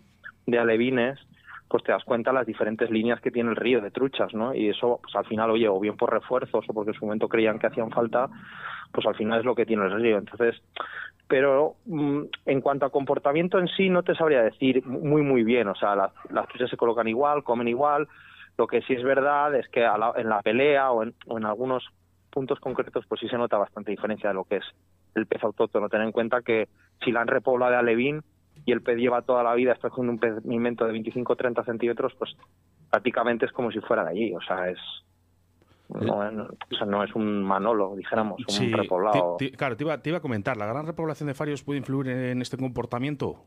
alevines 0.59 1.21
pues 1.69 1.85
te 1.85 1.93
das 1.93 2.05
cuenta 2.05 2.33
las 2.33 2.47
diferentes 2.47 2.91
líneas 2.91 3.21
que 3.21 3.31
tiene 3.31 3.51
el 3.51 3.57
río 3.57 3.81
de 3.81 3.91
truchas, 3.91 4.33
¿no? 4.35 4.55
Y 4.55 4.69
eso, 4.69 5.01
pues 5.03 5.15
al 5.15 5.27
final, 5.27 5.51
oye, 5.51 5.69
o 5.69 5.79
bien 5.79 5.97
por 5.97 6.11
refuerzos 6.11 6.65
o 6.67 6.73
porque 6.73 6.93
en 6.93 6.99
su 6.99 7.05
momento 7.05 7.29
creían 7.29 7.59
que 7.59 7.67
hacían 7.67 7.91
falta, 7.91 8.29
pues 8.93 9.07
al 9.07 9.15
final 9.15 9.41
es 9.41 9.45
lo 9.45 9.55
que 9.55 9.67
tiene 9.67 9.85
el 9.85 10.01
río. 10.01 10.19
Entonces, 10.19 10.61
pero 11.29 11.77
mm, 11.85 12.23
en 12.47 12.61
cuanto 12.63 12.87
a 12.87 12.91
comportamiento 12.91 13.59
en 13.59 13.69
sí 13.69 13.91
no 13.91 14.03
te 14.03 14.15
sabría 14.15 14.43
decir 14.43 14.85
muy 14.87 15.23
muy 15.23 15.45
bien, 15.45 15.69
o 15.69 15.75
sea, 15.75 15.95
las, 15.95 16.49
truchas 16.49 16.71
se 16.71 16.77
colocan 16.77 17.07
igual, 17.07 17.45
comen 17.45 17.69
igual, 17.69 18.09
lo 18.57 18.67
que 18.67 18.81
sí 18.83 18.95
es 18.95 19.05
verdad 19.05 19.55
es 19.55 19.69
que 19.69 19.81
la, 19.81 20.15
en 20.17 20.29
la 20.29 20.41
pelea 20.41 20.91
o 20.91 21.03
en, 21.03 21.15
o 21.27 21.37
en, 21.37 21.45
algunos 21.45 21.85
puntos 22.31 22.59
concretos 22.61 23.05
pues 23.07 23.21
sí 23.21 23.29
se 23.29 23.37
nota 23.37 23.59
bastante 23.59 23.91
diferencia 23.91 24.31
de 24.31 24.35
lo 24.35 24.45
que 24.45 24.57
es 24.57 24.65
el 25.15 25.27
pez 25.27 25.45
autóctono, 25.45 25.89
tener 25.89 26.07
en 26.07 26.13
cuenta 26.13 26.41
que 26.41 26.69
si 27.05 27.13
la 27.13 27.21
han 27.21 27.29
repoblado 27.29 27.73
de 27.73 27.79
alevín 27.79 28.23
y 28.65 28.73
el 28.73 28.83
pez 28.83 28.97
lleva 28.97 29.23
toda 29.23 29.43
la 29.43 29.55
vida 29.55 29.73
está 29.73 29.91
con 29.91 30.09
un 30.09 30.19
pigmento 30.19 30.85
de 30.85 30.93
25 30.93 31.33
o 31.33 31.37
30 31.37 31.65
centímetros, 31.65 32.15
pues 32.19 32.37
prácticamente 32.91 33.47
es 33.47 33.53
como 33.53 33.71
si 33.71 33.81
fuera 33.81 34.05
de 34.05 34.11
allí, 34.11 34.35
o 34.35 34.41
sea, 34.41 34.69
es, 34.69 34.79
no, 35.89 36.31
no, 36.31 36.45
o 36.45 36.77
sea, 36.77 36.87
no 36.87 37.03
es 37.03 37.15
un 37.15 37.43
manolo, 37.43 37.97
dijéramos, 37.97 38.39
un 38.41 38.55
sí, 38.55 38.73
repoblado. 38.73 39.37
Te, 39.39 39.51
te, 39.51 39.57
claro, 39.57 39.77
te 39.77 39.85
iba, 39.85 39.99
te 40.03 40.11
iba, 40.11 40.19
a 40.19 40.23
comentar, 40.23 40.57
¿la 40.57 40.67
gran 40.67 40.87
repoblación 40.87 41.27
de 41.29 41.35
farios 41.35 41.63
puede 41.63 41.79
influir 41.79 42.09
en 42.09 42.43
este 42.43 42.57
comportamiento? 42.57 43.45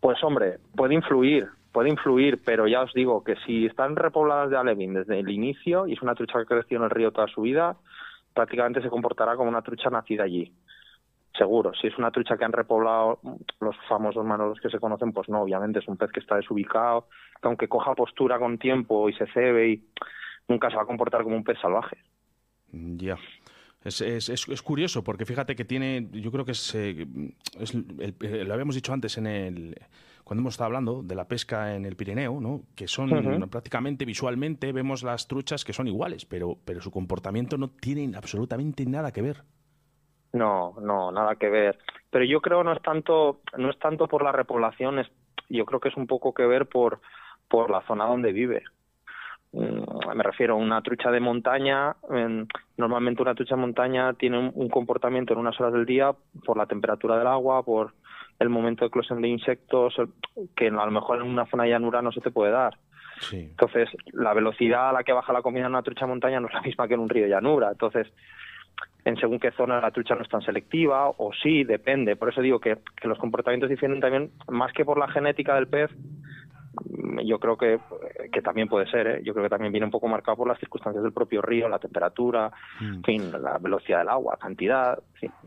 Pues 0.00 0.22
hombre, 0.24 0.58
puede 0.74 0.94
influir, 0.94 1.48
puede 1.72 1.90
influir, 1.90 2.40
pero 2.42 2.66
ya 2.66 2.82
os 2.82 2.92
digo 2.94 3.22
que 3.22 3.36
si 3.44 3.66
están 3.66 3.96
repobladas 3.96 4.48
de 4.50 4.56
alevín 4.56 4.94
desde 4.94 5.18
el 5.18 5.28
inicio 5.28 5.86
y 5.86 5.92
es 5.92 6.00
una 6.00 6.14
trucha 6.14 6.38
que 6.38 6.46
creció 6.46 6.78
en 6.78 6.84
el 6.84 6.90
río 6.90 7.10
toda 7.10 7.26
su 7.26 7.42
vida, 7.42 7.76
prácticamente 8.32 8.80
se 8.80 8.88
comportará 8.88 9.36
como 9.36 9.50
una 9.50 9.62
trucha 9.62 9.90
nacida 9.90 10.24
allí. 10.24 10.52
Seguro, 11.36 11.72
si 11.74 11.88
es 11.88 11.98
una 11.98 12.10
trucha 12.10 12.36
que 12.36 12.44
han 12.44 12.52
repoblado 12.52 13.20
los 13.60 13.76
famosos 13.88 14.24
manolos 14.24 14.58
que 14.60 14.70
se 14.70 14.78
conocen, 14.78 15.12
pues 15.12 15.28
no, 15.28 15.42
obviamente 15.42 15.80
es 15.80 15.88
un 15.88 15.96
pez 15.96 16.10
que 16.10 16.20
está 16.20 16.36
desubicado, 16.36 17.08
que 17.40 17.48
aunque 17.48 17.68
coja 17.68 17.94
postura 17.94 18.38
con 18.38 18.58
tiempo 18.58 19.08
y 19.08 19.12
se 19.14 19.26
cebe 19.26 19.68
y 19.68 19.84
nunca 20.48 20.70
se 20.70 20.76
va 20.76 20.82
a 20.82 20.86
comportar 20.86 21.22
como 21.24 21.36
un 21.36 21.44
pez 21.44 21.58
salvaje. 21.60 21.98
Ya. 22.72 23.18
Es, 23.84 24.00
es, 24.00 24.28
es, 24.28 24.48
es, 24.48 24.62
curioso 24.62 25.04
porque 25.04 25.24
fíjate 25.24 25.54
que 25.54 25.64
tiene, 25.64 26.08
yo 26.10 26.32
creo 26.32 26.44
que 26.44 26.52
es, 26.52 26.74
eh, 26.74 27.06
es 27.60 27.72
el, 27.74 28.16
lo 28.46 28.52
habíamos 28.52 28.74
dicho 28.74 28.92
antes 28.92 29.16
en 29.16 29.26
el 29.26 29.76
cuando 30.24 30.40
hemos 30.40 30.54
estado 30.54 30.66
hablando 30.66 31.04
de 31.04 31.14
la 31.14 31.28
pesca 31.28 31.76
en 31.76 31.84
el 31.84 31.94
Pirineo, 31.94 32.40
¿no? 32.40 32.64
que 32.74 32.88
son 32.88 33.12
uh 33.12 33.16
-huh. 33.16 33.48
prácticamente 33.48 34.04
visualmente 34.04 34.72
vemos 34.72 35.04
las 35.04 35.28
truchas 35.28 35.64
que 35.64 35.72
son 35.72 35.86
iguales, 35.86 36.26
pero, 36.26 36.58
pero 36.64 36.80
su 36.80 36.90
comportamiento 36.90 37.56
no 37.56 37.70
tiene 37.70 38.16
absolutamente 38.16 38.84
nada 38.86 39.12
que 39.12 39.22
ver. 39.22 39.44
No, 40.36 40.74
no, 40.80 41.10
nada 41.10 41.36
que 41.36 41.48
ver. 41.48 41.78
Pero 42.10 42.24
yo 42.24 42.40
creo 42.40 42.62
no 42.64 42.72
es 42.72 42.82
tanto, 42.82 43.40
no 43.56 43.70
es 43.70 43.78
tanto 43.78 44.06
por 44.06 44.22
la 44.22 44.32
repoblación, 44.32 44.98
es, 44.98 45.08
yo 45.48 45.64
creo 45.64 45.80
que 45.80 45.88
es 45.88 45.96
un 45.96 46.06
poco 46.06 46.34
que 46.34 46.46
ver 46.46 46.66
por, 46.66 47.00
por 47.48 47.70
la 47.70 47.82
zona 47.82 48.06
donde 48.06 48.32
vive 48.32 48.62
me 49.52 50.22
refiero 50.22 50.54
a 50.54 50.56
una 50.56 50.82
trucha 50.82 51.10
de 51.10 51.20
montaña, 51.20 51.96
normalmente 52.76 53.22
una 53.22 53.34
trucha 53.34 53.54
de 53.54 53.60
montaña 53.60 54.12
tiene 54.14 54.50
un, 54.54 54.68
comportamiento 54.68 55.32
en 55.32 55.38
unas 55.38 55.58
horas 55.60 55.72
del 55.72 55.86
día 55.86 56.12
por 56.44 56.56
la 56.56 56.66
temperatura 56.66 57.16
del 57.16 57.26
agua, 57.26 57.62
por 57.62 57.94
el 58.38 58.48
momento 58.50 58.84
de 58.84 58.88
eclosión 58.88 59.22
de 59.22 59.28
insectos 59.28 59.94
que 60.54 60.68
a 60.68 60.70
lo 60.70 60.90
mejor 60.90 61.18
en 61.18 61.28
una 61.28 61.46
zona 61.46 61.66
llanura 61.66 62.02
no 62.02 62.12
se 62.12 62.20
te 62.20 62.30
puede 62.30 62.52
dar. 62.52 62.76
Entonces, 63.32 63.88
la 64.12 64.34
velocidad 64.34 64.90
a 64.90 64.92
la 64.92 65.04
que 65.04 65.12
baja 65.12 65.32
la 65.32 65.40
comida 65.40 65.64
en 65.64 65.72
una 65.72 65.82
trucha 65.82 66.06
montaña 66.06 66.38
no 66.38 66.48
es 66.48 66.54
la 66.54 66.60
misma 66.60 66.86
que 66.86 66.94
en 66.94 67.00
un 67.00 67.08
río 67.08 67.26
llanura. 67.26 67.70
Entonces, 67.70 68.06
en 69.04 69.16
según 69.16 69.38
qué 69.38 69.52
zona 69.52 69.80
la 69.80 69.92
trucha 69.92 70.14
no 70.14 70.22
es 70.22 70.28
tan 70.28 70.42
selectiva, 70.42 71.08
o 71.08 71.30
sí, 71.42 71.64
depende. 71.64 72.16
Por 72.16 72.30
eso 72.30 72.40
digo 72.40 72.58
que, 72.58 72.78
que 73.00 73.08
los 73.08 73.18
comportamientos 73.18 73.70
difieren 73.70 74.00
también, 74.00 74.32
más 74.48 74.72
que 74.72 74.84
por 74.84 74.98
la 74.98 75.08
genética 75.08 75.54
del 75.54 75.68
pez, 75.68 75.90
yo 77.24 77.38
creo 77.38 77.56
que, 77.56 77.78
que 78.32 78.42
también 78.42 78.68
puede 78.68 78.90
ser, 78.90 79.06
¿eh? 79.06 79.20
yo 79.24 79.32
creo 79.32 79.44
que 79.44 79.50
también 79.50 79.72
viene 79.72 79.86
un 79.86 79.90
poco 79.90 80.08
marcado 80.08 80.36
por 80.36 80.48
las 80.48 80.58
circunstancias 80.58 81.02
del 81.02 81.12
propio 81.12 81.42
río, 81.42 81.68
la 81.68 81.78
temperatura, 81.78 82.50
mm. 82.80 82.94
en 82.94 83.02
fin, 83.02 83.32
la 83.32 83.58
velocidad 83.58 83.98
del 83.98 84.08
agua, 84.08 84.36
cantidad. 84.40 84.98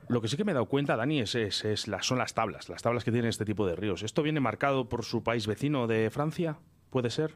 Lo 0.08 0.22
que 0.22 0.28
sí 0.28 0.38
que 0.38 0.44
me 0.44 0.52
he 0.52 0.56
dado 0.56 0.65
cuenta, 0.65 0.96
Dani, 0.96 1.20
es, 1.22 1.36
es, 1.36 1.92
son 2.02 2.18
las 2.18 2.34
tablas, 2.34 2.70
las 2.70 2.82
tablas 2.82 3.04
que 3.04 3.12
tienen 3.12 3.30
este 3.30 3.46
tipo 3.46 3.68
de 3.68 3.76
ríos. 3.76 4.04
¿Esto 4.04 4.24
viene 4.24 4.39
marcado 4.39 4.89
por 4.89 5.04
su 5.04 5.24
país 5.24 5.48
vecino 5.48 5.88
de 5.88 6.10
Francia? 6.10 6.58
¿Puede 6.89 7.10
ser? 7.10 7.34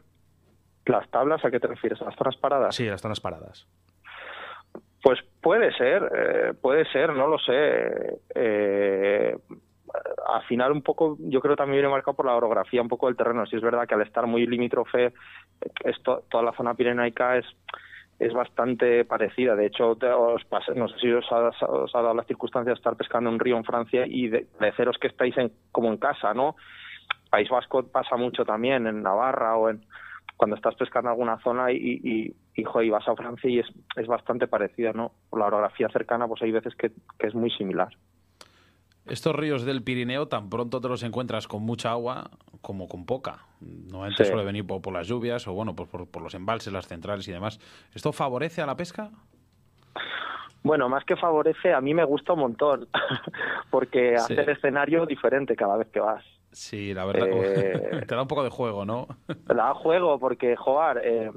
¿Las 0.85 1.09
tablas 1.09 1.43
a 1.45 1.51
qué 1.51 1.59
te 1.59 1.67
refieres? 1.67 2.01
¿A 2.01 2.05
las 2.05 2.15
zonas 2.15 2.35
paradas? 2.37 2.75
Sí, 2.75 2.87
a 2.87 2.91
las 2.91 3.01
zonas 3.01 3.21
paradas. 3.21 3.67
Pues 5.03 5.19
puede 5.41 5.73
ser, 5.73 6.09
eh, 6.15 6.53
puede 6.59 6.85
ser, 6.85 7.13
no 7.13 7.27
lo 7.27 7.37
sé. 7.37 8.19
Eh, 8.33 9.37
al 10.33 10.43
final 10.43 10.71
un 10.71 10.81
poco, 10.81 11.17
yo 11.19 11.41
creo 11.41 11.55
también 11.55 11.81
viene 11.81 11.89
marcado 11.89 12.15
por 12.15 12.25
la 12.25 12.35
orografía 12.35 12.81
un 12.81 12.87
poco 12.87 13.07
del 13.07 13.17
terreno. 13.17 13.45
Si 13.45 13.55
es 13.55 13.61
verdad 13.61 13.85
que 13.85 13.93
al 13.93 14.01
estar 14.01 14.25
muy 14.25 14.47
limítrofe, 14.47 15.13
toda 16.03 16.43
la 16.43 16.53
zona 16.53 16.73
pirenaica 16.73 17.37
es 17.37 17.45
es 18.19 18.33
bastante 18.33 19.05
parecida. 19.05 19.55
De 19.55 19.65
hecho, 19.65 19.89
os 19.91 20.41
no 20.75 20.87
sé 20.87 20.99
si 20.99 21.11
os 21.11 21.25
ha, 21.31 21.51
dado 21.93 22.13
la 22.13 22.23
circunstancia 22.23 22.71
de 22.71 22.77
estar 22.77 22.95
pescando 22.95 23.29
un 23.29 23.39
río 23.39 23.57
en 23.57 23.63
Francia 23.63 24.05
y 24.05 24.27
de, 24.29 24.47
ceros 24.75 24.97
que 24.97 25.07
estáis 25.07 25.37
en, 25.37 25.51
como 25.71 25.89
en 25.89 25.97
casa, 25.97 26.33
¿no? 26.33 26.55
País 27.29 27.49
Vasco 27.49 27.83
pasa 27.83 28.15
mucho 28.15 28.45
también, 28.45 28.87
en 28.87 29.01
Navarra 29.01 29.57
o 29.57 29.69
en 29.69 29.83
cuando 30.37 30.55
estás 30.55 30.75
pescando 30.75 31.09
alguna 31.09 31.37
zona 31.39 31.71
y, 31.71 31.99
y, 32.03 32.35
y, 32.55 32.89
vas 32.89 33.07
a 33.07 33.15
Francia 33.15 33.49
y 33.49 33.59
es, 33.59 33.67
es 33.95 34.07
bastante 34.07 34.47
parecida, 34.47 34.93
¿no? 34.93 35.11
Por 35.29 35.39
la 35.39 35.47
orografía 35.47 35.89
cercana, 35.89 36.27
pues 36.27 36.41
hay 36.41 36.51
veces 36.51 36.75
que 36.75 36.91
es 37.19 37.35
muy 37.35 37.51
similar. 37.51 37.89
Estos 39.05 39.35
ríos 39.35 39.65
del 39.65 39.83
Pirineo 39.83 40.29
tan 40.29 40.49
pronto 40.49 40.79
te 40.79 40.87
los 40.87 41.03
encuentras 41.03 41.47
con 41.47 41.61
mucha 41.63 41.91
agua 41.91 42.31
como 42.61 42.87
con 42.87 43.05
poca. 43.05 43.39
Normalmente 43.59 44.23
suele 44.23 44.45
venir 44.45 44.65
por, 44.65 44.93
las 44.93 45.07
lluvias 45.07 45.45
o 45.47 45.53
bueno, 45.53 45.75
por, 45.75 45.87
por, 45.89 46.21
los 46.21 46.33
embalses, 46.33 46.71
las 46.71 46.87
centrales 46.87 47.27
y 47.27 47.33
demás. 47.33 47.59
¿Esto 47.93 48.13
favorece 48.13 48.61
a 48.61 48.65
la 48.65 48.77
pesca? 48.77 49.11
Bueno, 50.63 50.87
más 50.87 51.03
que 51.03 51.17
favorece, 51.17 51.73
a 51.73 51.81
mí 51.81 51.93
me 51.93 52.05
gusta 52.05 52.31
un 52.31 52.39
montón, 52.39 52.87
porque 53.69 54.15
hace 54.15 54.41
el 54.41 54.49
escenario 54.49 55.05
diferente 55.05 55.57
cada 55.57 55.75
vez 55.75 55.89
que 55.89 55.99
vas. 55.99 56.23
Sí, 56.53 56.93
la 56.93 57.03
verdad, 57.03 57.27
eh, 57.29 58.05
te 58.07 58.15
da 58.15 58.21
un 58.21 58.27
poco 58.29 58.45
de 58.45 58.49
juego, 58.49 58.85
¿no? 58.85 59.07
Te 59.47 59.53
da 59.53 59.73
juego, 59.73 60.17
porque 60.19 60.53
eh, 60.53 60.57
eh, 61.03 61.31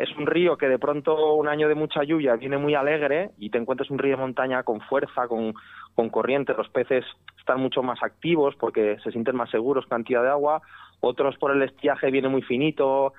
es 0.00 0.14
un 0.16 0.26
río 0.26 0.58
que 0.58 0.68
de 0.68 0.78
pronto 0.78 1.34
un 1.34 1.48
año 1.48 1.68
de 1.68 1.74
mucha 1.74 2.02
lluvia 2.04 2.36
viene 2.36 2.58
muy 2.58 2.74
alegre 2.74 3.30
y 3.38 3.50
te 3.50 3.58
encuentras 3.58 3.90
un 3.90 3.98
río 3.98 4.16
de 4.16 4.22
montaña 4.22 4.62
con 4.62 4.80
fuerza, 4.82 5.26
con, 5.26 5.54
con 5.94 6.10
corriente, 6.10 6.52
los 6.54 6.68
peces 6.68 7.04
están 7.38 7.60
mucho 7.60 7.82
más 7.82 8.02
activos 8.02 8.54
porque 8.56 8.98
se 9.02 9.10
sienten 9.10 9.36
más 9.36 9.50
seguros, 9.50 9.86
cantidad 9.86 10.22
de 10.22 10.28
agua, 10.28 10.60
otros 11.00 11.36
por 11.38 11.50
el 11.50 11.62
estiaje 11.62 12.10
viene 12.10 12.28
muy 12.28 12.42
finito, 12.42 13.14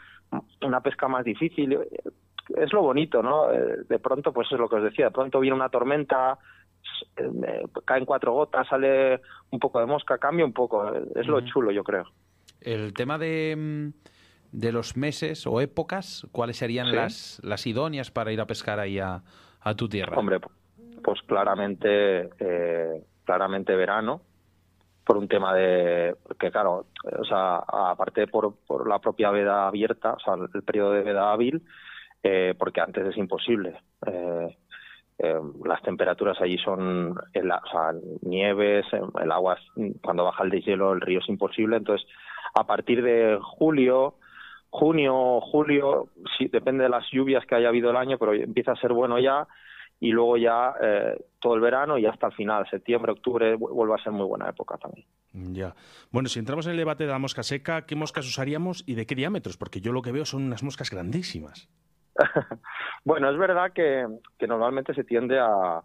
una 0.62 0.82
pesca 0.82 1.08
más 1.08 1.26
difícil, 1.26 1.80
es 2.56 2.74
lo 2.74 2.82
bonito, 2.82 3.24
¿no? 3.24 3.52
Eh, 3.52 3.84
de 3.88 4.00
pronto, 4.00 4.32
pues 4.32 4.52
es 4.52 4.60
lo 4.60 4.70
que 4.70 4.76
os 4.76 4.84
decía, 4.84 5.06
de 5.06 5.12
pronto 5.12 5.39
viene 5.39 5.56
una 5.56 5.70
tormenta, 5.70 6.38
eh, 7.18 7.63
caen 7.86 8.06
cuatro 8.06 8.34
gotas, 8.34 8.68
sale 8.68 9.22
un 9.52 9.60
poco 9.60 9.80
de 9.80 9.86
mosca, 9.86 10.18
cambia 10.18 10.46
un 10.46 10.54
poco, 10.54 10.94
es 11.15 11.28
lo 11.28 11.42
chulo, 11.42 11.72
yo 11.72 11.84
creo. 11.84 12.06
El 12.62 12.94
tema 12.94 13.18
de 13.18 13.56
mm, 13.58 13.89
de 14.51 14.71
los 14.71 14.97
meses 14.97 15.45
o 15.47 15.62
épocas, 15.62 16.27
¿cuáles 16.31 16.57
serían 16.57 16.95
las, 16.95 17.39
las 17.43 17.67
idóneas 17.67 18.12
para 18.12 18.31
ir 18.31 18.41
a 18.41 18.47
pescar 18.47 18.79
ahí 18.79 18.99
a, 18.99 19.21
tu 19.77 19.88
tierra? 19.88 20.17
Hombre, 20.17 20.39
pues 21.03 21.21
claramente, 21.23 22.29
eh, 22.39 23.03
claramente 23.25 23.75
verano, 23.75 24.21
por 25.05 25.17
un 25.17 25.27
tema 25.27 25.53
de 25.53 26.15
que 26.39 26.51
claro, 26.51 26.85
o 27.19 27.25
sea, 27.25 27.57
aparte 27.57 28.27
por, 28.27 28.55
por 28.67 28.88
la 28.88 28.99
propia 28.99 29.31
veda 29.31 29.67
abierta, 29.67 30.13
o 30.13 30.19
sea, 30.19 30.35
el 30.53 30.63
periodo 30.63 30.91
de 30.93 31.01
veda 31.01 31.31
hábil, 31.31 31.63
eh, 32.23 32.53
porque 32.57 32.81
antes 32.81 33.07
es 33.07 33.17
imposible. 33.17 33.75
Eh, 34.05 34.55
las 35.65 35.81
temperaturas 35.81 36.39
allí 36.39 36.57
son 36.59 37.17
o 37.17 37.69
sea, 37.71 37.93
nieves, 38.21 38.85
el 39.21 39.31
agua 39.31 39.57
cuando 40.01 40.23
baja 40.23 40.43
el 40.43 40.49
deshielo, 40.49 40.93
el 40.93 41.01
río 41.01 41.19
es 41.19 41.27
imposible, 41.27 41.75
entonces 41.75 42.07
a 42.53 42.65
partir 42.65 43.03
de 43.03 43.38
julio, 43.41 44.15
junio, 44.69 45.41
julio, 45.41 46.10
sí, 46.38 46.47
depende 46.47 46.84
de 46.84 46.89
las 46.89 47.05
lluvias 47.12 47.45
que 47.45 47.55
haya 47.55 47.69
habido 47.69 47.89
el 47.89 47.97
año, 47.97 48.17
pero 48.17 48.34
empieza 48.34 48.71
a 48.71 48.79
ser 48.79 48.93
bueno 48.93 49.19
ya 49.19 49.47
y 49.99 50.12
luego 50.12 50.38
ya 50.38 50.73
eh, 50.82 51.25
todo 51.39 51.55
el 51.55 51.62
verano 51.62 51.97
y 51.97 52.05
hasta 52.05 52.27
el 52.27 52.34
final, 52.34 52.69
septiembre, 52.69 53.12
octubre, 53.12 53.55
vuelve 53.55 53.95
a 53.95 54.03
ser 54.03 54.13
muy 54.13 54.25
buena 54.25 54.49
época 54.49 54.77
también. 54.77 55.05
Ya. 55.34 55.75
Bueno, 56.12 56.29
si 56.29 56.39
entramos 56.39 56.65
en 56.67 56.71
el 56.71 56.77
debate 56.77 57.05
de 57.05 57.12
la 57.12 57.19
mosca 57.19 57.43
seca, 57.43 57.86
¿qué 57.86 57.95
moscas 57.95 58.25
usaríamos 58.25 58.84
y 58.88 58.95
de 58.95 59.05
qué 59.05 59.15
diámetros? 59.15 59.58
Porque 59.58 59.82
yo 59.82 59.91
lo 59.91 60.01
que 60.01 60.12
veo 60.12 60.25
son 60.25 60.43
unas 60.43 60.63
moscas 60.63 60.89
grandísimas. 60.89 61.69
bueno, 63.03 63.29
es 63.29 63.38
verdad 63.38 63.73
que 63.73 64.08
normalmente 64.47 64.93
se 64.93 65.03
tiende 65.03 65.38
a, 65.39 65.84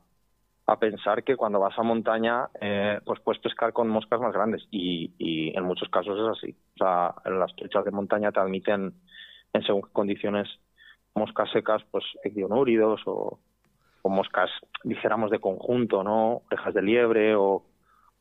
a 0.66 0.78
pensar 0.78 1.24
que 1.24 1.36
cuando 1.36 1.60
vas 1.60 1.78
a 1.78 1.82
montaña 1.82 2.48
eh, 2.60 2.98
pues 3.04 3.20
puedes 3.20 3.40
pescar 3.42 3.72
con 3.72 3.88
moscas 3.88 4.20
más 4.20 4.32
grandes 4.32 4.66
y, 4.70 5.12
y, 5.18 5.56
en 5.56 5.64
muchos 5.64 5.88
casos 5.90 6.18
es 6.18 6.38
así. 6.38 6.56
O 6.74 6.78
sea, 6.78 7.14
las 7.30 7.54
truchas 7.54 7.84
de 7.84 7.90
montaña 7.90 8.32
te 8.32 8.40
admiten 8.40 8.94
en 9.52 9.62
según 9.62 9.82
qué 9.82 9.90
condiciones 9.92 10.48
moscas 11.14 11.50
secas, 11.52 11.82
pues 11.90 12.04
ecdionúridos 12.22 13.00
o, 13.06 13.38
o 14.02 14.08
moscas, 14.08 14.50
dijéramos, 14.82 15.30
de 15.30 15.38
conjunto, 15.38 16.02
¿no? 16.02 16.42
Orejas 16.50 16.74
de 16.74 16.82
liebre 16.82 17.36
o, 17.36 17.64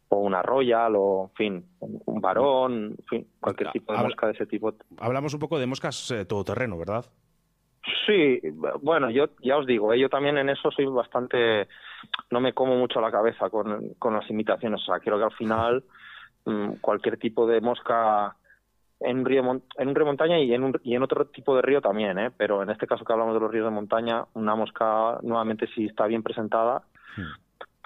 o 0.10 0.18
una 0.18 0.42
royal 0.42 0.96
o, 0.96 1.30
en 1.32 1.36
fin, 1.36 1.66
un 1.80 2.22
varón, 2.22 2.96
en 3.00 3.06
fin, 3.06 3.28
cualquier 3.40 3.72
tipo 3.72 3.94
de 3.94 4.00
mosca 4.00 4.28
de 4.28 4.34
ese 4.34 4.46
tipo. 4.46 4.74
Hablamos 5.00 5.34
un 5.34 5.40
poco 5.40 5.60
de 5.60 5.66
moscas 5.66 6.12
eh, 6.12 6.26
todoterreno, 6.26 6.78
¿verdad? 6.78 7.06
Sí, 8.06 8.40
bueno, 8.82 9.10
yo 9.10 9.30
ya 9.42 9.58
os 9.58 9.68
digo, 9.68 9.92
¿eh? 9.92 10.00
yo 10.00 10.08
también 10.08 10.38
en 10.38 10.50
eso 10.50 10.72
soy 10.72 10.86
bastante, 10.86 11.68
no 12.32 12.40
me 12.40 12.54
como 12.54 12.78
mucho 12.78 13.02
la 13.02 13.12
cabeza 13.12 13.50
con, 13.50 13.94
con 14.00 14.14
las 14.14 14.30
imitaciones, 14.30 14.82
o 14.82 14.86
sea, 14.86 15.00
creo 15.02 15.18
que 15.18 15.26
al 15.26 15.34
final 15.34 15.84
mm, 16.46 16.76
cualquier 16.80 17.18
tipo 17.18 17.46
de 17.46 17.60
mosca 17.60 18.38
en 19.02 19.20
un 19.20 19.26
río, 19.26 19.42
en 19.78 19.88
un 19.90 19.96
río 19.96 20.06
montaña 20.06 20.40
y 20.40 20.54
en, 20.54 20.64
un, 20.64 20.80
y 20.82 20.96
en 20.96 21.04
otro 21.04 21.26
tipo 21.26 21.58
de 21.58 21.62
río 21.62 21.82
también, 21.82 22.18
¿eh? 22.20 22.32
pero 22.38 22.64
en 22.64 22.70
este 22.70 22.88
caso 22.88 23.04
que 23.04 23.12
hablamos 23.12 23.34
de 23.34 23.42
los 23.42 23.52
ríos 23.52 23.66
de 23.66 23.72
montaña, 23.72 24.24
una 24.34 24.56
mosca 24.56 25.20
nuevamente 25.22 25.68
si 25.76 25.88
está 25.88 26.08
bien 26.08 26.24
presentada 26.24 26.84
hmm. 27.18 27.22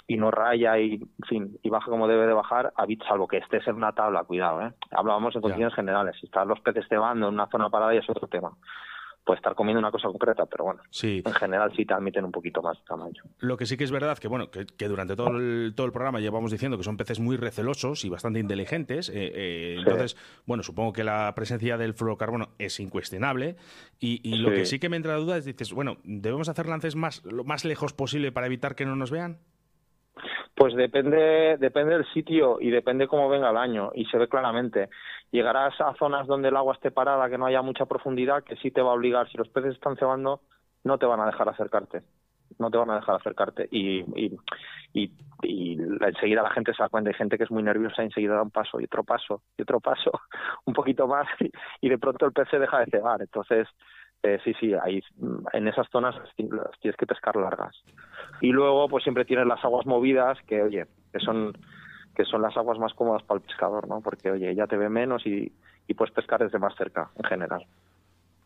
y 0.10 0.18
no 0.18 0.30
raya 0.30 0.78
y, 0.78 0.94
en 0.94 1.28
fin, 1.28 1.60
y 1.64 1.70
baja 1.72 1.90
como 1.90 2.08
debe 2.08 2.28
de 2.28 2.34
bajar, 2.34 2.72
salvo 3.08 3.28
que 3.28 3.38
estés 3.38 3.68
en 3.68 3.78
una 3.78 3.94
tabla, 3.94 4.26
cuidado, 4.26 4.62
¿eh? 4.62 4.74
hablábamos 4.92 5.36
en 5.36 5.42
condiciones 5.42 5.74
generales, 5.74 6.16
si 6.20 6.28
están 6.28 6.48
los 6.48 6.60
peces 6.60 6.86
cebando 6.88 7.30
en 7.30 7.34
una 7.34 7.48
zona 7.48 7.72
parada 7.72 7.96
y 7.96 7.98
es 7.98 8.10
otro 8.10 8.28
tema 8.28 8.52
puede 9.28 9.38
estar 9.38 9.54
comiendo 9.56 9.80
una 9.80 9.92
cosa 9.92 10.08
concreta, 10.08 10.46
pero 10.46 10.64
bueno, 10.64 10.82
sí. 10.90 11.22
en 11.24 11.34
general 11.34 11.74
sí 11.76 11.86
te 11.86 11.94
admiten 11.94 12.24
un 12.24 12.32
poquito 12.32 12.62
más 12.62 12.78
tamaño. 12.86 13.24
Lo 13.40 13.58
que 13.58 13.66
sí 13.66 13.76
que 13.76 13.84
es 13.84 13.92
verdad 13.92 14.18
que 14.18 14.30
bueno 14.30 14.50
que, 14.50 14.88
durante 14.88 15.18
todo 15.18 15.38
el, 15.38 15.74
todo 15.76 15.86
el 15.86 15.92
programa 15.92 16.22
llevamos 16.22 16.50
diciendo 16.50 16.78
que 16.78 16.86
son 16.86 16.96
peces 16.96 17.20
muy 17.20 17.36
recelosos 17.36 18.06
y 18.06 18.10
bastante 18.10 18.40
inteligentes, 18.40 19.10
eh, 19.10 19.14
eh, 19.36 19.76
entonces 19.80 20.16
bueno 20.46 20.64
supongo 20.64 20.94
que 20.94 21.04
la 21.04 21.32
presencia 21.36 21.78
del 21.78 21.94
fluorocarbono 21.94 22.50
es 22.58 22.80
incuestionable 22.80 23.58
y, 24.00 24.38
lo 24.38 24.52
que 24.52 24.66
sí 24.66 24.80
que 24.80 24.88
me 24.88 24.96
entra 24.96 25.14
la 25.14 25.20
duda 25.20 25.38
es 25.38 25.46
dices 25.46 25.74
bueno 25.74 25.98
debemos 26.06 26.48
hacer 26.48 26.70
lances 26.70 26.96
más 26.96 27.24
lo 27.26 27.44
más 27.44 27.66
lejos 27.66 27.92
posible 27.92 28.32
para 28.32 28.48
evitar 28.48 28.76
que 28.76 28.86
no 28.86 28.96
nos 28.96 29.12
vean. 29.12 29.40
Pues 30.56 30.74
depende, 30.76 31.58
depende 31.58 31.96
del 31.96 32.06
sitio 32.14 32.58
y 32.60 32.70
depende 32.70 33.08
cómo 33.08 33.30
venga 33.30 33.50
el 33.50 33.58
año 33.58 33.92
y 33.94 34.06
se 34.06 34.18
ve 34.18 34.28
claramente. 34.28 34.90
Llegarás 35.32 35.80
a 35.82 35.94
zonas 35.96 36.28
donde 36.28 36.50
el 36.50 36.56
agua 36.56 36.74
esté 36.74 36.92
parada, 36.92 37.30
que 37.30 37.38
no 37.38 37.46
haya 37.46 37.62
mucha 37.62 37.86
profundidad, 37.86 38.44
que 38.44 38.56
sí 38.58 38.72
te 38.72 38.82
va 38.82 38.92
a 38.92 38.96
obligar, 38.96 39.30
si 39.30 39.38
los 39.38 39.50
peces 39.50 39.74
están 39.74 39.98
cebando, 39.98 40.42
no 40.84 40.98
te 40.98 41.06
van 41.06 41.20
a 41.20 41.26
dejar 41.26 41.50
acercarte. 41.50 42.02
No 42.60 42.72
te 42.72 42.78
van 42.78 42.90
a 42.90 42.96
dejar 42.96 43.16
acercarte. 43.16 43.68
Y, 43.72 44.00
y, 44.20 44.38
y, 44.94 45.12
y 45.44 45.78
enseguida 46.02 46.42
la 46.42 46.52
gente 46.52 46.74
se 46.74 46.82
da 46.82 46.90
cuenta, 46.90 47.10
hay 47.10 47.16
gente 47.16 47.38
que 47.38 47.44
es 47.44 47.52
muy 47.52 47.62
nerviosa 47.62 48.02
y 48.02 48.06
enseguida 48.06 48.36
da 48.36 48.42
un 48.42 48.52
paso 48.52 48.80
y 48.80 48.86
otro 48.86 49.04
paso 49.04 49.44
y 49.58 49.62
otro 49.62 49.80
paso, 49.80 50.12
un 50.66 50.74
poquito 50.74 51.08
más 51.08 51.28
y, 51.82 51.90
de 51.90 51.98
pronto 51.98 52.26
el 52.26 52.32
pez 52.32 52.48
se 52.50 52.58
deja 52.58 52.80
de 52.80 52.86
cebar. 52.88 53.22
Entonces, 53.22 53.68
eh, 54.24 54.40
sí, 54.44 54.54
sí, 54.60 54.74
ahí, 54.74 55.02
en 55.54 55.68
esas 55.68 55.88
zonas 55.90 56.16
tienes 56.36 56.98
que 56.98 57.06
pescar 57.06 57.36
largas. 57.36 57.76
Y 58.42 58.52
luego, 58.52 58.88
pues 58.90 59.04
siempre 59.04 59.26
tienes 59.26 59.48
las 59.48 59.64
aguas 59.64 59.86
movidas, 59.86 60.38
que 60.48 60.62
oye, 60.62 60.86
que 61.12 61.20
son 61.20 61.54
que 62.16 62.26
son 62.26 62.42
las 62.42 62.58
aguas 62.58 62.80
más 62.80 62.96
cómodas 62.96 63.22
para 63.22 63.40
el 63.40 63.46
pescador, 63.46 63.88
¿no? 63.88 64.02
Porque 64.02 64.32
oye, 64.32 64.56
ya 64.56 64.66
te 64.66 64.76
ve 64.76 64.90
menos 64.90 65.24
y, 65.28 65.52
y 65.88 65.94
puedes 65.94 66.14
pescar 66.14 66.42
desde 66.42 66.58
más 66.58 66.76
cerca, 66.76 67.12
en 67.16 67.24
general. 67.26 67.68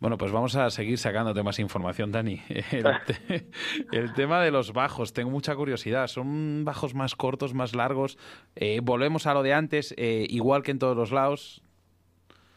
Bueno, 0.01 0.17
pues 0.17 0.31
vamos 0.31 0.55
a 0.55 0.71
seguir 0.71 0.97
sacándote 0.97 1.43
más 1.43 1.59
información, 1.59 2.11
Dani. 2.11 2.41
El, 3.91 4.13
tema 4.15 4.41
de 4.41 4.49
los 4.49 4.73
bajos, 4.73 5.13
tengo 5.13 5.29
mucha 5.29 5.55
curiosidad. 5.55 6.07
¿Son 6.07 6.65
bajos 6.65 6.95
más 6.95 7.15
cortos, 7.15 7.53
más 7.53 7.75
largos? 7.75 8.17
Eh, 8.55 8.79
volvemos 8.81 9.27
a 9.27 9.35
lo 9.35 9.43
de 9.43 9.53
antes, 9.53 9.93
eh, 9.97 10.25
igual 10.27 10.63
que 10.63 10.71
en 10.71 10.79
todos 10.79 10.97
los 10.97 11.11
lados. 11.11 11.61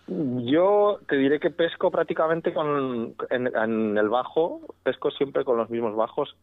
Yo 0.06 1.00
te 1.08 1.16
diré 1.16 1.40
que 1.40 1.50
pesco 1.50 1.90
prácticamente 1.90 2.52
con, 2.52 3.14
en, 3.30 3.98
el 3.98 4.08
bajo, 4.08 4.60
pesco 4.82 5.10
siempre 5.10 5.44
con 5.44 5.56
los 5.56 5.70
mismos 5.70 5.96
bajos, 5.96 6.36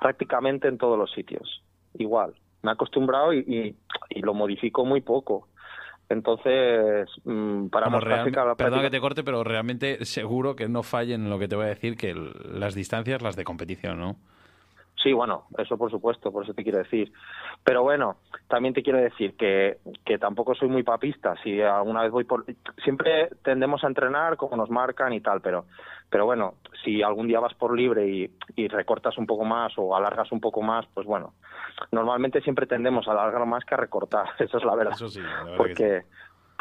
prácticamente 0.00 0.68
en 0.68 0.78
todos 0.78 0.98
los 0.98 1.12
sitios. 1.12 1.62
Igual. 1.94 2.34
Me 2.62 2.70
he 2.70 2.74
acostumbrado 2.74 3.32
y 3.34 3.76
lo 4.14 4.34
modifico 4.34 4.84
muy 4.84 5.00
poco. 5.00 5.48
Entonces, 6.12 7.08
mm, 7.24 7.68
para 7.68 7.88
más 7.88 8.04
práctica, 8.04 8.54
Perdón 8.54 8.82
que 8.82 8.90
te 8.90 9.00
corte, 9.00 9.24
pero 9.24 9.42
realmente 9.42 10.04
seguro 10.04 10.54
que 10.54 10.68
no 10.68 10.82
fallen 10.82 11.24
en 11.24 11.30
lo 11.30 11.38
que 11.38 11.48
te 11.48 11.56
voy 11.56 11.64
a 11.64 11.68
decir, 11.68 11.96
que 11.96 12.14
las 12.14 12.74
distancias, 12.74 13.22
las 13.22 13.34
de 13.34 13.44
competición, 13.44 13.98
¿no? 13.98 14.16
Sí, 15.02 15.12
bueno, 15.12 15.46
eso 15.58 15.76
por 15.76 15.90
supuesto, 15.90 16.30
por 16.30 16.44
eso 16.44 16.54
te 16.54 16.62
quiero 16.62 16.78
decir. 16.78 17.12
Pero 17.64 17.82
bueno, 17.82 18.16
también 18.48 18.72
te 18.72 18.82
quiero 18.82 18.98
decir 19.00 19.36
que, 19.36 19.78
que 20.04 20.18
tampoco 20.18 20.54
soy 20.54 20.68
muy 20.68 20.82
papista. 20.82 21.34
Si 21.42 21.60
alguna 21.60 22.02
vez 22.02 22.12
voy 22.12 22.24
por. 22.24 22.44
Siempre 22.84 23.30
tendemos 23.42 23.82
a 23.82 23.88
entrenar 23.88 24.36
como 24.36 24.56
nos 24.56 24.70
marcan 24.70 25.12
y 25.12 25.20
tal, 25.20 25.40
pero, 25.40 25.66
pero 26.08 26.24
bueno, 26.24 26.54
si 26.84 27.02
algún 27.02 27.26
día 27.26 27.40
vas 27.40 27.54
por 27.54 27.76
libre 27.76 28.06
y, 28.06 28.30
y 28.54 28.68
recortas 28.68 29.18
un 29.18 29.26
poco 29.26 29.44
más 29.44 29.72
o 29.76 29.96
alargas 29.96 30.30
un 30.30 30.40
poco 30.40 30.62
más, 30.62 30.86
pues 30.94 31.06
bueno, 31.06 31.34
normalmente 31.90 32.40
siempre 32.42 32.66
tendemos 32.66 33.08
a 33.08 33.12
alargar 33.12 33.44
más 33.46 33.64
que 33.64 33.74
a 33.74 33.78
recortar. 33.78 34.26
Eso 34.38 34.58
es 34.58 34.64
la 34.64 34.74
verdad. 34.74 34.94
Eso 34.94 35.08
sí, 35.08 35.20
porque, 35.56 36.02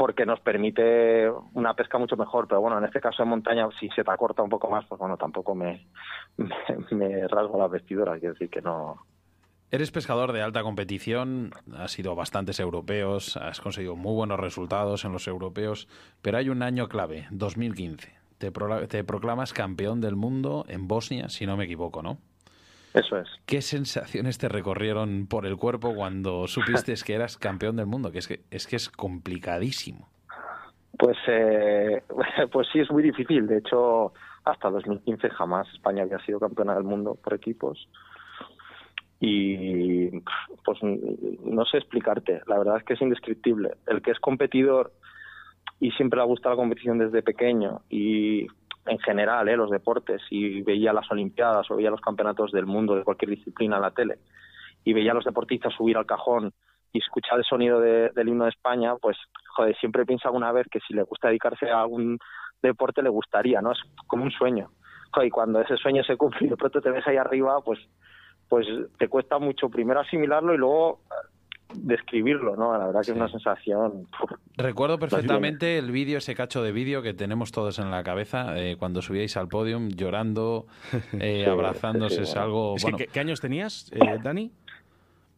porque 0.02 0.26
nos 0.26 0.40
permite 0.40 1.30
una 1.54 1.76
pesca 1.76 2.00
mucho 2.00 2.18
mejor. 2.18 2.48
Pero 2.48 2.60
bueno, 2.60 2.80
en 2.80 2.86
este 2.86 3.00
caso 3.00 3.22
en 3.22 3.30
montaña, 3.30 3.70
si 3.80 3.88
se 3.90 4.04
te 4.04 4.10
acorta 4.10 4.42
un 4.42 4.50
poco 4.50 4.68
más, 4.68 4.84
pues 4.88 4.98
bueno, 4.98 5.16
tampoco 5.16 5.54
me, 5.56 5.86
rasgo 7.28 7.60
las 7.60 7.70
vestiduras. 7.70 8.18
Quiero 8.18 8.34
decir 8.34 8.50
que 8.50 8.64
no. 8.64 9.06
Eres 9.70 9.92
pescador 9.92 10.32
de 10.32 10.42
alta 10.42 10.64
competición, 10.64 11.52
has 11.78 12.00
ido 12.00 12.14
a 12.14 12.16
bastantes 12.16 12.60
europeos, 12.60 13.38
has 13.38 13.62
conseguido 13.62 13.96
muy 13.96 14.16
buenos 14.16 14.40
resultados 14.40 15.06
en 15.06 15.12
los 15.12 15.28
europeos, 15.28 15.88
pero 16.24 16.40
hay 16.40 16.50
un 16.50 16.64
año 16.64 16.90
clave, 16.90 17.28
2015. 17.30 18.12
Te, 18.40 18.50
te 18.88 19.04
proclamas 19.04 19.54
campeón 19.54 20.02
del 20.02 20.16
mundo 20.16 20.66
en 20.68 20.88
Bosnia, 20.88 21.30
si 21.30 21.46
no 21.46 21.58
me 21.58 21.66
equivoco, 21.66 22.02
¿no? 22.02 22.18
Eso 22.94 23.18
es. 23.18 23.28
¿Qué 23.46 23.62
sensaciones 23.62 24.38
te 24.38 24.50
recorrieron 24.50 25.28
por 25.28 25.46
el 25.46 25.56
cuerpo 25.58 25.96
cuando 25.96 26.48
supiste 26.48 26.94
que 27.06 27.14
eras 27.14 27.38
campeón 27.38 27.78
del 27.78 27.86
mundo? 27.86 28.12
Que 28.12 28.20
es 28.20 28.28
que 28.28 28.42
es, 28.52 28.68
que 28.68 28.76
es 28.76 28.90
complicadísimo. 28.90 30.10
Pues, 30.98 31.18
eh, 31.28 32.04
pues 32.52 32.68
sí, 32.72 32.80
es 32.80 32.92
muy 32.92 33.04
difícil. 33.04 33.48
De 33.48 33.60
hecho, 33.60 34.14
hasta 34.44 34.70
2015 34.70 35.30
jamás 35.30 35.68
España 35.74 36.04
había 36.04 36.20
sido 36.20 36.40
campeona 36.40 36.76
del 36.76 36.84
mundo 36.84 37.16
por 37.16 37.34
equipos. 37.34 37.88
Y 39.20 40.10
pues 40.66 40.80
no 40.82 41.66
sé 41.66 41.78
explicarte. 41.78 42.42
La 42.48 42.58
verdad 42.58 42.78
es 42.78 42.84
que 42.84 42.94
es 42.94 43.02
indescriptible. 43.02 43.78
El 43.88 44.02
que 44.02 44.12
es 44.12 44.20
competidor 44.20 44.92
y 45.80 45.92
siempre 45.92 46.20
le 46.20 46.26
gusta 46.26 46.50
la 46.50 46.56
competición 46.56 46.98
desde 46.98 47.24
pequeño 47.24 47.82
y 47.90 48.48
en 48.86 49.00
general, 49.00 49.48
¿eh? 49.50 49.56
los 49.56 49.70
deportes, 49.70 50.22
y 50.30 50.62
veía 50.62 50.94
las 50.94 51.10
Olimpiadas 51.12 51.70
o 51.70 51.76
veía 51.76 51.92
los 51.92 52.02
campeonatos 52.02 52.52
del 52.52 52.66
mundo 52.66 52.96
de 52.96 53.04
cualquier 53.04 53.32
disciplina 53.32 53.76
en 53.78 53.82
la 53.82 53.92
tele, 53.92 54.20
y 54.84 54.94
veía 54.94 55.12
a 55.12 55.16
los 55.16 55.26
deportistas 55.26 55.74
subir 55.74 55.98
al 55.98 56.06
cajón 56.06 56.54
y 56.94 57.00
escuchar 57.00 57.38
el 57.38 57.46
sonido 57.46 57.80
del 57.80 58.28
himno 58.28 58.46
de 58.46 58.50
España, 58.50 58.96
pues, 59.02 59.18
joder, 59.56 59.76
siempre 59.78 60.06
piensa 60.06 60.28
alguna 60.28 60.52
vez 60.52 60.68
que 60.70 60.80
si 60.82 60.94
le 60.94 61.04
gusta 61.04 61.30
dedicarse 61.30 61.70
a 61.70 61.82
algún 61.82 62.18
deporte 62.62 63.02
le 63.02 63.10
gustaría, 63.10 63.62
¿no? 63.62 63.72
Es 63.72 63.80
como 64.08 64.24
un 64.24 64.32
sueño. 64.32 64.72
Joder, 65.14 65.28
y 65.28 65.32
cuando 65.32 65.62
ese 65.62 65.78
sueño 65.78 66.04
se 66.04 66.18
cumple 66.18 66.48
y 66.48 66.50
de 66.50 66.58
pronto 66.58 66.82
te 66.82 66.92
ves 66.92 67.08
ahí 67.08 67.18
arriba, 67.18 67.62
pues, 67.64 67.80
pues 68.50 68.68
te 68.98 69.08
cuesta 69.08 69.40
mucho 69.40 69.70
primero 69.70 70.02
asimilarlo 70.02 70.54
y 70.54 70.58
luego 70.58 71.00
describirlo, 71.76 72.56
¿no? 72.56 72.78
La 72.78 72.88
verdad 72.88 73.02
que 73.04 73.12
es 73.12 73.18
una 73.18 73.30
sensación. 73.30 74.08
Recuerdo 74.58 75.00
perfectamente 75.00 75.78
el 75.78 75.92
vídeo, 75.92 76.18
ese 76.18 76.36
cacho 76.36 76.64
de 76.64 76.72
vídeo 76.72 77.02
que 77.02 77.14
tenemos 77.14 77.52
todos 77.52 77.80
en 77.80 77.92
la 77.92 78.04
cabeza 78.04 78.58
eh, 78.58 78.76
cuando 78.78 79.02
subíais 79.02 79.36
al 79.38 79.48
podium 79.48 79.90
llorando, 79.90 80.68
eh, 81.20 81.46
abrazándose, 81.50 82.24
es 82.24 82.36
algo. 82.36 82.76
¿qué, 83.12 83.20
años 83.20 83.42
tenías, 83.42 83.92
eh, 83.94 84.20
Dani? 84.22 84.52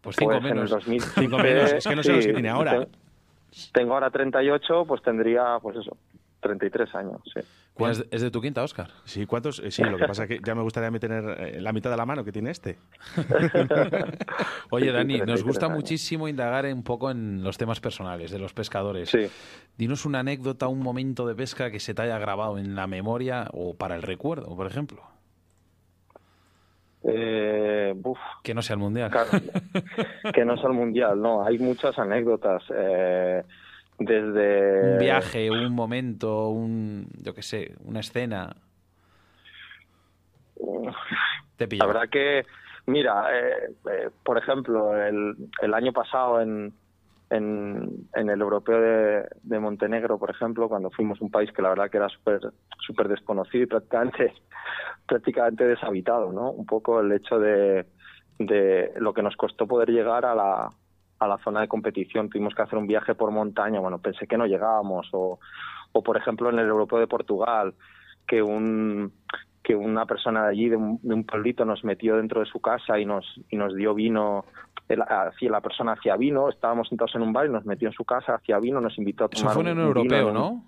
Pues 0.02 0.16
cinco 0.18 0.32
pues 0.32 0.44
menos. 0.44 0.76
Cinco 1.16 1.38
menos. 1.38 1.74
Es 1.74 1.88
que 1.88 1.96
no 1.96 2.04
sé 2.04 2.14
los 2.14 2.26
que 2.26 2.34
tiene 2.34 2.50
ahora. 2.50 2.88
Tengo 3.72 3.94
ahora 3.94 4.10
38, 4.10 4.86
pues 4.88 5.02
tendría, 5.04 5.60
pues 5.62 5.78
eso, 5.78 5.96
33 6.44 6.96
años, 6.96 7.22
sí. 7.34 7.40
¿Es, 8.12 8.22
de 8.22 8.30
tu 8.30 8.40
quinta, 8.40 8.62
Oscar? 8.62 8.92
Sí, 9.04 9.26
¿cuántos? 9.26 9.60
Eh, 9.60 9.72
sí, 9.72 9.84
lo 9.84 9.98
que 9.98 10.06
pasa 10.06 10.24
es 10.24 10.30
que 10.30 10.40
ya 10.46 10.54
me 10.54 10.62
gustaría 10.62 10.92
tener 11.00 11.24
eh, 11.40 11.60
la 11.60 11.74
mitad 11.74 11.90
de 11.90 11.98
la 11.98 12.06
mano 12.06 12.24
que 12.24 12.32
tiene 12.32 12.52
este. 12.52 12.78
Oye, 14.70 14.92
Dani, 14.92 15.22
nos 15.22 15.44
gusta 15.44 15.70
muchísimo 15.70 16.28
indagar 16.28 16.66
un 16.66 16.84
poco 16.84 17.10
en 17.10 17.44
los 17.44 17.58
temas 17.58 17.80
personales 17.80 18.30
de 18.30 18.38
los 18.38 18.54
pescadores. 18.54 19.10
Sí. 19.10 19.28
Dinos 19.76 20.06
una 20.06 20.20
anécdota, 20.20 20.68
un 20.68 20.82
momento 20.82 21.26
de 21.26 21.34
pesca 21.34 21.72
que 21.72 21.80
se 21.80 21.96
te 21.96 22.04
haya 22.04 22.20
grabado 22.20 22.60
en 22.60 22.76
la 22.76 22.86
memoria 22.86 23.48
o 23.54 23.74
para 23.76 23.96
el 23.96 24.04
recuerdo, 24.04 24.56
por 24.56 24.68
ejemplo. 24.68 25.02
Eh, 27.04 27.94
que 28.44 28.54
no 28.54 28.62
sea 28.62 28.76
el 28.76 28.80
mundial. 28.80 29.12
que 30.34 30.46
no 30.46 30.56
sea 30.58 30.70
el 30.70 30.76
mundial, 30.76 31.22
no. 31.22 31.44
Hay 31.44 31.58
muchas 31.60 31.98
anécdotas. 31.98 32.64
Eh, 32.74 33.44
desde 34.00 34.94
un 34.94 35.00
viaje, 35.00 35.52
un 35.52 35.74
momento, 35.74 36.50
un 36.50 37.08
yo 37.22 37.34
qué 37.34 37.42
sé, 37.42 37.76
una 37.84 38.00
escena. 38.00 38.56
Te 41.58 41.68
La 41.76 41.86
verdad 41.86 42.10
que, 42.10 42.46
mira, 42.88 43.28
eh, 43.32 43.74
eh, 43.92 44.10
por 44.24 44.38
ejemplo, 44.38 44.98
el, 44.98 45.36
el 45.62 45.74
año 45.74 45.94
pasado 45.94 46.42
en, 46.42 46.74
en, 47.30 48.08
en 48.16 48.30
el 48.30 48.42
europeo 48.42 48.80
de, 48.80 49.28
de, 49.44 49.60
Montenegro, 49.60 50.18
por 50.18 50.32
ejemplo, 50.32 50.68
cuando 50.68 50.90
fuimos 50.90 51.22
un 51.22 51.30
país 51.30 51.52
que 51.52 51.62
la 51.62 51.70
verdad 51.70 51.90
que 51.90 51.98
era 51.98 52.10
súper 52.10 52.42
super 52.80 53.08
desconocido 53.08 53.64
y 53.64 53.68
prácticamente, 53.68 54.34
prácticamente 55.08 55.68
deshabitado, 55.68 56.32
¿no? 56.32 56.52
Un 56.52 56.66
poco 56.66 57.00
el 57.02 57.12
hecho 57.12 57.40
de, 57.40 57.86
de 58.40 58.94
lo 58.98 59.14
que 59.14 59.24
nos 59.24 59.36
costó 59.36 59.68
poder 59.68 59.90
llegar 59.90 60.26
a 60.26 60.36
la, 60.36 60.70
a 61.24 61.28
la 61.28 61.38
zona 61.40 61.62
de 61.62 61.68
competición, 61.68 62.30
tuvimos 62.30 62.54
que 62.56 62.62
hacer 62.62 62.78
un 62.78 62.88
viaje 62.88 63.16
por 63.16 63.32
montaña, 63.32 63.80
bueno, 63.80 64.00
pensé 64.00 64.28
que 64.28 64.38
no 64.38 64.46
llegábamos, 64.46 65.08
o, 65.12 65.40
o 65.92 66.04
por 66.04 66.18
ejemplo 66.18 66.50
en 66.50 66.60
el 66.60 66.68
europeo 66.68 67.00
de 67.00 67.08
Portugal, 67.08 67.74
que 68.28 68.42
un 68.42 69.12
que 69.64 69.76
una 69.76 70.06
persona 70.06 70.44
de 70.44 70.50
allí, 70.50 70.70
de 70.70 70.76
un, 70.76 71.00
de 71.02 71.24
pueblito, 71.24 71.64
nos 71.64 71.84
metió 71.86 72.18
dentro 72.18 72.42
de 72.42 72.46
su 72.46 72.60
casa 72.60 73.00
y 73.00 73.06
nos, 73.06 73.26
y 73.50 73.56
nos 73.56 73.74
dio 73.74 73.94
vino, 73.94 74.46
hacia 75.08 75.50
la 75.50 75.62
persona 75.62 75.94
hacía 75.94 76.18
vino, 76.18 76.50
estábamos 76.50 76.90
sentados 76.90 77.16
en 77.16 77.22
un 77.22 77.32
bar 77.32 77.46
y 77.46 77.50
nos 77.50 77.66
metió 77.66 77.88
en 77.88 77.94
su 77.94 78.04
casa, 78.04 78.36
hacía 78.36 78.60
vino, 78.60 78.82
nos 78.82 78.98
invitó 78.98 79.24
a 79.24 79.30
tomar 79.30 79.52
Eso 79.52 79.62
fue 79.62 79.72
en 79.72 79.78
el 79.78 79.86
europeo, 79.86 80.34
¿no? 80.34 80.66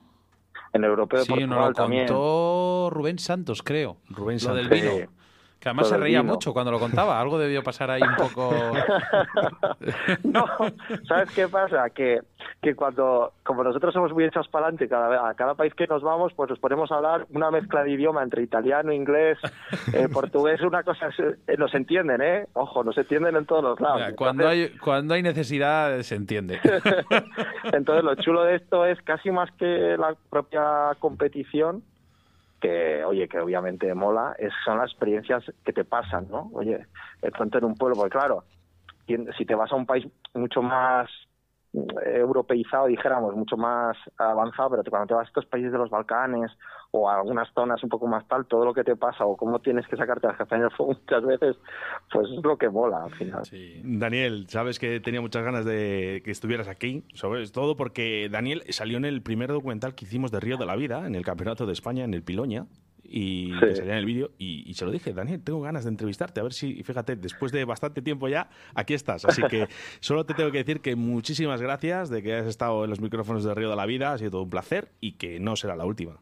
En 0.72 0.84
el 0.84 0.90
europeo 0.90 1.20
de 1.20 1.26
Portugal 1.26 1.50
nos 1.50 1.78
lo 1.78 1.86
contó 1.86 2.90
Rubén 2.90 3.20
Santos, 3.20 3.62
creo. 3.62 3.98
Rubén 4.10 4.40
Santos. 4.40 4.70
del 4.70 4.82
vino. 4.82 5.12
Que 5.66 5.70
además 5.70 5.90
se 5.90 5.98
reía 5.98 6.22
mucho 6.22 6.54
cuando 6.54 6.72
lo 6.72 6.78
contaba. 6.78 7.20
Algo 7.20 7.40
debió 7.40 7.64
pasar 7.64 7.90
ahí 7.90 8.04
un 8.04 8.16
poco. 8.16 8.54
no, 10.24 10.46
¿sabes 11.08 11.32
qué 11.32 11.48
pasa? 11.48 11.90
Que, 11.90 12.22
que 12.62 12.76
cuando, 12.76 13.34
como 13.42 13.64
nosotros 13.64 13.92
somos 13.92 14.14
muy 14.14 14.26
hechos 14.26 14.48
para 14.48 14.68
adelante, 14.68 14.88
cada, 14.88 15.28
a 15.28 15.34
cada 15.34 15.56
país 15.56 15.74
que 15.74 15.88
nos 15.88 16.04
vamos, 16.04 16.34
pues 16.36 16.52
nos 16.52 16.60
ponemos 16.60 16.92
a 16.92 16.98
hablar 16.98 17.26
una 17.32 17.50
mezcla 17.50 17.84
de 17.84 17.90
idioma 17.90 18.22
entre 18.22 18.44
italiano, 18.44 18.94
inglés, 18.94 19.40
eh, 19.92 20.08
portugués, 20.14 20.62
una 20.62 20.84
cosa. 20.84 21.10
Eh, 21.18 21.58
nos 21.58 21.74
entienden, 21.74 22.22
¿eh? 22.22 22.46
Ojo, 22.54 22.84
nos 22.84 22.96
entienden 23.00 23.36
en 23.36 23.48
todos 23.48 23.64
los 23.64 23.80
lados. 23.80 24.14
cuando, 24.16 24.48
hay, 24.48 24.70
cuando 24.78 25.16
hay 25.16 25.24
necesidad, 25.24 26.00
se 26.02 26.14
entiende. 26.14 26.60
Entonces, 27.74 28.04
lo 28.04 28.14
chulo 28.14 28.44
de 28.44 28.58
esto 28.58 28.86
es 28.86 29.02
casi 29.02 29.32
más 29.32 29.50
que 29.54 29.96
la 29.98 30.16
propia 30.30 30.92
competición 31.00 31.82
que, 32.66 33.04
oye, 33.04 33.28
que 33.28 33.40
obviamente 33.40 33.94
mola, 33.94 34.36
es, 34.40 34.52
son 34.64 34.80
las 34.80 34.90
experiencias 34.90 35.44
que 35.64 35.72
te 35.72 35.86
pasan, 35.86 36.28
¿no? 36.30 36.50
Oye, 36.54 36.88
el 37.22 37.32
pronto 37.32 37.60
en 37.60 37.66
un 37.66 37.76
pueblo, 37.76 37.96
porque 37.96 38.18
claro, 38.18 38.44
si 39.06 39.46
te 39.46 39.54
vas 39.54 39.72
a 39.72 39.76
un 39.76 39.86
país 39.86 40.08
mucho 40.34 40.64
más 40.64 41.08
europeizado, 42.06 42.88
dijéramos, 42.88 43.36
mucho 43.36 43.58
más 43.58 43.98
avanzado, 44.18 44.72
pero 44.72 44.84
cuando 44.90 45.08
te 45.08 45.14
vas 45.14 45.26
a 45.26 45.28
estos 45.28 45.46
países 45.46 45.72
de 45.72 45.78
los 45.78 45.90
Balcanes 45.90 46.52
o 46.92 47.10
a 47.10 47.18
algunas 47.18 47.52
zonas 47.54 47.84
un 47.84 47.90
poco 47.90 48.08
más 48.08 48.28
tal, 48.28 48.46
todo 48.46 48.66
lo 48.66 48.74
que 48.74 48.84
te 48.84 48.96
pasa 48.96 49.26
o 49.26 49.36
cómo 49.36 49.60
tienes 49.60 49.88
que 49.88 49.98
sacarte 49.98 50.28
el 50.28 50.72
fuego 50.72 50.94
muchas 50.94 51.26
veces, 51.26 51.58
pues 52.12 52.30
es 52.30 52.44
lo 52.44 52.58
que 52.58 52.70
mola 52.70 53.04
al 53.04 53.12
final. 53.16 53.44
Daniel, 53.84 54.46
sabes 54.48 54.80
que 54.80 55.00
tenía 55.00 55.22
muchas 55.22 55.44
ganas 55.44 55.66
de 55.66 56.22
que 56.24 56.32
estuvieras 56.32 56.68
aquí, 56.68 57.04
sobre 57.14 57.46
todo 57.50 57.76
porque 57.76 58.30
Daniel 58.30 58.64
salió 58.70 58.98
en 58.98 59.06
el 59.06 59.22
primer 59.22 59.50
documental 59.50 59.96
que 59.96 60.06
hicimos 60.06 60.32
de 60.32 60.40
Río 60.40 60.58
de 60.58 60.66
la 60.66 60.76
Vida, 60.76 61.06
en 61.06 61.16
el 61.16 61.26
Campeonato 61.26 61.66
de 61.66 61.74
España, 61.74 62.04
en 62.04 62.14
el 62.14 62.24
Piloña 62.24 62.66
y 63.10 63.52
salía 63.74 63.94
en 63.94 64.00
el 64.00 64.06
vídeo 64.06 64.32
y, 64.38 64.74
se 64.74 64.86
lo 64.86 64.92
dije, 64.92 65.14
Daniel, 65.14 65.44
tengo 65.44 65.62
ganas 65.62 65.84
de 65.84 65.90
entrevistarte, 65.90 66.40
a 66.40 66.44
ver 66.44 66.54
si, 66.54 66.84
fíjate, 66.84 67.16
después 67.16 67.52
de 67.52 67.66
bastante 67.66 68.02
tiempo 68.02 68.28
ya, 68.28 68.50
aquí 68.74 68.94
estás. 68.94 69.26
Así 69.26 69.42
que 69.44 69.68
solo 70.00 70.26
te 70.26 70.34
tengo 70.34 70.52
que 70.52 70.60
decir 70.60 70.82
que 70.82 70.96
muchísimas 70.96 71.62
gracias 71.62 72.10
de 72.10 72.24
que 72.24 72.34
hayas 72.34 72.48
estado 72.48 72.84
en 72.84 72.90
los 72.90 73.00
micrófonos 73.00 73.44
de 73.44 73.54
Río 73.54 73.70
de 73.70 73.76
la 73.76 73.86
Vida, 73.86 74.14
ha 74.14 74.18
sido 74.18 74.32
todo 74.32 74.44
un 74.44 74.50
placer 74.50 74.90
y 75.00 75.14
que 75.14 75.40
no 75.40 75.56
será 75.56 75.76
la 75.76 75.86
última. 75.86 76.18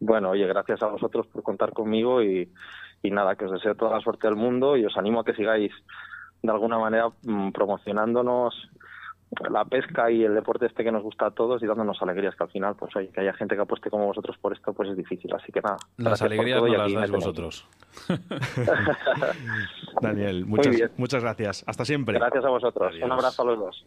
Bueno, 0.00 0.30
oye, 0.30 0.46
gracias 0.46 0.82
a 0.82 0.88
vosotros 0.88 1.26
por 1.28 1.42
contar 1.42 1.72
conmigo 1.72 2.22
y, 2.22 2.50
y 3.02 3.10
nada, 3.10 3.36
que 3.36 3.44
os 3.44 3.52
deseo 3.52 3.74
toda 3.74 3.92
la 3.92 4.00
suerte 4.00 4.26
del 4.26 4.36
mundo 4.36 4.76
y 4.76 4.84
os 4.84 4.96
animo 4.96 5.20
a 5.20 5.24
que 5.24 5.34
sigáis 5.34 5.72
de 6.42 6.50
alguna 6.50 6.78
manera 6.78 7.08
mm, 7.22 7.52
promocionándonos 7.52 8.54
la 9.50 9.64
pesca 9.64 10.10
y 10.10 10.24
el 10.24 10.34
deporte 10.34 10.66
este 10.66 10.84
que 10.84 10.92
nos 10.92 11.02
gusta 11.02 11.26
a 11.26 11.30
todos 11.30 11.62
y 11.62 11.66
dándonos 11.66 12.00
alegrías 12.02 12.34
que 12.36 12.44
al 12.44 12.50
final 12.50 12.76
pues 12.76 12.94
oye, 12.96 13.08
que 13.08 13.20
haya 13.20 13.32
gente 13.32 13.54
que 13.54 13.62
apueste 13.62 13.90
como 13.90 14.06
vosotros 14.06 14.36
por 14.38 14.52
esto 14.52 14.72
pues 14.72 14.90
es 14.90 14.96
difícil 14.96 15.32
así 15.34 15.50
que 15.52 15.60
nada. 15.60 15.76
Las 15.96 16.22
alegrías 16.22 16.60
no 16.60 16.68
las 16.68 16.92
dais 16.92 17.10
vosotros. 17.10 17.68
Daniel 20.00 20.46
muchas, 20.46 20.76
muchas 20.96 21.22
gracias. 21.22 21.64
Hasta 21.66 21.84
siempre. 21.84 22.18
Gracias 22.18 22.44
a 22.44 22.48
vosotros. 22.48 22.94
Un 23.02 23.12
abrazo 23.12 23.42
a 23.42 23.44
los 23.46 23.58
dos. 23.58 23.86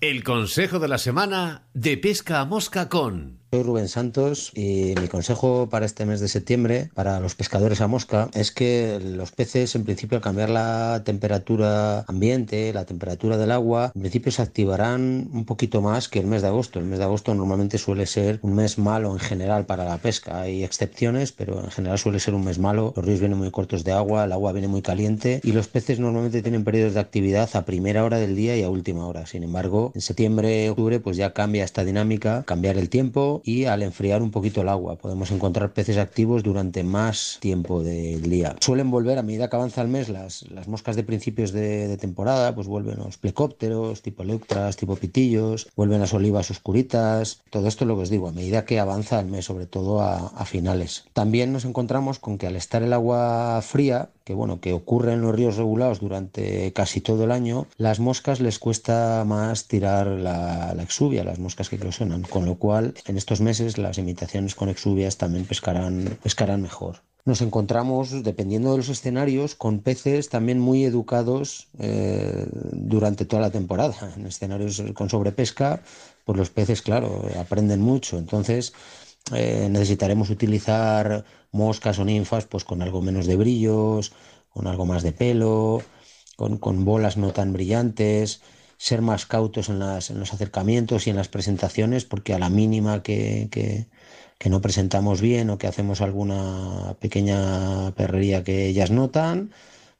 El 0.00 0.24
consejo 0.24 0.78
de 0.78 0.88
la 0.88 0.96
semana 0.96 1.64
de 1.74 1.98
pesca 1.98 2.40
a 2.40 2.46
mosca 2.46 2.88
con 2.88 3.39
soy 3.50 3.64
Rubén 3.64 3.88
Santos 3.88 4.52
y 4.54 4.94
mi 5.00 5.08
consejo 5.08 5.68
para 5.68 5.84
este 5.84 6.06
mes 6.06 6.20
de 6.20 6.28
septiembre, 6.28 6.90
para 6.94 7.18
los 7.18 7.34
pescadores 7.34 7.80
a 7.80 7.88
mosca, 7.88 8.28
es 8.32 8.52
que 8.52 9.00
los 9.02 9.32
peces, 9.32 9.74
en 9.74 9.84
principio, 9.84 10.16
al 10.16 10.22
cambiar 10.22 10.50
la 10.50 11.02
temperatura 11.04 12.04
ambiente, 12.06 12.72
la 12.72 12.84
temperatura 12.84 13.36
del 13.36 13.50
agua, 13.50 13.90
en 13.94 14.02
principio 14.02 14.30
se 14.30 14.42
activarán 14.42 15.28
un 15.32 15.44
poquito 15.46 15.82
más 15.82 16.08
que 16.08 16.20
el 16.20 16.26
mes 16.26 16.42
de 16.42 16.48
agosto. 16.48 16.78
El 16.78 16.84
mes 16.84 17.00
de 17.00 17.06
agosto 17.06 17.34
normalmente 17.34 17.78
suele 17.78 18.06
ser 18.06 18.38
un 18.42 18.54
mes 18.54 18.78
malo 18.78 19.12
en 19.12 19.18
general 19.18 19.66
para 19.66 19.84
la 19.84 19.98
pesca. 19.98 20.42
Hay 20.42 20.62
excepciones, 20.62 21.32
pero 21.32 21.64
en 21.64 21.70
general 21.72 21.98
suele 21.98 22.20
ser 22.20 22.34
un 22.34 22.44
mes 22.44 22.60
malo. 22.60 22.92
Los 22.94 23.04
ríos 23.04 23.18
vienen 23.18 23.38
muy 23.38 23.50
cortos 23.50 23.82
de 23.82 23.90
agua, 23.90 24.24
el 24.24 24.32
agua 24.32 24.52
viene 24.52 24.68
muy 24.68 24.82
caliente 24.82 25.40
y 25.42 25.50
los 25.50 25.66
peces 25.66 25.98
normalmente 25.98 26.42
tienen 26.42 26.62
periodos 26.62 26.94
de 26.94 27.00
actividad 27.00 27.50
a 27.54 27.64
primera 27.64 28.04
hora 28.04 28.18
del 28.18 28.36
día 28.36 28.56
y 28.56 28.62
a 28.62 28.70
última 28.70 29.08
hora. 29.08 29.26
Sin 29.26 29.42
embargo, 29.42 29.90
en 29.96 30.02
septiembre, 30.02 30.70
octubre, 30.70 31.00
pues 31.00 31.16
ya 31.16 31.32
cambia 31.32 31.64
esta 31.64 31.84
dinámica, 31.84 32.44
cambiar 32.46 32.78
el 32.78 32.88
tiempo 32.88 33.39
y 33.44 33.64
al 33.64 33.82
enfriar 33.82 34.22
un 34.22 34.30
poquito 34.30 34.62
el 34.62 34.68
agua 34.68 34.96
podemos 34.96 35.30
encontrar 35.30 35.72
peces 35.72 35.98
activos 35.98 36.42
durante 36.42 36.82
más 36.82 37.38
tiempo 37.40 37.82
del 37.82 38.22
día. 38.22 38.56
Suelen 38.60 38.90
volver 38.90 39.18
a 39.18 39.22
medida 39.22 39.48
que 39.48 39.56
avanza 39.56 39.82
el 39.82 39.88
mes 39.88 40.08
las, 40.08 40.48
las 40.50 40.68
moscas 40.68 40.96
de 40.96 41.02
principios 41.02 41.52
de, 41.52 41.96
temporada, 41.98 42.54
pues 42.54 42.66
vuelven 42.66 42.98
los 42.98 43.18
plecópteros, 43.18 44.02
tipo 44.02 44.24
leuctras, 44.24 44.76
tipo 44.76 44.96
pitillos, 44.96 45.68
vuelven 45.76 46.00
las 46.00 46.14
olivas 46.14 46.50
oscuritas, 46.50 47.42
todo 47.50 47.68
esto 47.68 47.84
es 47.84 47.88
lo 47.88 47.96
que 47.96 48.02
os 48.02 48.10
digo, 48.10 48.28
a 48.28 48.32
medida 48.32 48.64
que 48.64 48.80
avanza 48.80 49.20
el 49.20 49.26
mes, 49.26 49.44
sobre 49.44 49.66
todo 49.66 50.00
a, 50.00 50.28
a 50.28 50.44
finales. 50.44 51.04
También 51.12 51.52
nos 51.52 51.64
encontramos 51.64 52.18
con 52.18 52.38
que 52.38 52.46
al 52.46 52.56
estar 52.56 52.82
el 52.82 52.92
agua 52.92 53.60
fría, 53.62 54.10
que 54.30 54.34
bueno, 54.36 54.60
que 54.60 54.72
ocurre 54.72 55.14
en 55.14 55.22
los 55.22 55.34
ríos 55.34 55.56
regulados 55.56 55.98
durante 55.98 56.72
casi 56.72 57.00
todo 57.00 57.24
el 57.24 57.32
año, 57.32 57.66
las 57.78 57.98
moscas 57.98 58.38
les 58.38 58.60
cuesta 58.60 59.24
más 59.26 59.66
tirar 59.66 60.06
la, 60.06 60.72
la 60.72 60.82
exuvia, 60.84 61.24
las 61.24 61.40
moscas 61.40 61.68
que 61.68 61.74
eclosionan, 61.74 62.22
con 62.22 62.46
lo 62.46 62.54
cual 62.54 62.94
en 63.06 63.16
estos 63.16 63.40
meses 63.40 63.76
las 63.76 63.98
imitaciones 63.98 64.54
con 64.54 64.68
exuvias 64.68 65.16
también 65.16 65.46
pescarán, 65.46 66.16
pescarán 66.22 66.62
mejor. 66.62 67.02
Nos 67.24 67.42
encontramos, 67.42 68.22
dependiendo 68.22 68.70
de 68.70 68.76
los 68.76 68.88
escenarios, 68.88 69.56
con 69.56 69.80
peces 69.80 70.28
también 70.28 70.60
muy 70.60 70.84
educados 70.84 71.66
eh, 71.80 72.46
durante 72.70 73.24
toda 73.24 73.42
la 73.42 73.50
temporada. 73.50 73.96
En 74.16 74.26
escenarios 74.26 74.80
con 74.94 75.10
sobrepesca, 75.10 75.82
pues 76.24 76.38
los 76.38 76.50
peces, 76.50 76.82
claro, 76.82 77.24
aprenden 77.36 77.80
mucho. 77.80 78.16
Entonces, 78.16 78.74
eh, 79.34 79.66
necesitaremos 79.70 80.30
utilizar 80.30 81.24
moscas 81.52 81.98
o 81.98 82.04
ninfas 82.04 82.46
pues 82.46 82.64
con 82.64 82.82
algo 82.82 83.02
menos 83.02 83.26
de 83.26 83.36
brillos, 83.36 84.12
con 84.48 84.66
algo 84.66 84.86
más 84.86 85.02
de 85.02 85.12
pelo, 85.12 85.82
con, 86.36 86.84
bolas 86.84 87.16
no 87.16 87.32
tan 87.32 87.52
brillantes, 87.52 88.42
ser 88.78 89.02
más 89.02 89.26
cautos 89.26 89.68
en, 89.68 89.78
las, 89.78 90.10
en, 90.10 90.18
los 90.18 90.32
acercamientos 90.32 91.06
y 91.06 91.10
en 91.10 91.16
las 91.16 91.28
presentaciones, 91.28 92.04
porque 92.04 92.34
a 92.34 92.38
la 92.38 92.48
mínima 92.48 93.02
que, 93.02 93.48
que, 93.50 93.88
que 94.38 94.50
no 94.50 94.60
presentamos 94.62 95.20
bien 95.20 95.50
o 95.50 95.58
que 95.58 95.66
hacemos 95.66 96.00
alguna 96.00 96.96
pequeña 96.98 97.92
perrería 97.94 98.42
que 98.42 98.66
ellas 98.68 98.90
notan, 98.90 99.52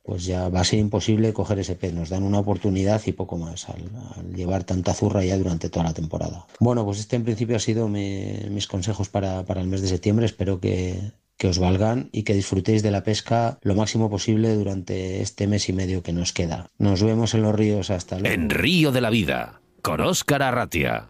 pues 0.02 0.24
ya 0.24 0.48
va 0.48 0.60
a 0.60 0.64
ser 0.64 0.78
imposible 0.78 1.32
coger 1.32 1.58
ese 1.58 1.76
pez. 1.76 1.92
Nos 1.92 2.08
dan 2.08 2.22
una 2.22 2.38
oportunidad 2.38 3.02
y 3.04 3.12
poco 3.12 3.36
más 3.36 3.68
al, 3.68 3.90
llevar 4.34 4.64
tanta 4.64 4.94
zurra 4.94 5.24
ya 5.24 5.36
durante 5.36 5.68
toda 5.68 5.84
la 5.84 5.92
temporada. 5.92 6.46
Bueno, 6.58 6.84
pues 6.84 7.00
este 7.00 7.16
en 7.16 7.24
principio 7.24 7.56
ha 7.56 7.60
sido 7.60 7.86
mis 7.86 8.66
consejos 8.66 9.08
para, 9.08 9.44
para, 9.44 9.60
el 9.60 9.68
mes 9.68 9.82
de 9.82 9.88
septiembre. 9.88 10.26
Espero 10.26 10.58
que, 10.58 11.12
que 11.40 11.48
os 11.48 11.58
valgan 11.58 12.10
y 12.12 12.24
que 12.24 12.34
disfrutéis 12.34 12.82
de 12.82 12.90
la 12.90 13.02
pesca 13.02 13.58
lo 13.62 13.74
máximo 13.74 14.10
posible 14.10 14.54
durante 14.54 15.22
este 15.22 15.46
mes 15.46 15.70
y 15.70 15.72
medio 15.72 16.02
que 16.02 16.12
nos 16.12 16.34
queda. 16.34 16.68
Nos 16.76 17.02
vemos 17.02 17.32
en 17.32 17.40
los 17.40 17.54
ríos 17.54 17.88
hasta 17.88 18.18
luego. 18.18 18.34
En 18.34 18.50
Río 18.50 18.92
de 18.92 19.00
la 19.00 19.08
Vida, 19.08 19.62
con 19.80 20.02
Óscar 20.02 20.42
Arratia. 20.42 21.08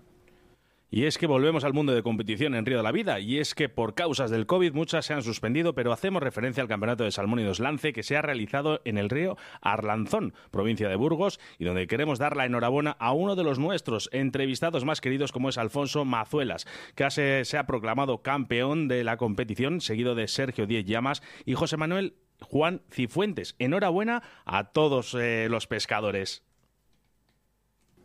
Y 0.93 1.05
es 1.05 1.19
que 1.19 1.29
volvemos 1.29 1.63
al 1.63 1.73
mundo 1.73 1.95
de 1.95 2.03
competición 2.03 2.57
en 2.57 2.67
Río 2.67 2.79
de 2.79 2.83
la 2.83 2.91
Vida, 2.91 3.21
y 3.21 3.39
es 3.39 3.55
que 3.55 3.69
por 3.69 3.95
causas 3.95 4.29
del 4.29 4.47
COVID 4.47 4.73
muchas 4.73 5.07
se 5.07 5.15
han 5.15 5.23
suspendido, 5.23 5.73
pero 5.73 5.93
hacemos 5.93 6.21
referencia 6.21 6.65
al 6.65 6.69
Campeonato 6.69 7.05
de 7.05 7.13
Salmónidos 7.13 7.61
Lance 7.61 7.93
que 7.93 8.03
se 8.03 8.17
ha 8.17 8.23
realizado 8.23 8.81
en 8.85 8.99
el 8.99 9.09
río 9.09 9.37
Arlanzón, 9.61 10.35
provincia 10.51 10.89
de 10.89 10.97
Burgos, 10.97 11.39
y 11.59 11.65
donde 11.65 11.87
queremos 11.87 12.19
dar 12.19 12.37
la 12.37 12.45
enhorabuena 12.45 12.97
a 12.99 13.13
uno 13.13 13.37
de 13.37 13.45
los 13.45 13.61
nuestros 13.61 14.11
entrevistados 14.13 14.85
más 14.85 15.01
queridos 15.01 15.31
como 15.31 15.49
es 15.49 15.59
Alfonso 15.59 16.05
Mazuelas, 16.05 16.67
que 16.97 17.09
se, 17.11 17.57
ha 17.57 17.67
proclamado 17.67 18.23
campeón 18.23 18.89
de 18.89 19.05
la 19.05 19.17
competición, 19.17 19.81
seguido 19.81 20.17
de 20.17 20.27
Sergio 20.27 20.67
Diez 20.67 20.87
Llamas 20.87 21.23
y 21.45 21.55
José 21.55 21.77
Manuel 21.77 22.15
Juan 22.41 22.83
Cifuentes. 22.91 23.55
Enhorabuena 23.61 24.25
a 24.45 24.73
todos 24.73 25.15
eh, 25.15 25.47
los 25.49 25.69
pescadores. 25.69 26.43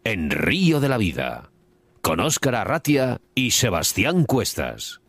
En 0.04 0.30
Río 0.30 0.80
de 0.80 0.90
la 0.90 1.00
Vida 1.00 1.50
con 2.06 2.20
Óscar 2.20 2.54
Arratia 2.54 3.20
y 3.34 3.50
Sebastián 3.50 4.26
Cuestas. 4.26 5.02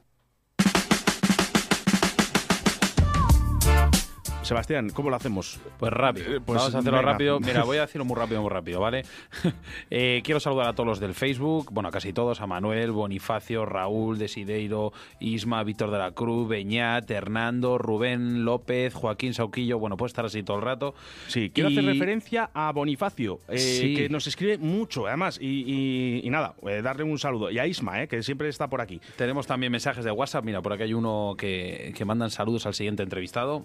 Sebastián, 4.47 4.91
¿cómo 4.91 5.11
lo 5.11 5.17
hacemos? 5.17 5.59
Pues 5.77 5.93
rápido. 5.93 6.37
Eh, 6.37 6.41
pues 6.41 6.59
Vamos 6.59 6.75
a 6.77 6.79
hacerlo 6.79 7.03
rápido. 7.03 7.41
Mira, 7.47 7.65
voy 7.65 7.79
a 7.79 7.81
decirlo 7.81 8.05
muy 8.05 8.17
rápido, 8.17 8.41
muy 8.43 8.51
rápido, 8.51 8.81
¿vale? 8.81 9.05
Eh, 9.91 10.21
quiero 10.25 10.41
saludar 10.41 10.69
a 10.69 10.73
todos 10.75 10.87
los 10.87 11.01
del 11.01 11.15
Facebook, 11.15 11.69
bueno, 11.71 11.91
casi 11.91 12.13
todos, 12.13 12.41
a 12.41 12.47
Manuel, 12.47 12.93
Bonifacio, 12.93 13.65
Raúl, 13.65 14.19
Desideiro, 14.19 14.93
Isma, 15.21 15.63
Víctor 15.63 15.91
de 15.91 15.99
la 15.99 16.11
Cruz, 16.13 16.49
Beñat, 16.49 17.11
Hernando, 17.11 17.79
Rubén, 17.79 18.45
López, 18.45 18.95
Joaquín 18.95 19.33
Sauquillo, 19.33 19.79
bueno, 19.79 19.97
puede 19.97 20.09
estar 20.09 20.27
así 20.27 20.43
todo 20.43 20.59
el 20.59 20.63
rato. 20.63 20.95
Sí, 21.29 21.51
quiero 21.51 21.69
hacer 21.69 21.85
referencia 21.85 22.51
a 22.53 22.73
Bonifacio, 22.73 23.41
eh, 23.49 23.95
que 23.97 24.09
nos 24.09 24.27
escribe 24.27 24.59
mucho, 24.59 25.07
además, 25.07 25.39
y, 25.41 26.27
nada, 26.31 26.55
darle 26.83 27.05
un 27.05 27.19
saludo. 27.19 27.51
Y 27.51 27.59
a 27.59 27.67
Isma, 27.67 28.07
que 28.07 28.23
siempre 28.23 28.49
está 28.49 28.69
por 28.69 28.81
aquí. 28.81 29.01
Tenemos 29.17 29.47
también 29.47 29.73
mensajes 29.73 30.05
de 30.05 30.11
WhatsApp, 30.11 30.45
mira, 30.45 30.63
por 30.63 30.73
aquí 30.73 30.85
hay 30.85 30.95
uno 30.95 31.35
que, 31.39 31.93
que 31.97 32.05
mandan 32.05 32.31
saludos 32.31 32.67
al 32.67 32.75
siguiente 32.75 33.03
entrevistado. 33.03 33.65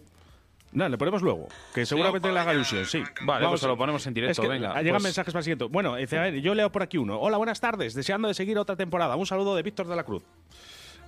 No, 0.73 0.87
le 0.87 0.97
ponemos 0.97 1.21
luego, 1.21 1.47
que 1.73 1.85
seguramente 1.85 2.31
le 2.31 2.39
haga 2.39 2.53
ilusión, 2.53 2.85
sí. 2.85 3.03
Vale, 3.23 3.43
Vamos, 3.43 3.59
pues 3.59 3.69
lo 3.69 3.77
ponemos 3.77 4.05
en 4.07 4.13
directo, 4.13 4.47
venga. 4.47 4.73
Llegan 4.81 4.93
pues 4.93 5.03
mensajes 5.03 5.33
para 5.33 5.39
el 5.39 5.43
siguiente. 5.43 5.65
Bueno, 5.65 5.99
yo 5.99 6.55
leo 6.55 6.71
por 6.71 6.81
aquí 6.83 6.97
uno. 6.97 7.19
Hola, 7.19 7.37
buenas 7.37 7.59
tardes, 7.59 7.93
deseando 7.93 8.27
de 8.27 8.33
seguir 8.33 8.57
otra 8.57 8.75
temporada. 8.75 9.15
Un 9.15 9.25
saludo 9.25 9.55
de 9.55 9.63
Víctor 9.63 9.87
de 9.87 9.95
la 9.95 10.03
Cruz. 10.03 10.23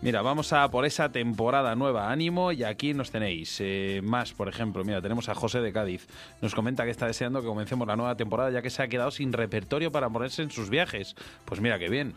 Mira, 0.03 0.21
vamos 0.21 0.51
a 0.51 0.69
por 0.69 0.85
esa 0.85 1.13
temporada 1.13 1.77
nueva, 1.77 2.11
ánimo, 2.11 2.51
y 2.51 2.65
aquí 2.65 2.93
nos 2.93 3.09
tenéis. 3.09 3.55
Eh, 3.61 4.01
más, 4.03 4.33
por 4.33 4.49
ejemplo, 4.49 4.83
mira, 4.83 5.01
tenemos 5.01 5.29
a 5.29 5.33
José 5.33 5.61
de 5.61 5.71
Cádiz. 5.71 6.09
Nos 6.41 6.53
comenta 6.53 6.83
que 6.83 6.91
está 6.91 7.07
deseando 7.07 7.39
que 7.39 7.47
comencemos 7.47 7.87
la 7.87 7.95
nueva 7.95 8.17
temporada 8.17 8.51
ya 8.51 8.61
que 8.61 8.69
se 8.69 8.83
ha 8.83 8.89
quedado 8.89 9.11
sin 9.11 9.31
repertorio 9.31 9.93
para 9.93 10.09
ponerse 10.09 10.41
en 10.41 10.51
sus 10.51 10.69
viajes. 10.69 11.15
Pues 11.45 11.61
mira, 11.61 11.79
qué 11.79 11.87
bien. 11.87 12.15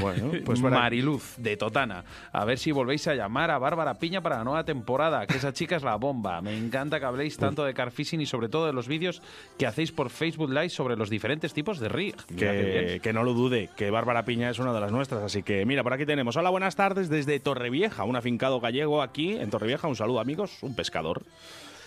Bueno, 0.00 0.32
pues 0.44 0.60
Mariluz, 0.60 1.36
de 1.36 1.56
Totana. 1.56 2.04
A 2.32 2.44
ver 2.44 2.58
si 2.58 2.72
volvéis 2.72 3.06
a 3.06 3.14
llamar 3.14 3.52
a 3.52 3.58
Bárbara 3.58 4.00
Piña 4.00 4.20
para 4.20 4.38
la 4.38 4.44
nueva 4.44 4.64
temporada, 4.64 5.24
que 5.28 5.36
esa 5.36 5.52
chica 5.52 5.76
es 5.76 5.84
la 5.84 5.94
bomba. 5.94 6.42
Me 6.42 6.58
encanta 6.58 6.98
que 6.98 7.06
habléis 7.06 7.36
tanto 7.36 7.64
de 7.64 7.72
carfishing 7.72 8.20
y 8.20 8.26
sobre 8.26 8.48
todo 8.48 8.66
de 8.66 8.72
los 8.72 8.88
vídeos 8.88 9.22
que 9.56 9.66
hacéis 9.68 9.92
por 9.92 10.10
Facebook 10.10 10.50
Live 10.50 10.70
sobre 10.70 10.96
los 10.96 11.08
diferentes 11.08 11.54
tipos 11.54 11.78
de 11.78 11.88
rig. 11.88 12.16
Que, 12.36 12.98
que 13.00 13.12
no 13.12 13.22
lo 13.22 13.32
dude, 13.32 13.70
que 13.76 13.92
Bárbara 13.92 14.24
Piña 14.24 14.50
es 14.50 14.58
una 14.58 14.72
de 14.72 14.80
las 14.80 14.90
nuestras. 14.90 15.22
Así 15.22 15.44
que 15.44 15.64
mira, 15.64 15.84
por 15.84 15.92
aquí 15.92 16.04
tenemos. 16.04 16.36
Hola, 16.36 16.50
buenas 16.50 16.74
tardes 16.74 17.08
desde 17.08 17.27
Torrevieja, 17.38 18.04
un 18.04 18.16
afincado 18.16 18.60
gallego 18.60 19.02
aquí 19.02 19.36
en 19.36 19.50
Torrevieja. 19.50 19.86
Un 19.88 19.96
saludo, 19.96 20.20
amigos, 20.20 20.62
un 20.62 20.74
pescador. 20.74 21.22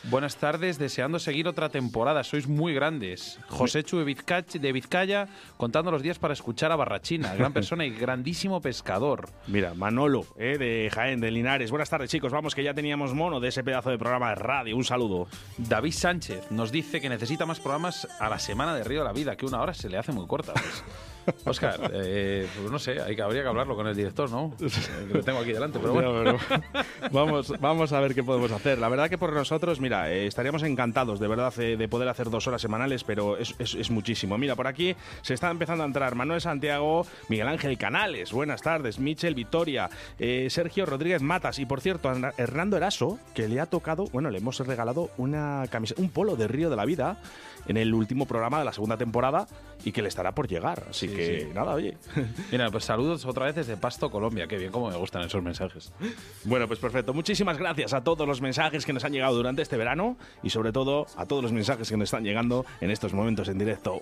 Buenas 0.09 0.37
tardes, 0.37 0.79
deseando 0.79 1.19
seguir 1.19 1.47
otra 1.47 1.69
temporada. 1.69 2.23
Sois 2.23 2.47
muy 2.47 2.73
grandes. 2.73 3.39
José 3.47 3.83
Chu 3.85 3.99
de 3.99 4.71
Vizcaya, 4.71 5.27
contando 5.57 5.91
los 5.91 6.01
días 6.01 6.17
para 6.17 6.33
escuchar 6.33 6.71
a 6.71 6.75
Barrachina, 6.75 7.35
gran 7.35 7.53
persona 7.53 7.85
y 7.85 7.91
grandísimo 7.91 8.61
pescador. 8.61 9.29
Mira, 9.45 9.75
Manolo, 9.75 10.25
eh, 10.37 10.57
de 10.57 10.89
Jaén, 10.91 11.21
de 11.21 11.29
Linares. 11.29 11.69
Buenas 11.69 11.89
tardes, 11.89 12.09
chicos. 12.09 12.31
Vamos, 12.31 12.55
que 12.55 12.63
ya 12.63 12.73
teníamos 12.73 13.13
mono 13.13 13.39
de 13.39 13.49
ese 13.49 13.63
pedazo 13.63 13.91
de 13.91 13.99
programa 13.99 14.29
de 14.29 14.35
radio. 14.35 14.75
Un 14.75 14.85
saludo. 14.85 15.27
David 15.57 15.93
Sánchez 15.93 16.49
nos 16.49 16.71
dice 16.71 16.99
que 16.99 17.09
necesita 17.09 17.45
más 17.45 17.59
programas 17.59 18.07
a 18.19 18.27
la 18.27 18.39
semana 18.39 18.75
de 18.75 18.83
Río 18.83 19.01
de 19.01 19.05
la 19.05 19.13
Vida, 19.13 19.35
que 19.35 19.45
una 19.45 19.61
hora 19.61 19.75
se 19.75 19.87
le 19.87 19.97
hace 19.97 20.11
muy 20.11 20.25
corta. 20.25 20.53
Pues. 20.53 20.83
Oscar, 21.45 21.91
eh, 21.93 22.47
pues 22.55 22.71
no 22.71 22.79
sé, 22.79 23.01
hay 23.01 23.15
que, 23.15 23.21
habría 23.21 23.41
que 23.41 23.47
hablarlo 23.47 23.75
con 23.75 23.87
el 23.87 23.95
director, 23.95 24.29
¿no? 24.29 24.53
Que 25.07 25.13
lo 25.13 25.23
tengo 25.23 25.39
aquí 25.39 25.51
delante, 25.51 25.79
pero 25.79 25.93
bueno. 25.93 26.37
vamos, 27.11 27.53
vamos 27.59 27.93
a 27.93 27.99
ver 27.99 28.15
qué 28.15 28.23
podemos 28.23 28.51
hacer. 28.51 28.77
La 28.79 28.89
verdad 28.89 29.09
que 29.09 29.17
por 29.17 29.33
nosotros, 29.33 29.79
mira, 29.79 30.11
eh, 30.11 30.27
estaríamos 30.27 30.63
encantados 30.63 31.19
de 31.19 31.27
verdad 31.27 31.53
eh, 31.59 31.77
de 31.77 31.87
poder 31.87 32.07
hacer 32.07 32.29
dos 32.29 32.47
horas 32.47 32.61
semanales, 32.61 33.03
pero 33.03 33.37
es, 33.37 33.55
es, 33.59 33.91
muchísimo. 33.91 34.37
Mira, 34.37 34.55
por 34.55 34.67
aquí 34.67 34.95
se 35.21 35.33
está 35.33 35.49
empezando 35.49 35.83
a 35.83 35.87
entrar 35.87 36.15
Manuel 36.15 36.41
Santiago, 36.41 37.05
Miguel 37.29 37.47
Ángel 37.47 37.77
Canales, 37.77 38.31
buenas 38.31 38.61
tardes, 38.61 38.99
Michel 38.99 39.35
Vitoria, 39.35 39.89
Sergio 40.49 40.85
Rodríguez 40.85 41.21
Matas 41.21 41.59
y 41.59 41.65
por 41.65 41.81
cierto, 41.81 42.11
Hernando 42.37 42.77
Eraso, 42.77 43.19
que 43.33 43.47
le 43.47 43.59
ha 43.59 43.65
tocado, 43.65 44.05
bueno, 44.11 44.29
le 44.29 44.37
hemos 44.37 44.59
regalado 44.59 45.09
una 45.17 45.65
camiseta, 45.69 46.01
un 46.01 46.09
polo 46.09 46.35
de 46.35 46.47
Río 46.47 46.69
de 46.69 46.75
la 46.75 46.85
Vida 46.85 47.17
en 47.67 47.77
el 47.77 47.93
último 47.93 48.25
programa 48.25 48.59
de 48.59 48.65
la 48.65 48.73
segunda 48.73 48.97
temporada 48.97 49.47
y 49.83 49.91
que 49.91 50.01
le 50.01 50.07
estará 50.07 50.33
por 50.33 50.47
llegar. 50.47 50.85
Así 50.89 51.07
que 51.07 51.51
nada, 51.53 51.73
oye. 51.73 51.97
Mira, 52.51 52.69
pues 52.69 52.85
saludos 52.85 53.25
otra 53.25 53.45
vez 53.45 53.55
desde 53.55 53.77
Pasto, 53.77 54.09
Colombia. 54.09 54.47
Qué 54.47 54.57
bien, 54.57 54.71
cómo 54.71 54.89
me 54.89 54.97
gustan 54.97 55.23
esos 55.23 55.41
mensajes. 55.43 55.91
Bueno, 56.43 56.67
pues 56.67 56.79
perfecto. 56.79 57.13
Muchísimas 57.13 57.57
gracias 57.57 57.93
a 57.93 58.03
todos 58.03 58.27
los 58.27 58.41
mensajes 58.41 58.85
que 58.85 58.93
nos 58.93 59.03
han 59.03 59.13
llegado 59.13 59.35
durante 59.35 59.61
este 59.61 59.77
verano 59.77 60.17
y 60.43 60.49
sobre 60.49 60.71
todo 60.71 61.07
a 61.15 61.25
todos 61.25 61.43
los 61.43 61.51
mensajes 61.51 61.89
que 61.89 61.97
nos 61.97 62.07
están 62.07 62.23
llegando 62.23 62.65
en 62.79 62.91
estos 62.91 63.13
momentos 63.13 63.47
en 63.47 63.57
directo. 63.57 64.01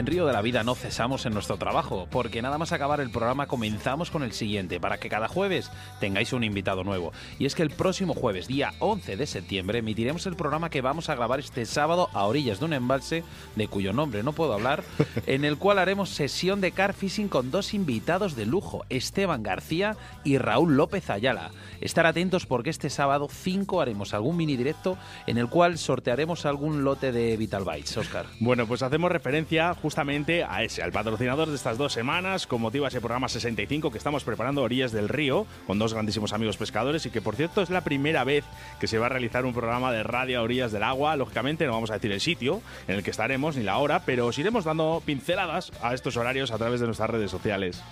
En 0.00 0.06
Río 0.06 0.24
de 0.24 0.32
la 0.32 0.40
Vida 0.40 0.62
no 0.62 0.74
cesamos 0.74 1.26
en 1.26 1.34
nuestro 1.34 1.58
trabajo, 1.58 2.08
porque 2.10 2.40
nada 2.40 2.56
más 2.56 2.72
acabar 2.72 3.02
el 3.02 3.10
programa 3.10 3.46
comenzamos 3.46 4.10
con 4.10 4.22
el 4.22 4.32
siguiente, 4.32 4.80
para 4.80 4.96
que 4.96 5.10
cada 5.10 5.28
jueves 5.28 5.70
tengáis 6.00 6.32
un 6.32 6.42
invitado 6.42 6.84
nuevo. 6.84 7.12
Y 7.38 7.44
es 7.44 7.54
que 7.54 7.62
el 7.62 7.68
próximo 7.68 8.14
jueves, 8.14 8.48
día 8.48 8.72
11 8.78 9.18
de 9.18 9.26
septiembre, 9.26 9.80
emitiremos 9.80 10.24
el 10.24 10.36
programa 10.36 10.70
que 10.70 10.80
vamos 10.80 11.10
a 11.10 11.14
grabar 11.16 11.38
este 11.38 11.66
sábado 11.66 12.08
a 12.14 12.24
orillas 12.24 12.60
de 12.60 12.64
un 12.64 12.72
embalse, 12.72 13.24
de 13.56 13.68
cuyo 13.68 13.92
nombre 13.92 14.22
no 14.22 14.32
puedo 14.32 14.54
hablar, 14.54 14.84
en 15.26 15.44
el 15.44 15.58
cual 15.58 15.78
haremos 15.78 16.08
sesión 16.08 16.62
de 16.62 16.72
car 16.72 16.94
fishing 16.94 17.28
con 17.28 17.50
dos 17.50 17.74
invitados 17.74 18.36
de 18.36 18.46
lujo, 18.46 18.86
Esteban 18.88 19.42
García 19.42 19.98
y 20.24 20.38
Raúl 20.38 20.78
López 20.78 21.10
Ayala. 21.10 21.50
Estar 21.82 22.06
atentos 22.06 22.46
porque 22.46 22.70
este 22.70 22.88
sábado 22.88 23.28
5 23.30 23.82
haremos 23.82 24.14
algún 24.14 24.38
mini 24.38 24.56
directo 24.56 24.96
en 25.26 25.36
el 25.36 25.48
cual 25.48 25.76
sortearemos 25.76 26.46
algún 26.46 26.84
lote 26.84 27.12
de 27.12 27.36
Vital 27.36 27.64
Bites, 27.64 27.96
Oscar. 27.98 28.26
Bueno, 28.38 28.66
pues 28.66 28.82
hacemos 28.82 29.12
referencia 29.12 29.74
justamente 29.90 30.44
a 30.44 30.62
ese, 30.62 30.84
al 30.84 30.92
patrocinador 30.92 31.48
de 31.48 31.56
estas 31.56 31.76
dos 31.76 31.92
semanas, 31.92 32.46
con 32.46 32.60
motivo 32.60 32.84
a 32.84 32.88
ese 32.88 33.00
programa 33.00 33.28
65 33.28 33.90
que 33.90 33.98
estamos 33.98 34.22
preparando 34.22 34.62
orillas 34.62 34.92
del 34.92 35.08
río, 35.08 35.48
con 35.66 35.80
dos 35.80 35.94
grandísimos 35.94 36.32
amigos 36.32 36.56
pescadores 36.56 37.06
y 37.06 37.10
que 37.10 37.20
por 37.20 37.34
cierto 37.34 37.60
es 37.60 37.70
la 37.70 37.80
primera 37.80 38.22
vez 38.22 38.44
que 38.78 38.86
se 38.86 38.98
va 38.98 39.06
a 39.06 39.08
realizar 39.08 39.44
un 39.44 39.52
programa 39.52 39.90
de 39.90 40.04
radio 40.04 40.38
a 40.38 40.42
orillas 40.42 40.70
del 40.70 40.84
agua. 40.84 41.16
Lógicamente 41.16 41.66
no 41.66 41.72
vamos 41.72 41.90
a 41.90 41.94
decir 41.94 42.12
el 42.12 42.20
sitio 42.20 42.62
en 42.86 42.94
el 42.94 43.02
que 43.02 43.10
estaremos 43.10 43.56
ni 43.56 43.64
la 43.64 43.78
hora, 43.78 44.04
pero 44.06 44.28
os 44.28 44.38
iremos 44.38 44.64
dando 44.64 45.02
pinceladas 45.04 45.72
a 45.82 45.92
estos 45.92 46.16
horarios 46.16 46.52
a 46.52 46.58
través 46.58 46.78
de 46.78 46.86
nuestras 46.86 47.10
redes 47.10 47.32
sociales. 47.32 47.82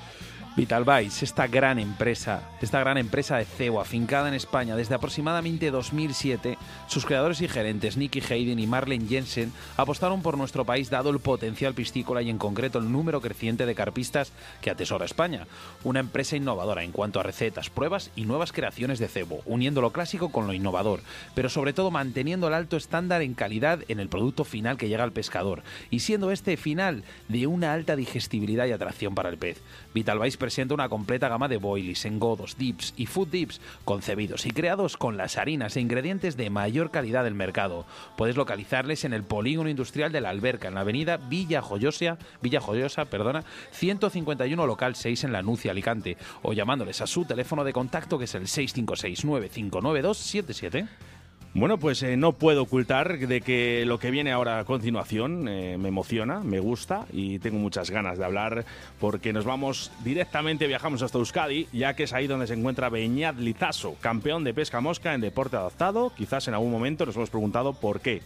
Vitalvice, 0.58 1.24
esta 1.24 1.46
gran 1.46 1.78
empresa, 1.78 2.42
esta 2.60 2.80
gran 2.80 2.98
empresa 2.98 3.36
de 3.36 3.44
cebo 3.44 3.80
afincada 3.80 4.26
en 4.26 4.34
España 4.34 4.74
desde 4.74 4.96
aproximadamente 4.96 5.70
2007, 5.70 6.58
sus 6.88 7.06
creadores 7.06 7.40
y 7.40 7.46
gerentes 7.46 7.96
Nicky 7.96 8.20
Hayden 8.28 8.58
y 8.58 8.66
Marlene 8.66 9.06
Jensen 9.06 9.52
apostaron 9.76 10.20
por 10.20 10.36
nuestro 10.36 10.64
país 10.64 10.90
dado 10.90 11.10
el 11.10 11.20
potencial 11.20 11.74
piscícola 11.74 12.22
y 12.22 12.30
en 12.30 12.38
concreto 12.38 12.80
el 12.80 12.90
número 12.90 13.20
creciente 13.20 13.66
de 13.66 13.76
carpistas 13.76 14.32
que 14.60 14.70
atesora 14.70 15.04
España. 15.04 15.46
Una 15.84 16.00
empresa 16.00 16.34
innovadora 16.34 16.82
en 16.82 16.90
cuanto 16.90 17.20
a 17.20 17.22
recetas, 17.22 17.70
pruebas 17.70 18.10
y 18.16 18.24
nuevas 18.24 18.50
creaciones 18.50 18.98
de 18.98 19.06
cebo, 19.06 19.42
uniendo 19.46 19.80
lo 19.80 19.92
clásico 19.92 20.32
con 20.32 20.48
lo 20.48 20.54
innovador, 20.54 21.02
pero 21.36 21.50
sobre 21.50 21.72
todo 21.72 21.92
manteniendo 21.92 22.48
el 22.48 22.54
alto 22.54 22.76
estándar 22.76 23.22
en 23.22 23.34
calidad 23.34 23.84
en 23.86 24.00
el 24.00 24.08
producto 24.08 24.42
final 24.42 24.76
que 24.76 24.88
llega 24.88 25.04
al 25.04 25.12
pescador 25.12 25.62
y 25.88 26.00
siendo 26.00 26.32
este 26.32 26.56
final 26.56 27.04
de 27.28 27.46
una 27.46 27.72
alta 27.72 27.94
digestibilidad 27.94 28.66
y 28.66 28.72
atracción 28.72 29.14
para 29.14 29.28
el 29.28 29.38
pez. 29.38 29.62
Vitalvice 29.94 30.47
presenta 30.48 30.72
una 30.72 30.88
completa 30.88 31.28
gama 31.28 31.46
de 31.46 31.58
boilies, 31.58 32.06
engodos, 32.06 32.56
dips 32.56 32.94
y 32.96 33.04
food 33.04 33.28
dips 33.28 33.60
concebidos 33.84 34.46
y 34.46 34.50
creados 34.50 34.96
con 34.96 35.18
las 35.18 35.36
harinas 35.36 35.76
e 35.76 35.82
ingredientes 35.82 36.38
de 36.38 36.48
mayor 36.48 36.90
calidad 36.90 37.24
del 37.24 37.34
mercado. 37.34 37.84
Puedes 38.16 38.34
localizarles 38.34 39.04
en 39.04 39.12
el 39.12 39.24
polígono 39.24 39.68
industrial 39.68 40.10
de 40.10 40.22
la 40.22 40.30
Alberca, 40.30 40.68
en 40.68 40.74
la 40.76 40.80
avenida 40.80 41.18
Villa 41.18 41.60
Joyosa, 41.60 42.16
Villa 42.40 42.62
Joyosa, 42.62 43.04
perdona, 43.04 43.44
151 43.72 44.66
local 44.66 44.96
6 44.96 45.24
en 45.24 45.32
la 45.32 45.42
Nucia, 45.42 45.72
Alicante, 45.72 46.16
o 46.40 46.54
llamándoles 46.54 47.02
a 47.02 47.06
su 47.06 47.26
teléfono 47.26 47.62
de 47.62 47.74
contacto 47.74 48.18
que 48.18 48.24
es 48.24 48.34
el 48.34 48.48
656 48.48 49.26
959277. 49.26 51.17
Bueno, 51.58 51.76
pues 51.76 52.04
eh, 52.04 52.16
no 52.16 52.34
puedo 52.34 52.62
ocultar 52.62 53.18
de 53.18 53.40
que 53.40 53.82
lo 53.84 53.98
que 53.98 54.12
viene 54.12 54.30
ahora 54.30 54.60
a 54.60 54.64
continuación 54.64 55.48
eh, 55.48 55.76
me 55.76 55.88
emociona, 55.88 56.38
me 56.38 56.60
gusta 56.60 57.06
y 57.12 57.40
tengo 57.40 57.58
muchas 57.58 57.90
ganas 57.90 58.16
de 58.16 58.24
hablar 58.24 58.64
porque 59.00 59.32
nos 59.32 59.44
vamos 59.44 59.90
directamente, 60.04 60.68
viajamos 60.68 61.02
hasta 61.02 61.18
Euskadi, 61.18 61.66
ya 61.72 61.94
que 61.94 62.04
es 62.04 62.12
ahí 62.12 62.28
donde 62.28 62.46
se 62.46 62.54
encuentra 62.54 62.90
Beñat 62.90 63.38
Lizaso, 63.38 63.96
campeón 64.00 64.44
de 64.44 64.54
pesca 64.54 64.80
mosca 64.80 65.14
en 65.14 65.20
deporte 65.20 65.56
adaptado. 65.56 66.12
Quizás 66.16 66.46
en 66.46 66.54
algún 66.54 66.70
momento 66.70 67.04
nos 67.04 67.16
hemos 67.16 67.30
preguntado 67.30 67.72
por 67.72 67.98
qué. 68.02 68.22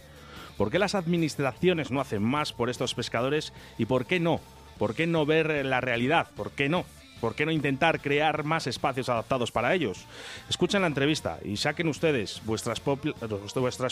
¿Por 0.55 0.69
qué 0.69 0.77
las 0.77 0.93
administraciones 0.93 1.89
no 1.89 2.01
hacen 2.01 2.21
más 2.21 2.53
por 2.53 2.69
estos 2.69 2.93
pescadores 2.93 3.51
y 3.79 3.85
por 3.85 4.05
qué 4.05 4.19
no? 4.19 4.41
¿Por 4.77 4.93
qué 4.93 5.07
no 5.07 5.25
ver 5.25 5.65
la 5.65 5.81
realidad? 5.81 6.27
¿Por 6.35 6.51
qué 6.51 6.69
no? 6.69 6.85
¿Por 7.23 7.35
qué 7.35 7.45
no 7.45 7.53
intentar 7.53 8.01
crear 8.01 8.43
más 8.43 8.67
espacios 8.67 9.07
adaptados 9.07 9.49
para 9.49 9.73
ellos? 9.73 10.03
Escuchen 10.49 10.81
la 10.81 10.87
entrevista 10.87 11.39
y 11.41 11.55
saquen 11.55 11.87
ustedes 11.87 12.41
vuestras, 12.43 12.81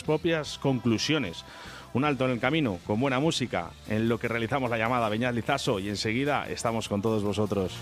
propias 0.02 0.58
conclusiones. 0.58 1.42
Un 1.94 2.04
alto 2.04 2.26
en 2.26 2.32
el 2.32 2.40
camino, 2.40 2.78
con 2.86 3.00
buena 3.00 3.20
música, 3.20 3.70
en 3.88 4.06
lo 4.06 4.18
que 4.18 4.28
realizamos 4.28 4.68
la 4.68 4.76
llamada 4.76 5.08
Beñat 5.08 5.34
Lizaso 5.34 5.78
y 5.78 5.88
enseguida 5.88 6.46
estamos 6.46 6.90
con 6.90 7.00
todos 7.00 7.22
vosotros. 7.22 7.72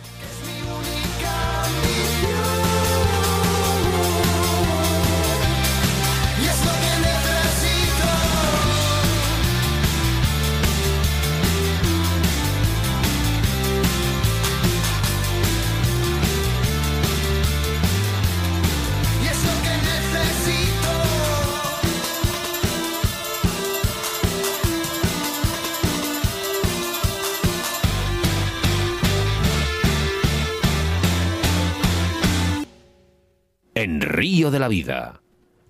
De 34.49 34.59
la 34.59 34.69
Vida, 34.69 35.21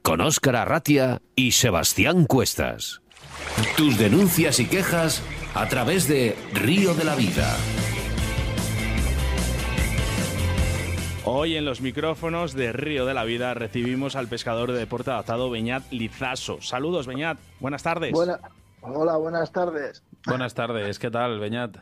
con 0.02 0.20
Óscar 0.20 0.54
Arratia 0.54 1.20
y 1.34 1.50
Sebastián 1.50 2.24
Cuestas. 2.24 3.02
Tus 3.76 3.98
denuncias 3.98 4.60
y 4.60 4.66
quejas 4.66 5.24
a 5.54 5.66
través 5.66 6.06
de 6.06 6.36
Río 6.54 6.94
de 6.94 7.02
la 7.02 7.16
Vida. 7.16 7.56
Hoy 11.24 11.56
en 11.56 11.64
los 11.64 11.80
micrófonos 11.80 12.54
de 12.54 12.72
Río 12.72 13.06
de 13.06 13.14
la 13.14 13.24
Vida 13.24 13.54
recibimos 13.54 14.14
al 14.14 14.28
pescador 14.28 14.70
de 14.70 14.78
deporte 14.78 15.10
adaptado 15.10 15.50
Beñat 15.50 15.82
Lizaso. 15.90 16.60
Saludos, 16.60 17.08
Beñat. 17.08 17.38
Buenas 17.58 17.82
tardes. 17.82 18.14
hola, 18.14 19.16
buenas 19.16 19.50
tardes. 19.50 20.04
Buenas 20.26 20.54
tardes. 20.54 21.00
¿Qué 21.00 21.10
tal, 21.10 21.40
Beñat? 21.40 21.76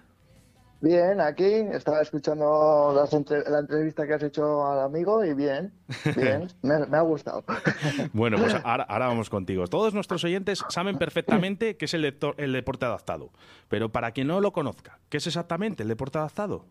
Bien, 0.81 1.21
aquí 1.21 1.45
estaba 1.45 2.03
escuchando 2.03 2.95
la 2.95 3.59
entrevista 3.59 4.07
que 4.07 4.15
has 4.15 4.23
hecho 4.23 4.65
al 4.65 4.81
amigo 4.81 5.25
y 5.25 5.35
bien, 5.35 5.73
bien, 6.15 6.49
me, 6.63 6.97
ha 6.97 7.01
gustado. 7.01 7.45
Bueno, 8.13 8.37
pues 8.39 8.55
ahora, 8.65 8.87
vamos 8.89 9.29
contigo. 9.29 9.67
Todos 9.67 9.93
nuestros 9.93 10.23
oyentes 10.23 10.65
saben 10.69 10.97
perfectamente 10.97 11.77
qué 11.77 11.87
es 11.87 11.95
el, 11.95 12.17
el 12.37 12.53
deporte 12.53 12.85
adaptado, 12.85 13.31
pero 13.69 13.91
para 13.91 14.13
quien 14.13 14.29
no 14.29 14.41
lo 14.41 14.53
conozca, 14.53 15.01
¿qué 15.09 15.17
es 15.17 15.27
exactamente 15.27 15.83
el 15.83 15.89
deporte 15.89 16.19
adaptado? 16.19 16.65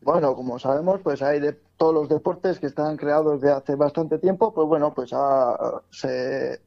Bueno, 0.00 0.36
como 0.36 0.60
sabemos, 0.60 1.00
pues 1.02 1.20
hay 1.22 1.40
de 1.40 1.54
todos 1.76 1.92
los 1.92 2.08
deportes 2.08 2.60
que 2.60 2.66
están 2.66 2.96
creados 2.96 3.40
desde 3.40 3.52
hace 3.52 3.74
bastante 3.74 4.18
tiempo, 4.18 4.54
pues 4.54 4.68
bueno, 4.68 4.94
pues 4.94 5.10
se 5.90 6.60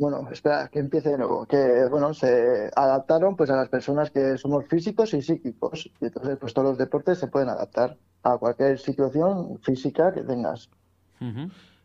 bueno, 0.00 0.26
espera, 0.32 0.66
que 0.68 0.78
empiece 0.78 1.10
de 1.10 1.18
nuevo, 1.18 1.44
que 1.44 1.86
bueno, 1.90 2.14
se 2.14 2.70
adaptaron 2.74 3.36
pues 3.36 3.50
a 3.50 3.56
las 3.56 3.68
personas 3.68 4.10
que 4.10 4.38
somos 4.38 4.64
físicos 4.66 5.12
y 5.12 5.20
psíquicos. 5.20 5.90
Y 6.00 6.06
entonces 6.06 6.38
pues 6.40 6.54
todos 6.54 6.68
los 6.68 6.78
deportes 6.78 7.18
se 7.18 7.28
pueden 7.28 7.50
adaptar 7.50 7.98
a 8.22 8.38
cualquier 8.38 8.78
situación 8.78 9.58
física 9.60 10.10
que 10.14 10.22
tengas. 10.22 10.70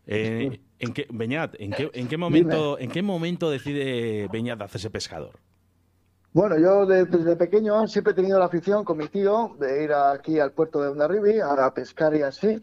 Eh, 0.08 0.62
¿en 0.80 0.94
qué, 0.94 1.08
Beñat, 1.10 1.56
¿en 1.60 1.72
qué, 2.08 2.18
momento, 2.18 2.80
¿en 2.80 2.90
qué 2.90 3.02
momento 3.02 3.50
decide 3.50 4.30
Beñat 4.32 4.62
hacerse 4.62 4.90
pescador? 4.90 5.38
Bueno, 6.32 6.58
yo 6.58 6.86
desde 6.86 7.36
pequeño 7.36 7.86
siempre 7.88 8.14
he 8.14 8.16
tenido 8.16 8.40
la 8.40 8.46
afición 8.46 8.86
con 8.86 8.98
mi 8.98 9.10
tío 9.10 9.58
de 9.60 9.84
ir 9.84 9.92
aquí 9.92 10.40
al 10.40 10.54
puerto 10.54 10.82
de 10.82 10.88
Ondarribi 10.88 11.42
a 11.42 11.74
pescar 11.74 12.16
y 12.16 12.22
así 12.22 12.62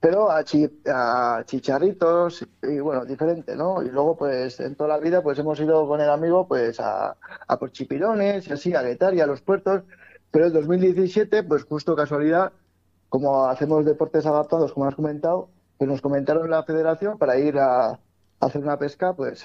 pero 0.00 0.30
a, 0.30 0.44
a, 0.86 1.44
chicharritos 1.44 2.46
y 2.62 2.78
bueno, 2.80 3.04
diferente, 3.04 3.56
¿no? 3.56 3.82
Y 3.82 3.90
luego 3.90 4.16
pues 4.16 4.60
en 4.60 4.74
toda 4.74 4.90
la 4.90 4.98
vida 4.98 5.22
pues 5.22 5.38
hemos 5.38 5.58
ido 5.60 5.86
con 5.86 6.00
el 6.00 6.10
amigo 6.10 6.46
pues 6.46 6.80
a, 6.80 7.16
a 7.46 7.58
por 7.58 7.72
chipirones 7.72 8.46
y 8.48 8.52
así, 8.52 8.74
a 8.74 8.82
Guetar 8.82 9.14
y 9.14 9.20
a 9.20 9.26
los 9.26 9.40
puertos, 9.40 9.82
pero 10.30 10.46
en 10.46 10.52
2017 10.52 11.42
pues 11.44 11.64
justo 11.64 11.96
casualidad, 11.96 12.52
como 13.08 13.46
hacemos 13.46 13.84
deportes 13.84 14.26
adaptados 14.26 14.72
como 14.72 14.86
has 14.86 14.94
comentado, 14.94 15.48
pues 15.78 15.88
nos 15.88 16.00
comentaron 16.00 16.50
la 16.50 16.62
federación 16.62 17.18
para 17.18 17.38
ir 17.38 17.58
a, 17.58 17.98
hacer 18.40 18.62
una 18.62 18.78
pesca 18.78 19.14
pues 19.14 19.44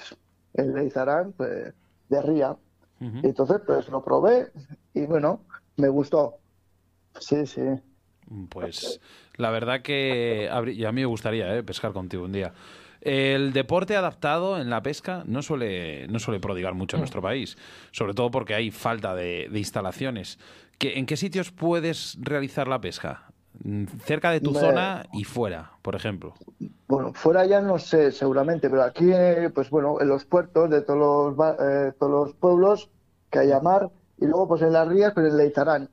en 0.54 0.74
Leizarán 0.74 1.32
pues 1.32 1.72
de 2.08 2.22
ría. 2.22 2.56
y 3.00 3.26
entonces 3.26 3.60
pues 3.66 3.88
lo 3.88 4.04
probé 4.04 4.52
y 4.94 5.06
bueno, 5.06 5.40
me 5.76 5.88
gustó. 5.88 6.38
Sí, 7.18 7.46
sí. 7.46 7.62
Pues 8.48 9.00
la 9.36 9.50
verdad 9.50 9.82
que 9.82 10.48
a 10.50 10.62
mí 10.62 11.00
me 11.00 11.06
gustaría 11.06 11.56
eh, 11.56 11.62
pescar 11.62 11.92
contigo 11.92 12.24
un 12.24 12.32
día. 12.32 12.52
El 13.00 13.52
deporte 13.52 13.96
adaptado 13.96 14.60
en 14.60 14.70
la 14.70 14.80
pesca 14.82 15.24
no 15.26 15.42
suele, 15.42 16.06
no 16.06 16.20
suele 16.20 16.38
prodigar 16.38 16.74
mucho 16.74 16.96
en 16.96 17.00
nuestro 17.00 17.20
país, 17.20 17.58
sobre 17.90 18.14
todo 18.14 18.30
porque 18.30 18.54
hay 18.54 18.70
falta 18.70 19.14
de, 19.14 19.50
instalaciones. 19.52 20.38
¿En 20.78 21.06
qué 21.06 21.16
sitios 21.16 21.50
puedes 21.50 22.16
realizar 22.20 22.68
la 22.68 22.80
pesca? 22.80 23.24
Mm, 23.64 23.86
cerca 24.04 24.30
de 24.30 24.40
tu 24.40 24.54
zona 24.54 25.04
y 25.12 25.24
fuera, 25.24 25.72
por 25.82 25.96
ejemplo. 25.96 26.34
Bueno, 26.86 27.12
fuera 27.12 27.44
ya 27.44 27.60
no 27.60 27.78
sé 27.78 28.12
seguramente, 28.12 28.70
pero 28.70 28.84
aquí, 28.84 29.10
pues 29.52 29.68
bueno, 29.70 30.00
en 30.00 30.08
los 30.08 30.24
puertos 30.24 30.70
de 30.70 30.82
todos 30.82 31.36
los, 31.36 31.56
eh, 31.58 31.92
todos 31.98 32.12
los 32.28 32.34
pueblos 32.36 32.88
que 33.30 33.40
haya 33.40 33.58
mar, 33.58 33.90
y 34.18 34.26
luego 34.26 34.46
pues 34.46 34.62
en 34.62 34.72
las 34.72 34.86
rías, 34.86 35.12
pues 35.12 35.26
en 35.26 35.36
Leitarán 35.36 35.88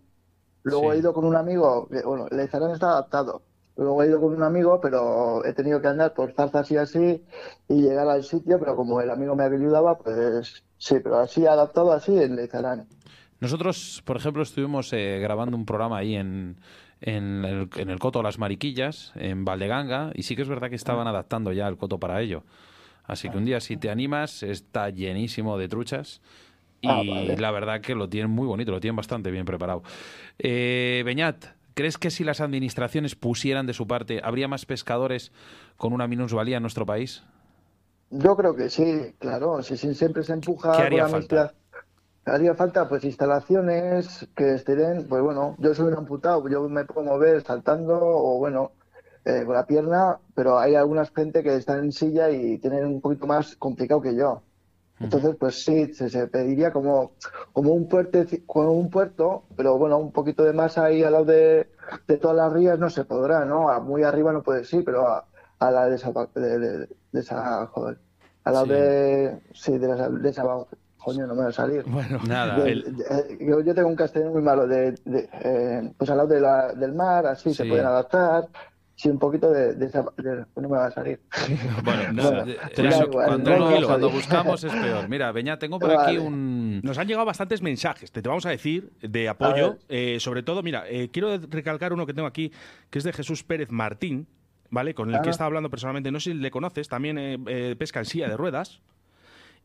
Luego 0.63 0.93
he 0.93 0.97
ido 0.97 1.13
con 1.13 1.25
un 1.25 1.35
amigo, 1.35 1.87
bueno, 2.05 2.27
el 2.29 2.43
Izarán 2.43 2.71
está 2.71 2.91
adaptado. 2.91 3.41
Luego 3.77 4.03
he 4.03 4.07
ido 4.07 4.19
con 4.19 4.33
un 4.35 4.43
amigo, 4.43 4.81
pero 4.81 5.45
he 5.45 5.53
tenido 5.53 5.81
que 5.81 5.87
andar 5.87 6.13
por 6.13 6.33
zarzas 6.33 6.69
y 6.69 6.77
así 6.77 7.23
y 7.69 7.81
llegar 7.81 8.09
al 8.09 8.23
sitio, 8.23 8.59
pero 8.59 8.75
como 8.75 8.99
el 8.99 9.09
amigo 9.09 9.35
me 9.35 9.45
ayudaba, 9.45 9.97
pues 9.97 10.63
sí, 10.77 10.95
pero 11.01 11.19
así 11.19 11.45
adaptado 11.45 11.93
así 11.93 12.17
en 12.17 12.35
Leizarán. 12.35 12.87
Nosotros, 13.39 14.03
por 14.05 14.17
ejemplo, 14.17 14.43
estuvimos 14.43 14.91
eh, 14.91 15.19
grabando 15.21 15.55
un 15.55 15.65
programa 15.65 15.99
ahí 15.99 16.15
en, 16.15 16.57
en, 16.99 17.45
el, 17.45 17.69
en 17.77 17.89
el 17.89 17.99
Coto 17.99 18.21
Las 18.21 18.37
Mariquillas, 18.37 19.13
en 19.15 19.45
Valdeganga, 19.45 20.11
y 20.13 20.23
sí 20.23 20.35
que 20.35 20.41
es 20.41 20.49
verdad 20.49 20.69
que 20.69 20.75
estaban 20.75 21.07
ah. 21.07 21.11
adaptando 21.11 21.53
ya 21.53 21.67
el 21.69 21.77
Coto 21.77 21.99
para 21.99 22.21
ello. 22.21 22.43
Así 23.05 23.29
que 23.29 23.37
un 23.37 23.45
día, 23.45 23.61
si 23.61 23.77
te 23.77 23.89
animas, 23.89 24.43
está 24.43 24.89
llenísimo 24.89 25.57
de 25.57 25.67
truchas 25.67 26.21
Ah, 26.85 27.01
y 27.03 27.35
la 27.35 27.51
verdad 27.51 27.81
que 27.81 27.95
lo 27.95 28.09
tienen 28.09 28.31
muy 28.31 28.47
bonito, 28.47 28.71
lo 28.71 28.79
tienen 28.79 28.95
bastante 28.95 29.31
bien 29.31 29.45
preparado. 29.45 29.83
Eh, 30.37 31.03
Beñat, 31.05 31.45
¿crees 31.73 31.97
que 31.97 32.09
si 32.09 32.23
las 32.23 32.41
administraciones 32.41 33.15
pusieran 33.15 33.65
de 33.65 33.73
su 33.73 33.87
parte, 33.87 34.21
habría 34.23 34.47
más 34.47 34.65
pescadores 34.65 35.31
con 35.77 35.93
una 35.93 36.07
minusvalía 36.07 36.57
en 36.57 36.63
nuestro 36.63 36.85
país? 36.85 37.23
Yo 38.11 38.35
creo 38.35 38.55
que 38.55 38.69
sí, 38.69 39.13
claro. 39.19 39.61
Si, 39.61 39.77
siempre 39.77 40.23
se 40.23 40.33
empuja. 40.33 40.71
¿Qué 40.71 40.83
haría 40.83 41.07
falta? 41.07 41.53
Haría 42.25 42.53
falta 42.53 42.87
pues 42.87 43.03
instalaciones 43.03 44.27
que 44.35 44.55
estén, 44.55 45.07
pues 45.07 45.21
bueno, 45.21 45.55
yo 45.57 45.73
soy 45.73 45.87
un 45.87 45.95
amputado, 45.95 46.47
yo 46.47 46.67
me 46.69 46.85
puedo 46.85 47.07
mover 47.07 47.41
saltando 47.41 47.97
o 47.99 48.37
bueno, 48.37 48.71
eh, 49.25 49.43
con 49.45 49.55
la 49.55 49.65
pierna, 49.65 50.19
pero 50.35 50.59
hay 50.59 50.75
algunas 50.75 51.11
gente 51.11 51.41
que 51.41 51.55
están 51.55 51.79
en 51.79 51.91
silla 51.91 52.29
y 52.29 52.59
tienen 52.59 52.85
un 52.85 53.01
poquito 53.01 53.25
más 53.25 53.55
complicado 53.55 54.01
que 54.01 54.15
yo. 54.15 54.43
Entonces, 54.99 55.35
pues 55.39 55.63
sí, 55.63 55.93
se, 55.93 56.27
pediría 56.27 56.71
como, 56.71 57.13
como 57.53 57.71
un 57.71 57.87
puerto, 57.87 58.19
como 58.45 58.73
un 58.73 58.89
puerto, 58.89 59.43
pero 59.55 59.77
bueno, 59.77 59.97
un 59.97 60.11
poquito 60.11 60.43
de 60.43 60.53
más 60.53 60.77
ahí 60.77 61.03
al 61.03 61.13
lado 61.13 61.25
de, 61.25 61.69
todas 62.21 62.35
las 62.35 62.51
rías 62.51 62.77
no 62.77 62.89
se 62.89 63.05
podrá, 63.05 63.45
¿no? 63.45 63.69
A 63.69 63.79
muy 63.79 64.03
arriba 64.03 64.33
no 64.33 64.43
puede 64.43 64.65
sí, 64.65 64.81
pero 64.83 65.07
a, 65.07 65.71
la 65.71 65.85
de 65.85 65.95
esa, 65.95 66.11
de, 66.35 66.87
esa 67.13 67.67
joder, 67.67 67.97
a 68.43 68.51
la 68.51 68.65
de, 68.65 69.39
sí, 69.53 69.77
de, 69.77 69.91
esa, 69.91 70.09
de 70.09 70.29
esa, 70.29 70.43
coño, 70.97 71.25
no 71.25 71.33
me 71.33 71.43
va 71.43 71.49
a 71.49 71.53
salir. 71.53 71.83
Bueno, 71.87 72.19
nada. 72.27 72.57
yo, 73.39 73.73
tengo 73.73 73.87
un 73.87 73.95
castellano 73.95 74.33
muy 74.33 74.41
malo, 74.41 74.67
de, 74.67 74.95
eh, 75.05 75.93
pues 75.97 76.09
al 76.09 76.17
lado 76.17 76.29
de 76.29 76.41
la, 76.41 76.73
del 76.73 76.93
mar, 76.93 77.25
así 77.25 77.53
se 77.53 77.65
pueden 77.65 77.85
adaptar 77.85 78.47
sí, 78.99 79.09
un 79.09 79.17
poquito 79.17 79.49
de, 79.49 79.75
no 80.55 80.69
me 80.69 80.77
va 80.77 80.87
a 80.87 80.91
salir. 80.91 81.21
Bueno, 81.83 82.21
cuando, 83.85 84.09
buscamos 84.09 84.63
es 84.63 84.73
peor. 84.73 85.07
Mira, 85.07 85.31
Beña, 85.31 85.57
tengo 85.57 85.79
por 85.79 85.91
aquí 85.91 86.17
un... 86.17 86.81
Nos 86.83 86.97
han 86.97 87.07
llegado 87.07 87.25
bastantes 87.25 87.61
mensajes, 87.61 88.11
te, 88.11 88.21
te 88.21 88.27
vamos 88.27 88.45
a 88.45 88.49
decir, 88.49 88.91
de 89.01 89.29
apoyo. 89.29 89.77
Eh, 89.87 90.17
sobre 90.19 90.43
todo, 90.43 90.61
mira, 90.61 90.83
eh, 90.89 91.09
quiero 91.11 91.37
recalcar 91.37 91.93
uno 91.93 92.05
que 92.05 92.13
tengo 92.13 92.27
aquí, 92.27 92.51
que 92.89 92.99
es 92.99 93.05
de 93.05 93.13
Jesús 93.13 93.43
Pérez 93.43 93.71
Martín, 93.71 94.27
¿vale? 94.69 94.93
Con 94.93 95.13
el 95.13 95.21
que 95.21 95.29
he 95.29 95.31
estado 95.31 95.47
hablando 95.47 95.69
personalmente. 95.69 96.11
No 96.11 96.19
sé 96.19 96.31
si 96.31 96.37
le 96.37 96.51
conoces, 96.51 96.89
también 96.89 97.17
eh, 97.17 97.75
pesca 97.79 97.99
en 97.99 98.05
silla 98.05 98.27
de 98.27 98.35
ruedas. 98.35 98.81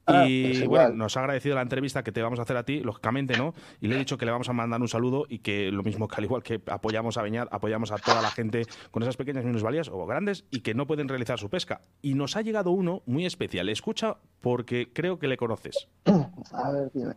Ah, 0.07 0.27
y 0.29 0.59
pues 0.59 0.67
bueno, 0.67 0.91
nos 0.91 1.17
ha 1.17 1.21
agradecido 1.21 1.55
la 1.55 1.63
entrevista 1.63 2.03
que 2.03 2.13
te 2.13 2.21
vamos 2.23 2.39
a 2.39 2.43
hacer 2.43 2.57
a 2.57 2.65
ti, 2.65 2.81
lógicamente, 2.81 3.37
¿no? 3.39 3.55
Y 3.81 3.89
le 3.89 3.97
he 3.97 3.99
dicho 3.99 4.19
que 4.19 4.27
le 4.27 4.33
vamos 4.33 4.49
a 4.49 4.53
mandar 4.53 4.81
un 4.81 4.89
saludo 4.89 5.25
y 5.29 5.39
que 5.39 5.71
lo 5.71 5.83
mismo 5.83 6.09
que 6.09 6.17
al 6.17 6.25
igual 6.25 6.43
que 6.43 6.61
apoyamos 6.67 7.17
a 7.17 7.23
Beñat, 7.23 7.49
apoyamos 7.51 7.91
a 7.91 7.97
toda 7.97 8.21
la 8.21 8.31
gente 8.31 8.67
con 8.91 9.03
esas 9.03 9.17
pequeñas 9.17 9.45
minusvalías 9.45 9.89
o 9.89 10.05
grandes 10.07 10.45
y 10.51 10.61
que 10.61 10.75
no 10.75 10.87
pueden 10.87 11.09
realizar 11.09 11.39
su 11.39 11.49
pesca. 11.49 11.81
Y 12.03 12.15
nos 12.15 12.37
ha 12.37 12.43
llegado 12.43 12.71
uno 12.71 13.03
muy 13.07 13.25
especial. 13.25 13.69
Escucha 13.69 14.19
porque 14.41 14.93
creo 14.93 15.19
que 15.19 15.27
le 15.27 15.37
conoces. 15.37 15.89
A 16.05 16.71
ver, 16.71 16.91
dime. 16.93 17.15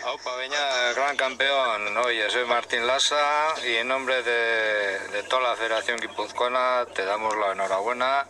Opa, 0.00 0.36
Beñat, 0.36 0.94
gran 0.94 1.16
campeón. 1.16 1.96
Oye, 2.06 2.30
soy 2.30 2.46
Martín 2.46 2.86
Lassa 2.86 3.16
y 3.68 3.74
en 3.74 3.88
nombre 3.88 4.22
de, 4.22 5.10
de 5.12 5.22
toda 5.28 5.42
la 5.42 5.56
Federación 5.56 5.98
Guipuzcoana 5.98 6.86
te 6.94 7.04
damos 7.04 7.34
la 7.36 7.52
enhorabuena 7.52 8.24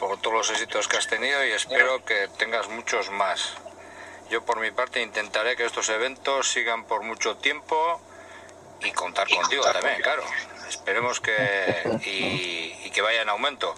por 0.00 0.18
todos 0.20 0.34
los 0.34 0.50
éxitos 0.50 0.88
que 0.88 0.96
has 0.96 1.06
tenido 1.06 1.44
y 1.44 1.52
espero 1.52 2.04
que 2.04 2.28
tengas 2.38 2.68
muchos 2.68 3.10
más. 3.10 3.52
Yo 4.30 4.44
por 4.44 4.58
mi 4.58 4.70
parte 4.70 5.02
intentaré 5.02 5.56
que 5.56 5.66
estos 5.66 5.88
eventos 5.90 6.50
sigan 6.50 6.84
por 6.84 7.02
mucho 7.02 7.36
tiempo 7.36 8.00
y 8.80 8.90
contar 8.92 9.28
contigo 9.28 9.62
también, 9.64 10.00
claro. 10.00 10.24
Esperemos 10.68 11.20
que 11.20 12.00
y, 12.04 12.90
que 12.90 13.02
vaya 13.02 13.22
en 13.22 13.28
aumento. 13.28 13.74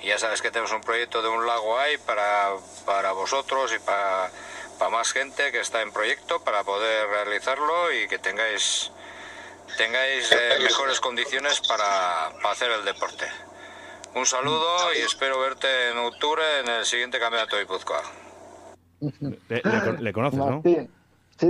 Y 0.00 0.08
ya 0.08 0.18
sabes 0.18 0.40
que 0.40 0.50
tenemos 0.50 0.72
un 0.72 0.80
proyecto 0.80 1.22
de 1.22 1.28
un 1.28 1.46
lago 1.46 1.78
ahí 1.78 1.96
para, 1.98 2.52
para 2.86 3.12
vosotros 3.12 3.72
y 3.74 3.78
para, 3.78 4.30
para 4.78 4.90
más 4.90 5.12
gente 5.12 5.50
que 5.50 5.60
está 5.60 5.82
en 5.82 5.92
proyecto 5.92 6.40
para 6.44 6.62
poder 6.64 7.08
realizarlo 7.08 7.92
y 7.92 8.06
que 8.08 8.18
tengáis 8.18 8.90
tengáis 9.76 10.30
eh, 10.30 10.58
mejores 10.60 11.00
condiciones 11.00 11.60
para, 11.60 12.30
para 12.42 12.50
hacer 12.50 12.70
el 12.70 12.84
deporte. 12.84 13.26
Un 14.16 14.26
saludo 14.26 14.92
y 14.96 15.02
espero 15.02 15.40
verte 15.40 15.66
en 15.90 15.98
octubre 15.98 16.42
en 16.62 16.70
el 16.70 16.84
siguiente 16.84 17.18
campeonato 17.18 17.56
de 17.56 17.62
Guipúzcoa. 17.62 18.00
Le, 20.00 20.12
conoces, 20.12 20.38
¿no? 20.38 20.62
Sí, 20.62 20.88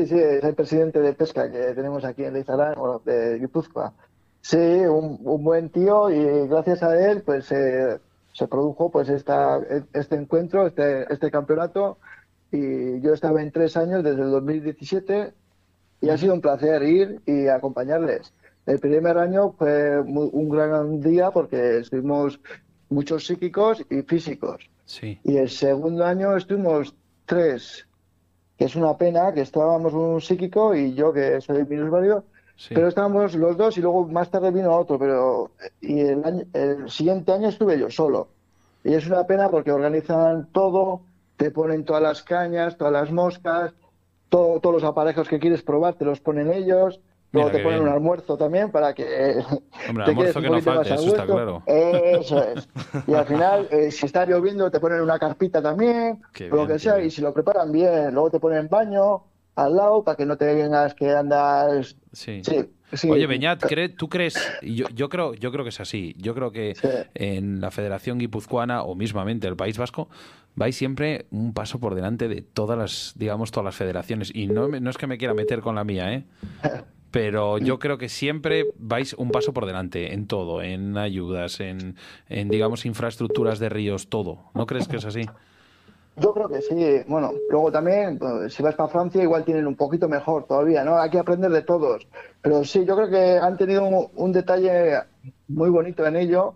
sí, 0.07 0.19
es 0.19 0.43
el 0.45 0.55
presidente 0.55 0.99
de 1.01 1.13
pesca 1.13 1.53
que 1.53 1.59
tenemos 1.75 2.07
aquí 2.07 2.25
en 2.25 2.33
Leizarán, 2.33 2.75
de 3.05 3.39
Guipúzcoa. 3.39 3.93
Sí, 4.41 4.57
un, 4.57 5.19
buen 5.45 5.69
tío 5.69 6.09
y 6.11 6.49
gracias 6.49 6.83
a 6.83 6.99
él 6.99 7.23
pues 7.23 7.45
se 7.45 8.49
produjo 8.49 8.91
pues 8.91 9.11
esta, 9.11 9.61
este 9.93 10.17
encuentro, 10.17 10.67
este, 10.67 11.13
este 11.13 11.31
campeonato 11.31 11.99
y 12.51 13.01
yo 13.03 13.13
estaba 13.13 13.43
en 13.43 13.53
tres 13.53 13.77
años 13.77 14.03
desde 14.03 14.23
el 14.23 14.31
2017 14.31 15.35
y 16.01 16.09
ha 16.09 16.17
sido 16.17 16.33
un 16.33 16.41
placer 16.41 16.83
ir 16.83 17.21
y 17.27 17.49
acompañarles. 17.49 18.33
El 18.67 18.79
primer 18.79 19.19
año 19.19 19.53
fue 19.59 20.01
un 20.01 20.49
gran 20.49 21.01
día 21.01 21.31
porque 21.31 21.79
estuvimos 21.79 22.41
muchos 22.89 23.27
psíquicos 23.27 23.85
y 23.91 24.03
físicos. 24.03 24.71
Sí. 24.87 25.19
Y 25.25 25.37
el 25.37 25.51
segundo 25.51 26.05
año 26.05 26.37
estuvimos 26.37 26.95
tres, 27.27 27.87
que 28.57 28.65
es 28.67 28.77
una 28.77 28.97
pena 28.97 29.33
que 29.33 29.43
estábamos 29.43 29.93
un 29.93 30.21
psíquico 30.21 30.75
y 30.75 30.95
yo 30.95 31.13
que 31.13 31.41
soy 31.41 31.65
minusválido, 31.67 32.25
Pero 32.69 32.89
estábamos 32.89 33.35
los 33.35 33.57
dos 33.57 33.77
y 33.77 33.81
luego 33.81 34.07
más 34.07 34.31
tarde 34.31 34.51
vino 34.51 34.75
otro, 34.75 34.99
pero 34.99 35.51
y 35.81 36.01
el, 36.01 36.47
el 36.53 36.89
siguiente 36.89 37.33
año 37.33 37.49
estuve 37.49 37.79
yo 37.79 37.91
solo. 37.91 38.29
Y 38.85 38.95
es 38.95 39.07
una 39.07 39.27
pena 39.27 39.51
porque 39.51 39.73
organizan 39.73 40.49
todo, 40.53 41.01
te 41.37 41.51
ponen 41.51 41.85
todas 41.85 42.03
las 42.03 42.23
cañas, 42.23 42.77
todas 42.77 42.93
las 42.93 43.11
moscas, 43.11 43.73
todos 44.29 44.73
los 44.73 44.85
aparejos 44.85 45.29
que 45.29 45.39
quieres 45.39 45.63
probar, 45.63 45.95
te 45.95 46.05
los 46.05 46.21
ponen 46.21 46.53
ellos. 46.53 47.01
Luego 47.35 47.51
te 47.51 47.63
ponen 47.63 47.81
un 47.83 47.89
almuerzo 47.89 48.37
también 48.37 48.71
para 48.71 48.95
que 48.95 49.43
Hombre, 49.89 50.05
te 50.05 50.11
almuerzo 50.11 50.41
que 50.41 50.51
no 50.51 50.61
falte, 50.61 50.95
eso 50.95 51.07
está 51.09 51.27
claro. 51.27 51.63
Eso 51.67 52.43
es. 52.45 52.69
Y 53.07 53.15
al 53.15 53.27
final, 53.27 53.69
eh, 53.73 53.91
si 53.91 54.07
está 54.07 54.25
lloviendo, 54.25 54.71
te 54.71 54.79
ponen 54.79 55.01
una 55.01 55.19
carpita 55.19 55.61
también, 55.61 56.23
o 56.51 56.57
lo 56.57 56.67
que 56.67 56.79
sea, 56.79 57.01
y 57.03 57.11
si 57.11 57.21
lo 57.21 57.35
preparan 57.35 57.73
bien, 57.73 58.15
luego 58.15 58.31
te 58.31 58.41
ponen 58.41 58.69
baño 58.69 59.25
al 59.57 59.77
lado 59.77 60.05
para 60.05 60.17
que 60.17 60.27
no 60.27 60.37
te 60.37 60.47
tengas 60.47 60.95
que 60.95 61.11
andar. 61.11 61.85
Sí. 62.13 62.43
sí. 62.43 63.11
Oye, 63.11 63.27
Beñat, 63.27 63.65
¿tú 63.97 64.09
crees? 64.09 64.35
Yo, 64.63 64.87
yo, 64.95 65.09
creo, 65.09 65.35
yo 65.35 65.51
creo 65.51 65.65
que 65.65 65.71
es 65.71 65.81
así. 65.81 66.15
Yo 66.19 66.35
creo 66.35 66.53
que 66.53 66.75
en 67.15 67.61
la 67.61 67.73
Federación 67.73 68.19
Guipuzcoana 68.19 68.83
o 68.83 68.95
mismamente 68.95 69.49
el 69.49 69.57
País 69.57 69.77
Vasco 69.77 70.09
vais 70.55 70.77
siempre 70.77 71.27
un 71.31 71.53
paso 71.53 71.81
por 71.81 71.95
delante 71.95 72.29
de 72.29 72.43
todas 72.43 72.79
las, 72.79 73.13
digamos, 73.17 73.51
todas 73.51 73.65
las 73.65 73.75
federaciones. 73.75 74.31
Y 74.33 74.47
no, 74.47 74.69
no 74.69 74.91
es 74.91 74.99
que 74.99 75.07
me 75.07 75.19
quiera 75.19 75.35
meter 75.35 75.61
con 75.61 75.75
la 75.75 75.85
mía, 75.85 76.13
¿eh? 76.13 76.25
pero 77.15 77.59
yo 77.59 77.79
creo 77.79 77.97
que 77.97 78.09
siempre 78.09 78.73
vais 78.77 79.13
un 79.13 79.31
paso 79.31 79.53
por 79.53 79.67
delante 79.67 80.15
en 80.15 80.27
todo, 80.27 80.63
en 80.63 80.99
ayudas, 80.99 81.61
en, 81.61 81.95
digamos, 82.29 82.85
infraestructuras 82.87 83.61
de 83.61 83.69
ríos, 83.69 84.09
todo. 84.09 84.51
¿No 84.53 84.67
crees 84.67 84.89
que 84.89 84.97
es 84.97 85.05
así? 85.05 85.23
Yo 86.17 86.35
creo 86.35 86.49
que 86.49 86.61
sí. 86.61 87.05
Bueno, 87.07 87.31
luego 87.51 87.71
también, 87.71 88.19
pues, 88.19 88.53
si 88.53 88.65
vas 88.65 88.75
para 88.75 88.89
Francia, 88.89 89.23
igual 89.23 89.45
tienen 89.45 89.69
un 89.69 89.77
poquito 89.77 90.09
mejor 90.09 90.49
todavía, 90.49 90.83
¿no? 90.83 90.99
Hay 90.99 91.09
que 91.09 91.21
aprender 91.21 91.53
de 91.53 91.63
todos. 91.63 92.05
Pero 92.43 92.65
sí, 92.65 92.85
yo 92.85 92.97
creo 92.97 93.09
que 93.09 93.39
han 93.39 93.57
tenido 93.57 93.85
un, 93.87 94.33
detalle 94.33 94.99
muy 95.47 95.71
bonito 95.71 96.05
en 96.05 96.17
ello 96.17 96.55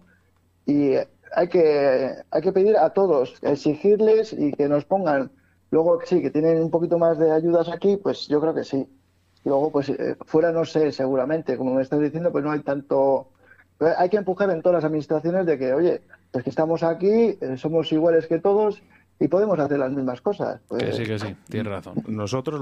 y 0.66 0.94
hay 1.36 1.48
que, 1.48 2.14
hay 2.32 2.42
que 2.42 2.50
pedir 2.50 2.76
a 2.76 2.90
todos, 2.90 3.36
exigirles 3.42 4.32
y 4.32 4.50
que 4.54 4.68
nos 4.68 4.84
pongan. 4.84 5.30
Luego, 5.70 6.00
sí, 6.04 6.20
que 6.20 6.30
tienen 6.30 6.60
un 6.60 6.70
poquito 6.72 6.98
más 6.98 7.16
de 7.16 7.30
ayudas 7.30 7.68
aquí, 7.68 7.96
pues 7.96 8.26
yo 8.26 8.40
creo 8.40 8.56
que 8.56 8.64
sí. 8.64 8.88
Luego, 9.48 9.72
pues 9.72 9.88
eh, 9.88 10.16
fuera 10.26 10.52
no 10.52 10.64
sé, 10.64 10.92
seguramente, 10.92 11.56
como 11.56 11.74
me 11.74 11.82
estás 11.82 12.00
diciendo, 12.00 12.30
pues 12.30 12.44
no 12.44 12.52
hay 12.52 12.60
tanto... 12.60 13.28
Hay 13.96 14.08
que 14.08 14.16
empujar 14.16 14.50
en 14.50 14.60
todas 14.60 14.82
las 14.82 14.84
administraciones 14.84 15.46
de 15.46 15.56
que, 15.56 15.72
oye, 15.72 16.02
pues 16.32 16.44
que 16.44 16.50
estamos 16.50 16.82
aquí, 16.82 17.38
eh, 17.40 17.56
somos 17.56 17.90
iguales 17.92 18.26
que 18.26 18.40
todos 18.40 18.82
y 19.20 19.28
podemos 19.28 19.58
hacer 19.58 19.78
las 19.78 19.90
mismas 19.90 20.20
cosas. 20.20 20.60
Pues, 20.68 20.82
que 20.82 20.92
sí, 20.92 21.04
que 21.04 21.18
sí, 21.18 21.34
tienes 21.48 21.72
razón. 21.72 21.94
Nosotros 22.06 22.60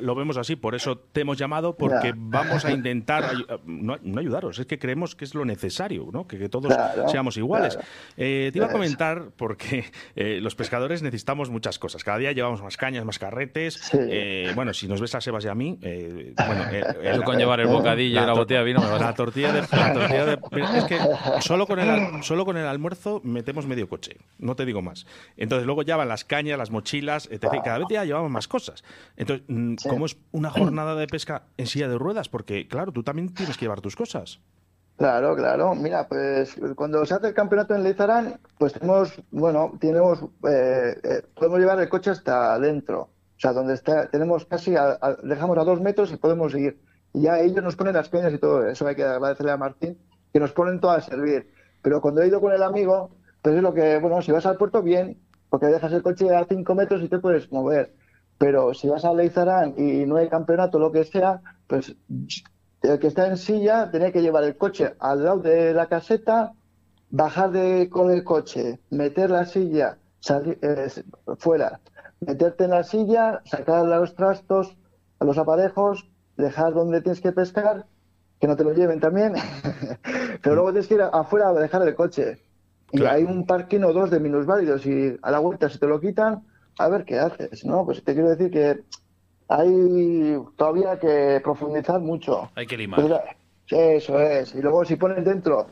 lo, 0.00 0.14
vemos 0.14 0.36
así, 0.38 0.56
por 0.56 0.74
eso 0.74 0.96
te 0.98 1.20
hemos 1.20 1.36
llamado, 1.36 1.76
porque 1.76 2.14
vamos 2.16 2.64
a 2.64 2.72
intentar 2.72 3.32
no, 3.66 3.96
ayudaros, 4.18 4.58
es 4.58 4.66
que 4.66 4.78
creemos 4.78 5.14
que 5.14 5.24
es 5.24 5.34
lo 5.34 5.44
necesario, 5.44 6.08
¿no? 6.12 6.26
que, 6.26 6.48
todos 6.48 6.74
seamos 7.10 7.36
iguales. 7.36 7.78
Eh, 8.16 8.50
te 8.52 8.58
iba 8.58 8.68
a 8.68 8.72
comentar, 8.72 9.30
porque 9.36 9.84
eh, 10.16 10.40
los 10.40 10.54
pescadores 10.54 11.02
necesitamos 11.02 11.50
muchas 11.50 11.78
cosas, 11.78 12.04
cada 12.04 12.18
día 12.18 12.32
llevamos 12.32 12.62
más 12.62 12.76
cañas, 12.76 13.04
más 13.04 13.18
carretes, 13.18 13.90
eh, 13.92 14.52
bueno, 14.54 14.72
si 14.72 14.88
nos 14.88 15.00
ves 15.00 15.14
a 15.14 15.20
Sebas 15.20 15.44
y 15.44 15.48
a 15.48 15.54
mí, 15.54 15.78
bueno, 15.80 16.64
el, 17.02 17.22
con 17.22 17.36
llevar 17.36 17.60
el 17.60 17.66
bocadillo 17.66 18.22
y 18.22 18.26
la, 18.26 18.32
botella 18.32 18.60
de 18.60 18.66
vino 18.66 18.80
me 18.80 18.98
La 18.98 19.14
tortilla 19.14 19.52
de... 19.52 19.60
La 19.60 19.92
tortilla 19.92 20.24
de 20.24 20.38
es 20.78 20.84
que 20.84 20.98
solo 21.40 21.66
con, 21.66 21.78
el, 21.78 22.22
solo 22.22 22.44
con 22.44 22.56
el 22.56 22.66
almuerzo 22.66 23.20
metemos 23.24 23.66
medio 23.66 23.88
coche, 23.88 24.16
no 24.38 24.56
te 24.56 24.64
digo 24.64 24.80
más. 24.80 25.06
Entonces 25.36 25.66
luego 25.66 25.82
ya 25.82 25.97
las 26.04 26.24
cañas, 26.24 26.58
las 26.58 26.70
mochilas, 26.70 27.28
etc. 27.30 27.62
Cada 27.64 27.78
vez 27.78 27.88
ya 27.90 28.04
llevamos 28.04 28.30
más 28.30 28.48
cosas. 28.48 28.84
Entonces, 29.16 29.44
mm, 29.48 29.74
¿cómo 29.88 30.06
es 30.06 30.16
una 30.32 30.50
jornada 30.50 30.94
de 30.94 31.06
pesca 31.06 31.42
en 31.56 31.66
silla 31.66 31.88
de 31.88 31.98
ruedas? 31.98 32.28
Porque, 32.28 32.68
claro, 32.68 32.92
tú 32.92 33.02
también 33.02 33.32
tienes 33.34 33.56
que 33.56 33.64
llevar 33.64 33.80
tus 33.80 33.96
cosas. 33.96 34.40
Claro, 34.98 35.36
claro. 35.36 35.76
Mira, 35.76 36.08
pues 36.08 36.56
cuando 36.74 37.06
se 37.06 37.14
hace 37.14 37.28
el 37.28 37.34
campeonato 37.34 37.74
en 37.74 37.84
Leizarán, 37.84 38.40
pues 38.58 38.72
tenemos, 38.72 39.22
bueno, 39.30 39.72
tenemos, 39.80 40.20
eh, 40.48 40.96
eh, 41.04 41.22
podemos 41.36 41.60
llevar 41.60 41.80
el 41.80 41.88
coche 41.88 42.10
hasta 42.10 42.54
adentro. 42.54 43.02
O 43.02 43.40
sea, 43.40 43.52
donde 43.52 43.74
está, 43.74 44.08
tenemos 44.10 44.44
casi, 44.46 44.74
dejamos 45.22 45.56
a 45.56 45.62
dos 45.62 45.80
metros 45.80 46.10
y 46.10 46.16
podemos 46.16 46.52
ir. 46.56 46.80
Y 47.14 47.22
ya 47.22 47.38
ellos 47.38 47.62
nos 47.62 47.76
ponen 47.76 47.94
las 47.94 48.08
cañas 48.08 48.32
y 48.32 48.38
todo 48.38 48.66
eso. 48.66 48.88
Hay 48.88 48.96
que 48.96 49.04
agradecerle 49.04 49.52
a 49.52 49.56
Martín, 49.56 49.96
que 50.32 50.40
nos 50.40 50.50
ponen 50.50 50.80
todo 50.80 50.90
a 50.90 51.00
servir. 51.00 51.48
Pero 51.80 52.00
cuando 52.00 52.20
he 52.20 52.26
ido 52.26 52.40
con 52.40 52.52
el 52.52 52.64
amigo, 52.64 53.10
pues 53.40 53.54
es 53.54 53.62
lo 53.62 53.72
que, 53.72 53.98
bueno, 53.98 54.20
si 54.20 54.32
vas 54.32 54.46
al 54.46 54.56
puerto, 54.56 54.82
bien, 54.82 55.16
porque 55.50 55.66
dejas 55.66 55.92
el 55.92 56.02
coche 56.02 56.34
a 56.34 56.44
5 56.44 56.74
metros 56.74 57.02
y 57.02 57.08
te 57.08 57.18
puedes 57.18 57.50
mover. 57.52 57.94
Pero 58.38 58.74
si 58.74 58.88
vas 58.88 59.04
a 59.04 59.12
Leizarán 59.12 59.74
y 59.76 60.06
no 60.06 60.16
hay 60.16 60.28
campeonato, 60.28 60.78
lo 60.78 60.92
que 60.92 61.04
sea, 61.04 61.40
pues 61.66 61.96
el 62.82 62.98
que 62.98 63.06
está 63.06 63.26
en 63.26 63.36
silla 63.36 63.90
tiene 63.90 64.12
que 64.12 64.22
llevar 64.22 64.44
el 64.44 64.56
coche 64.56 64.94
al 65.00 65.24
lado 65.24 65.38
de 65.38 65.74
la 65.74 65.86
caseta, 65.86 66.52
bajar 67.10 67.50
de, 67.50 67.88
con 67.90 68.10
el 68.10 68.22
coche, 68.22 68.78
meter 68.90 69.30
la 69.30 69.44
silla 69.44 69.98
salir, 70.20 70.58
eh, 70.62 70.88
fuera, 71.38 71.80
meterte 72.20 72.64
en 72.64 72.70
la 72.70 72.84
silla, 72.84 73.42
sacar 73.44 73.86
los 73.86 74.14
trastos, 74.14 74.76
los 75.20 75.38
aparejos, 75.38 76.08
dejar 76.36 76.74
donde 76.74 77.00
tienes 77.00 77.20
que 77.20 77.32
pescar, 77.32 77.86
que 78.40 78.46
no 78.46 78.56
te 78.56 78.64
lo 78.64 78.72
lleven 78.72 79.00
también, 79.00 79.34
pero 80.42 80.54
luego 80.54 80.70
tienes 80.70 80.88
que 80.88 80.94
ir 80.94 81.02
afuera 81.02 81.48
a 81.48 81.52
dejar 81.54 81.86
el 81.86 81.94
coche. 81.94 82.38
Y 82.92 83.04
hay 83.04 83.24
un 83.24 83.46
parking 83.46 83.80
o 83.82 83.92
dos 83.92 84.10
de 84.10 84.20
minusválidos 84.20 84.86
y 84.86 85.16
a 85.20 85.30
la 85.30 85.38
vuelta 85.38 85.68
si 85.68 85.78
te 85.78 85.86
lo 85.86 86.00
quitan, 86.00 86.42
a 86.78 86.88
ver 86.88 87.04
qué 87.04 87.18
haces, 87.18 87.64
¿no? 87.64 87.84
Pues 87.84 88.02
te 88.02 88.14
quiero 88.14 88.30
decir 88.30 88.50
que 88.50 88.80
hay 89.48 90.38
todavía 90.56 90.98
que 90.98 91.40
profundizar 91.42 92.00
mucho. 92.00 92.50
Hay 92.54 92.66
que 92.66 92.76
limar. 92.76 93.00
Pues, 93.00 93.12
eso 93.70 94.18
es. 94.20 94.54
Y 94.54 94.62
luego 94.62 94.84
si 94.84 94.96
pones 94.96 95.24
dentro 95.24 95.66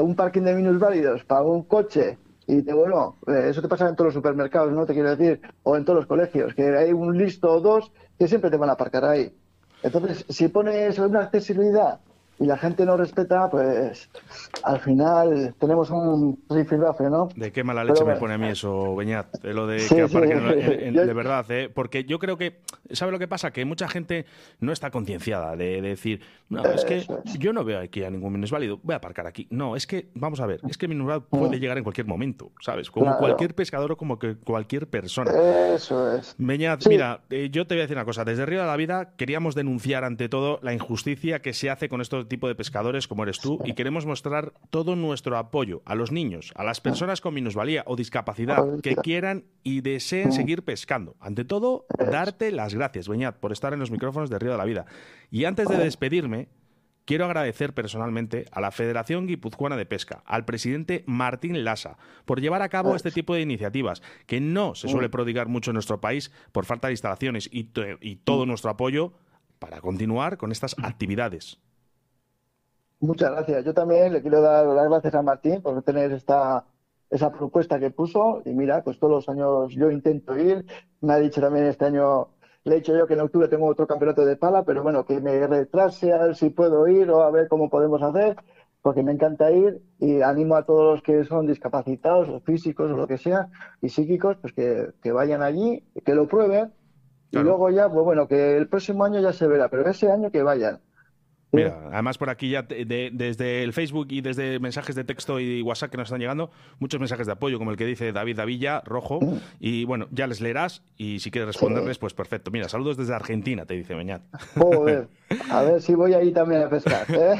un 0.00 0.14
parking 0.14 0.42
de 0.42 0.54
minusválidos 0.54 1.24
para 1.24 1.42
un 1.42 1.64
coche 1.64 2.18
y 2.46 2.62
te 2.62 2.72
bueno, 2.72 3.16
eh, 3.26 3.48
eso 3.50 3.62
te 3.62 3.68
pasa 3.68 3.88
en 3.88 3.94
todos 3.94 4.06
los 4.06 4.14
supermercados, 4.14 4.72
¿no? 4.72 4.86
Te 4.86 4.94
quiero 4.94 5.14
decir, 5.14 5.40
o 5.62 5.76
en 5.76 5.84
todos 5.84 5.98
los 5.98 6.06
colegios, 6.06 6.54
que 6.54 6.76
hay 6.76 6.92
un 6.92 7.16
listo 7.16 7.52
o 7.52 7.60
dos 7.60 7.92
que 8.18 8.26
siempre 8.26 8.50
te 8.50 8.56
van 8.56 8.70
a 8.70 8.72
aparcar 8.72 9.04
ahí. 9.04 9.32
Entonces, 9.82 10.24
si 10.28 10.48
pones 10.48 10.98
una 10.98 11.20
accesibilidad 11.20 12.00
y 12.42 12.46
la 12.46 12.58
gente 12.58 12.84
no 12.84 12.96
respeta, 12.96 13.48
pues 13.48 14.10
al 14.64 14.80
final 14.80 15.54
tenemos 15.60 15.90
un 15.90 16.42
rifirrafe, 16.50 17.04
¿no? 17.04 17.28
De 17.36 17.52
qué 17.52 17.62
mala 17.62 17.84
leche 17.84 18.04
me 18.04 18.16
pone 18.16 18.34
a 18.34 18.38
mí 18.38 18.48
eso, 18.48 18.96
Beñat, 18.96 19.40
de 19.40 19.54
lo 19.54 19.68
de 19.68 19.86
que 19.86 20.02
aparquen 20.02 20.92
de 20.92 21.14
verdad, 21.14 21.48
¿eh? 21.50 21.70
porque 21.72 22.04
yo 22.04 22.18
creo 22.18 22.36
que, 22.36 22.60
¿sabe 22.90 23.12
lo 23.12 23.20
que 23.20 23.28
pasa? 23.28 23.52
Que 23.52 23.64
mucha 23.64 23.86
gente 23.86 24.26
no 24.58 24.72
está 24.72 24.90
concienciada 24.90 25.54
de, 25.54 25.80
decir, 25.80 26.20
no, 26.48 26.64
es 26.64 26.84
que 26.84 27.06
yo 27.38 27.52
no 27.52 27.64
veo 27.64 27.78
aquí 27.78 28.02
a 28.02 28.10
ningún 28.10 28.32
minusválido, 28.32 28.80
voy 28.82 28.94
a 28.94 28.96
aparcar 28.96 29.28
aquí. 29.28 29.46
No, 29.50 29.76
es 29.76 29.86
que, 29.86 30.08
vamos 30.14 30.40
a 30.40 30.46
ver, 30.46 30.60
es 30.68 30.76
que 30.76 30.86
el 30.86 30.90
minusválido 30.90 31.28
puede 31.28 31.60
llegar 31.60 31.78
en 31.78 31.84
cualquier 31.84 32.08
momento, 32.08 32.50
¿sabes? 32.60 32.90
Como 32.90 33.16
cualquier 33.18 33.54
pescador 33.54 33.92
o 33.92 33.96
como 33.96 34.18
que 34.18 34.34
cualquier 34.34 34.88
persona. 34.88 35.30
Eso 35.74 36.16
es. 36.16 36.34
Beñat, 36.38 36.84
mira, 36.88 37.20
eh, 37.30 37.50
yo 37.52 37.68
te 37.68 37.74
voy 37.74 37.80
a 37.80 37.84
decir 37.84 37.96
una 37.96 38.04
cosa, 38.04 38.24
desde 38.24 38.46
Río 38.46 38.60
de 38.60 38.66
la 38.66 38.76
Vida 38.76 39.12
queríamos 39.16 39.54
denunciar 39.54 40.02
ante 40.02 40.28
todo 40.28 40.58
la 40.62 40.74
injusticia 40.74 41.40
que 41.40 41.52
se 41.52 41.70
hace 41.70 41.88
con 41.88 42.00
estos 42.00 42.28
tipo 42.32 42.48
de 42.48 42.54
pescadores 42.54 43.06
como 43.06 43.24
eres 43.24 43.38
tú 43.40 43.58
y 43.62 43.74
queremos 43.74 44.06
mostrar 44.06 44.54
todo 44.70 44.96
nuestro 44.96 45.36
apoyo 45.36 45.82
a 45.84 45.94
los 45.94 46.12
niños, 46.12 46.50
a 46.56 46.64
las 46.64 46.80
personas 46.80 47.20
con 47.20 47.34
minusvalía 47.34 47.84
o 47.86 47.94
discapacidad 47.94 48.64
que 48.82 48.96
quieran 48.96 49.44
y 49.62 49.82
deseen 49.82 50.32
seguir 50.32 50.64
pescando. 50.64 51.14
Ante 51.20 51.44
todo, 51.44 51.84
darte 51.98 52.50
las 52.50 52.74
gracias, 52.74 53.06
Beñat, 53.06 53.36
por 53.36 53.52
estar 53.52 53.74
en 53.74 53.80
los 53.80 53.90
micrófonos 53.90 54.30
de 54.30 54.38
Río 54.38 54.52
de 54.52 54.56
la 54.56 54.64
Vida. 54.64 54.86
Y 55.30 55.44
antes 55.44 55.68
de 55.68 55.76
despedirme, 55.76 56.48
Quiero 57.04 57.24
agradecer 57.24 57.74
personalmente 57.74 58.46
a 58.52 58.60
la 58.60 58.70
Federación 58.70 59.26
Guipuzcoana 59.26 59.76
de 59.76 59.86
Pesca, 59.86 60.22
al 60.24 60.44
presidente 60.44 61.02
Martín 61.08 61.64
Lasa, 61.64 61.98
por 62.24 62.40
llevar 62.40 62.62
a 62.62 62.68
cabo 62.68 62.94
este 62.94 63.10
tipo 63.10 63.34
de 63.34 63.40
iniciativas, 63.40 64.02
que 64.26 64.40
no 64.40 64.76
se 64.76 64.86
suele 64.86 65.08
prodigar 65.08 65.48
mucho 65.48 65.72
en 65.72 65.74
nuestro 65.74 66.00
país 66.00 66.30
por 66.52 66.64
falta 66.64 66.86
de 66.86 66.92
instalaciones 66.92 67.50
y, 67.52 67.70
y 68.00 68.16
todo 68.16 68.46
nuestro 68.46 68.70
apoyo 68.70 69.14
para 69.58 69.80
continuar 69.80 70.38
con 70.38 70.52
estas 70.52 70.76
actividades. 70.80 71.58
Muchas 73.02 73.32
gracias. 73.32 73.64
Yo 73.64 73.74
también 73.74 74.12
le 74.12 74.22
quiero 74.22 74.40
dar 74.40 74.64
las 74.64 74.88
gracias 74.88 75.14
a 75.16 75.22
Martín 75.22 75.60
por 75.60 75.82
tener 75.82 76.12
esta 76.12 76.64
esa 77.10 77.32
propuesta 77.32 77.80
que 77.80 77.90
puso 77.90 78.42
y 78.44 78.50
mira, 78.50 78.84
pues 78.84 79.00
todos 79.00 79.12
los 79.12 79.28
años 79.28 79.74
yo 79.74 79.90
intento 79.90 80.38
ir. 80.38 80.64
Me 81.00 81.12
ha 81.12 81.18
dicho 81.18 81.40
también 81.40 81.66
este 81.66 81.84
año, 81.84 82.28
le 82.62 82.74
he 82.74 82.76
dicho 82.76 82.96
yo 82.96 83.08
que 83.08 83.14
en 83.14 83.20
octubre 83.22 83.48
tengo 83.48 83.66
otro 83.66 83.88
campeonato 83.88 84.24
de 84.24 84.36
pala, 84.36 84.62
pero 84.64 84.84
bueno, 84.84 85.04
que 85.04 85.20
me 85.20 85.44
retrase 85.48 86.12
a 86.12 86.22
ver 86.22 86.36
si 86.36 86.50
puedo 86.50 86.86
ir 86.86 87.10
o 87.10 87.22
a 87.22 87.30
ver 87.32 87.48
cómo 87.48 87.68
podemos 87.68 88.00
hacer, 88.02 88.36
porque 88.82 89.02
me 89.02 89.10
encanta 89.10 89.50
ir 89.50 89.82
y 89.98 90.22
animo 90.22 90.54
a 90.54 90.64
todos 90.64 90.94
los 90.94 91.02
que 91.02 91.24
son 91.24 91.48
discapacitados 91.48 92.28
o 92.28 92.38
físicos 92.38 92.88
o 92.92 92.96
lo 92.96 93.08
que 93.08 93.18
sea 93.18 93.48
y 93.80 93.88
psíquicos, 93.88 94.36
pues 94.40 94.52
que, 94.52 94.92
que 95.02 95.10
vayan 95.10 95.42
allí, 95.42 95.84
que 96.04 96.14
lo 96.14 96.28
prueben 96.28 96.72
y 97.32 97.38
luego 97.38 97.68
ya, 97.70 97.90
pues 97.90 98.04
bueno, 98.04 98.28
que 98.28 98.56
el 98.56 98.68
próximo 98.68 99.04
año 99.04 99.18
ya 99.20 99.32
se 99.32 99.48
verá, 99.48 99.68
pero 99.68 99.90
ese 99.90 100.08
año 100.08 100.30
que 100.30 100.44
vayan 100.44 100.80
Mira, 101.52 101.78
además 101.92 102.16
por 102.16 102.30
aquí 102.30 102.48
ya 102.48 102.62
desde 102.62 103.62
el 103.62 103.74
Facebook 103.74 104.06
y 104.10 104.22
desde 104.22 104.58
mensajes 104.58 104.96
de 104.96 105.04
texto 105.04 105.38
y 105.38 105.60
WhatsApp 105.60 105.90
que 105.90 105.98
nos 105.98 106.08
están 106.08 106.20
llegando, 106.20 106.50
muchos 106.78 106.98
mensajes 106.98 107.26
de 107.26 107.32
apoyo, 107.32 107.58
como 107.58 107.70
el 107.70 107.76
que 107.76 107.84
dice 107.84 108.10
David 108.12 108.36
Davilla, 108.36 108.80
rojo, 108.86 109.20
mm. 109.20 109.36
y 109.60 109.84
bueno, 109.84 110.08
ya 110.10 110.26
les 110.26 110.40
leerás 110.40 110.82
y 110.96 111.20
si 111.20 111.30
quieres 111.30 111.48
responderles, 111.48 111.98
pues 111.98 112.14
perfecto. 112.14 112.50
Mira, 112.50 112.70
saludos 112.70 112.96
desde 112.96 113.14
Argentina, 113.14 113.66
te 113.66 113.74
dice 113.74 113.94
Beñat. 113.94 114.22
Joder, 114.56 115.08
a 115.50 115.62
ver 115.62 115.82
si 115.82 115.94
voy 115.94 116.14
ahí 116.14 116.32
también 116.32 116.62
a 116.62 116.70
pescar. 116.70 117.06
¿eh? 117.10 117.34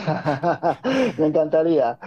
Me 1.18 1.26
encantaría. 1.26 1.98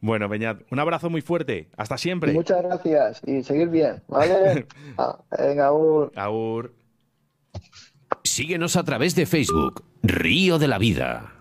Bueno, 0.00 0.28
Beñat, 0.28 0.60
un 0.70 0.78
abrazo 0.78 1.10
muy 1.10 1.22
fuerte. 1.22 1.70
Hasta 1.76 1.98
siempre. 1.98 2.32
Muchas 2.32 2.62
gracias 2.62 3.20
y 3.26 3.42
seguir 3.42 3.68
bien, 3.68 4.02
¿vale? 4.06 4.66
Ah, 4.98 5.18
venga, 5.36 5.66
Aur. 5.66 6.12
Aur. 6.14 6.72
Síguenos 8.22 8.76
a 8.76 8.84
través 8.84 9.14
de 9.14 9.26
Facebook, 9.26 9.82
Río 10.08 10.58
de 10.58 10.68
la 10.68 10.78
Vida. 10.78 11.32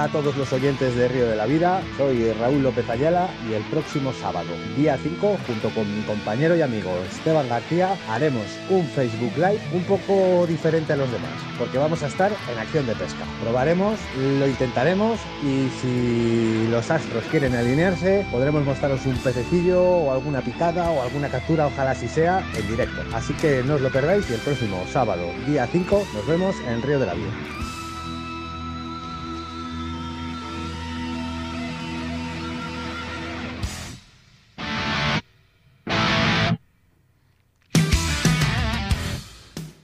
A 0.00 0.08
todos 0.08 0.34
los 0.34 0.50
oyentes 0.54 0.96
de 0.96 1.08
Río 1.08 1.28
de 1.28 1.36
la 1.36 1.44
Vida, 1.44 1.82
soy 1.98 2.32
Raúl 2.32 2.62
López 2.62 2.88
Ayala 2.88 3.28
y 3.46 3.52
el 3.52 3.62
próximo 3.64 4.14
sábado, 4.14 4.48
día 4.74 4.96
5, 4.96 5.36
junto 5.46 5.68
con 5.74 5.94
mi 5.94 6.02
compañero 6.04 6.56
y 6.56 6.62
amigo 6.62 6.90
Esteban 7.12 7.46
García, 7.50 7.98
haremos 8.08 8.46
un 8.70 8.86
Facebook 8.86 9.34
Live 9.36 9.60
un 9.74 9.84
poco 9.84 10.46
diferente 10.46 10.94
a 10.94 10.96
los 10.96 11.12
demás, 11.12 11.34
porque 11.58 11.76
vamos 11.76 12.02
a 12.02 12.06
estar 12.06 12.32
en 12.50 12.58
acción 12.58 12.86
de 12.86 12.94
pesca. 12.94 13.26
Probaremos, 13.42 14.00
lo 14.38 14.48
intentaremos 14.48 15.20
y 15.42 15.68
si 15.82 16.66
los 16.70 16.90
astros 16.90 17.22
quieren 17.30 17.54
alinearse, 17.54 18.24
podremos 18.30 18.64
mostraros 18.64 19.04
un 19.04 19.18
pececillo 19.18 19.82
o 19.82 20.12
alguna 20.14 20.40
picada 20.40 20.90
o 20.90 21.02
alguna 21.02 21.28
captura, 21.28 21.66
ojalá 21.66 21.90
así 21.90 22.08
sea, 22.08 22.42
en 22.56 22.66
directo. 22.68 23.02
Así 23.12 23.34
que 23.34 23.62
no 23.62 23.74
os 23.74 23.82
lo 23.82 23.90
perdáis 23.90 24.30
y 24.30 24.32
el 24.32 24.40
próximo 24.40 24.82
sábado, 24.90 25.26
día 25.46 25.68
5, 25.70 26.06
nos 26.14 26.26
vemos 26.26 26.56
en 26.66 26.80
Río 26.80 26.98
de 26.98 27.04
la 27.06 27.12
Vida. 27.12 27.69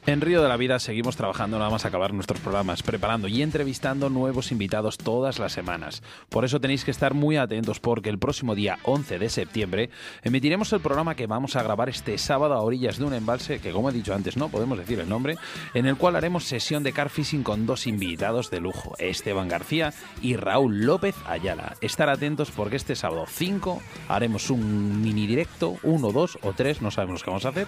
En 0.07 0.21
Río 0.21 0.41
de 0.41 0.49
la 0.49 0.57
Vida 0.57 0.79
seguimos 0.79 1.17
trabajando 1.17 1.59
nada 1.59 1.69
más 1.69 1.85
acabar 1.85 2.15
nuestros 2.15 2.39
programas, 2.39 2.85
preparando 2.85 3.27
y 3.27 3.43
entrevistando 3.43 4.09
nuevos 4.09 4.53
invitados 4.53 4.99
todas 4.99 5.41
las 5.41 5.51
semanas. 5.51 6.01
Por 6.29 6.45
eso 6.45 6.61
tenéis 6.61 6.85
que 6.85 6.93
estar 6.93 7.13
muy 7.13 7.37
atentos 7.37 7.81
porque 7.81 8.09
el 8.09 8.17
próximo 8.17 8.55
día 8.55 8.79
11 8.85 9.19
de 9.19 9.29
septiembre 9.29 9.91
emitiremos 10.23 10.73
el 10.73 10.79
programa 10.79 11.17
que 11.17 11.27
vamos 11.27 11.57
a 11.57 11.63
grabar 11.65 11.89
este 11.89 12.19
sábado 12.19 12.55
a 12.55 12.61
orillas 12.61 12.99
de 12.99 13.05
un 13.05 13.15
embalse, 13.15 13.59
que 13.59 13.73
como 13.73 13.91
he 13.91 13.93
dicho 13.93 14.15
antes 14.15 14.37
no 14.37 14.49
podemos 14.49 14.79
decir 14.79 15.01
el 15.01 15.09
nombre, 15.09 15.39
en 15.75 15.87
el 15.87 15.97
cual 15.97 16.15
haremos 16.15 16.45
sesión 16.45 16.85
de 16.85 16.93
car 16.93 17.11
fishing 17.11 17.43
con 17.43 17.67
dos 17.67 17.89
invitados 17.89 18.49
de 18.49 18.61
lujo, 18.61 18.95
Esteban 19.01 19.49
García 19.49 19.93
y 20.23 20.37
Raúl 20.37 20.83
López 20.83 21.17
Ayala. 21.27 21.75
Estar 21.81 22.09
atentos 22.11 22.53
porque 22.53 22.77
este 22.77 22.95
sábado 22.95 23.25
5 23.29 23.83
haremos 24.07 24.51
un 24.51 25.03
mini 25.03 25.27
directo, 25.27 25.79
uno, 25.83 26.13
dos 26.13 26.39
o 26.43 26.53
tres, 26.53 26.81
no 26.81 26.93
sabemos 26.93 27.25
qué 27.25 27.31
vamos 27.31 27.45
a 27.45 27.49
hacer 27.49 27.67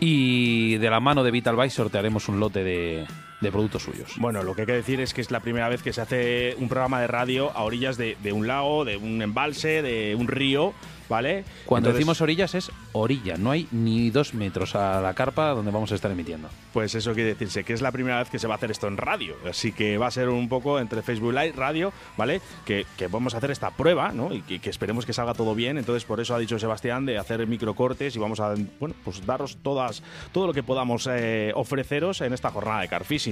y 0.00 0.76
de 0.76 0.90
la 0.90 1.00
mano 1.00 1.24
de 1.24 1.30
Vital 1.30 1.56
Vice 1.56 1.70
sortearemos 1.76 2.28
un 2.28 2.40
lote 2.40 2.62
de, 2.62 3.06
de 3.40 3.52
productos 3.52 3.82
suyos. 3.82 4.12
Bueno, 4.16 4.42
lo 4.42 4.54
que 4.54 4.62
hay 4.62 4.66
que 4.66 4.72
decir 4.72 5.00
es 5.00 5.14
que 5.14 5.20
es 5.20 5.30
la 5.30 5.40
primera 5.40 5.68
vez 5.68 5.82
que 5.82 5.92
se 5.92 6.00
hace 6.00 6.56
un 6.58 6.68
programa 6.68 7.00
de 7.00 7.06
radio 7.06 7.50
a 7.54 7.62
orillas 7.62 7.96
de, 7.96 8.16
de 8.22 8.32
un 8.32 8.46
lago, 8.46 8.84
de 8.84 8.96
un 8.96 9.22
embalse, 9.22 9.82
de 9.82 10.14
un 10.14 10.28
río 10.28 10.74
¿vale? 11.08 11.44
Cuando 11.64 11.92
decimos 11.92 12.20
orillas 12.20 12.54
es 12.54 12.70
orilla, 12.92 13.36
no 13.36 13.50
hay 13.50 13.66
ni 13.70 14.10
dos 14.10 14.34
metros 14.34 14.74
a 14.74 15.00
la 15.00 15.14
carpa 15.14 15.50
donde 15.50 15.70
vamos 15.70 15.90
a 15.92 15.94
estar 15.94 16.10
emitiendo. 16.10 16.48
Pues 16.72 16.94
eso 16.94 17.14
quiere 17.14 17.30
decirse 17.30 17.64
que 17.64 17.72
es 17.72 17.82
la 17.82 17.92
primera 17.92 18.18
vez 18.18 18.30
que 18.30 18.38
se 18.38 18.46
va 18.46 18.54
a 18.54 18.56
hacer 18.56 18.70
esto 18.70 18.86
en 18.88 18.96
radio, 18.96 19.36
así 19.48 19.72
que 19.72 19.98
va 19.98 20.06
a 20.06 20.10
ser 20.10 20.28
un 20.28 20.48
poco 20.48 20.78
entre 20.78 21.02
Facebook 21.02 21.32
Live, 21.32 21.52
radio, 21.56 21.92
¿vale? 22.16 22.40
Que, 22.64 22.86
que 22.96 23.08
vamos 23.08 23.34
a 23.34 23.38
hacer 23.38 23.50
esta 23.50 23.70
prueba, 23.70 24.12
¿no? 24.12 24.32
Y 24.32 24.42
que, 24.42 24.70
esperemos 24.70 25.06
que 25.06 25.12
salga 25.12 25.34
todo 25.34 25.54
bien, 25.54 25.78
entonces 25.78 26.04
por 26.04 26.20
eso 26.20 26.34
ha 26.34 26.38
dicho 26.38 26.58
Sebastián 26.58 27.06
de 27.06 27.18
hacer 27.18 27.46
microcortes 27.46 28.14
y 28.14 28.18
vamos 28.18 28.40
a, 28.40 28.54
bueno, 28.78 28.94
pues 29.04 29.24
daros 29.24 29.58
todas, 29.62 30.02
todo 30.32 30.46
lo 30.46 30.52
que 30.52 30.62
podamos 30.62 31.08
eh, 31.10 31.52
ofreceros 31.54 32.20
en 32.20 32.32
esta 32.32 32.50
jornada 32.50 32.82
de 32.82 32.88
carfishing. 32.88 33.27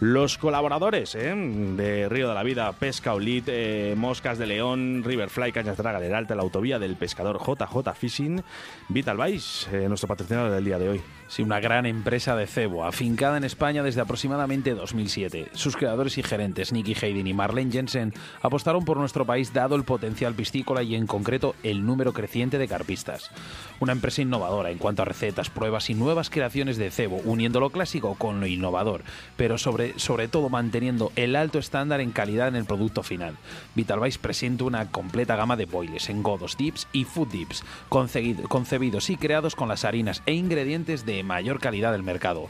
Los 0.00 0.38
colaboradores 0.38 1.14
¿eh? 1.14 1.34
de 1.34 2.08
Río 2.08 2.28
de 2.28 2.34
la 2.34 2.42
Vida, 2.42 2.72
Pesca 2.72 3.14
Olit, 3.14 3.44
eh, 3.48 3.94
Moscas 3.96 4.38
de 4.38 4.46
León, 4.46 5.02
Riverfly, 5.04 5.52
Cañas 5.52 5.76
Draga 5.76 6.00
del 6.00 6.14
Alta, 6.14 6.34
la 6.34 6.42
Autovía 6.42 6.78
del 6.78 6.96
pescador 6.96 7.40
JJ 7.40 7.94
Fishing, 7.94 8.42
Vital 8.88 9.16
Vice, 9.16 9.84
eh, 9.84 9.88
nuestro 9.88 10.08
patrocinador 10.08 10.52
del 10.52 10.64
día 10.64 10.78
de 10.78 10.88
hoy. 10.88 11.00
Sí, 11.28 11.42
una 11.42 11.60
gran 11.60 11.84
empresa 11.84 12.36
de 12.36 12.46
cebo, 12.46 12.86
afincada 12.86 13.36
en 13.36 13.44
España 13.44 13.82
desde 13.82 14.00
aproximadamente 14.00 14.74
2007. 14.74 15.48
Sus 15.52 15.76
creadores 15.76 16.16
y 16.16 16.22
gerentes, 16.22 16.72
Nicky 16.72 16.94
Hayden 16.94 17.26
y 17.26 17.34
Marlene 17.34 17.70
Jensen, 17.70 18.14
apostaron 18.40 18.86
por 18.86 18.96
nuestro 18.96 19.26
país 19.26 19.52
dado 19.52 19.76
el 19.76 19.84
potencial 19.84 20.32
piscícola 20.32 20.82
y 20.82 20.94
en 20.94 21.06
concreto 21.06 21.54
el 21.62 21.84
número 21.84 22.14
creciente 22.14 22.56
de 22.56 22.66
carpistas. 22.66 23.30
Una 23.78 23.92
empresa 23.92 24.22
innovadora 24.22 24.70
en 24.70 24.78
cuanto 24.78 25.02
a 25.02 25.04
recetas, 25.04 25.50
pruebas 25.50 25.90
y 25.90 25.94
nuevas 25.94 26.30
creaciones 26.30 26.78
de 26.78 26.90
cebo, 26.90 27.20
uniendo 27.24 27.60
lo 27.60 27.68
clásico 27.68 28.14
con 28.14 28.40
lo 28.40 28.46
innovador, 28.46 29.02
pero 29.36 29.58
sobre, 29.58 29.98
sobre 29.98 30.28
todo 30.28 30.48
manteniendo 30.48 31.12
el 31.16 31.36
alto 31.36 31.58
estándar 31.58 32.00
en 32.00 32.12
calidad 32.12 32.48
en 32.48 32.56
el 32.56 32.64
producto 32.64 33.02
final. 33.02 33.36
Vice 33.74 34.18
presenta 34.18 34.64
una 34.64 34.90
completa 34.90 35.36
gama 35.36 35.56
de 35.56 35.66
boiles, 35.66 36.08
engodos, 36.08 36.56
dips 36.56 36.88
y 36.92 37.04
food 37.04 37.28
dips, 37.28 37.64
concebidos 37.88 39.10
y 39.10 39.16
creados 39.16 39.54
con 39.54 39.68
las 39.68 39.84
harinas 39.84 40.22
e 40.26 40.34
ingredientes 40.34 41.04
de 41.04 41.22
mayor 41.22 41.60
calidad 41.60 41.92
del 41.92 42.02
mercado. 42.02 42.48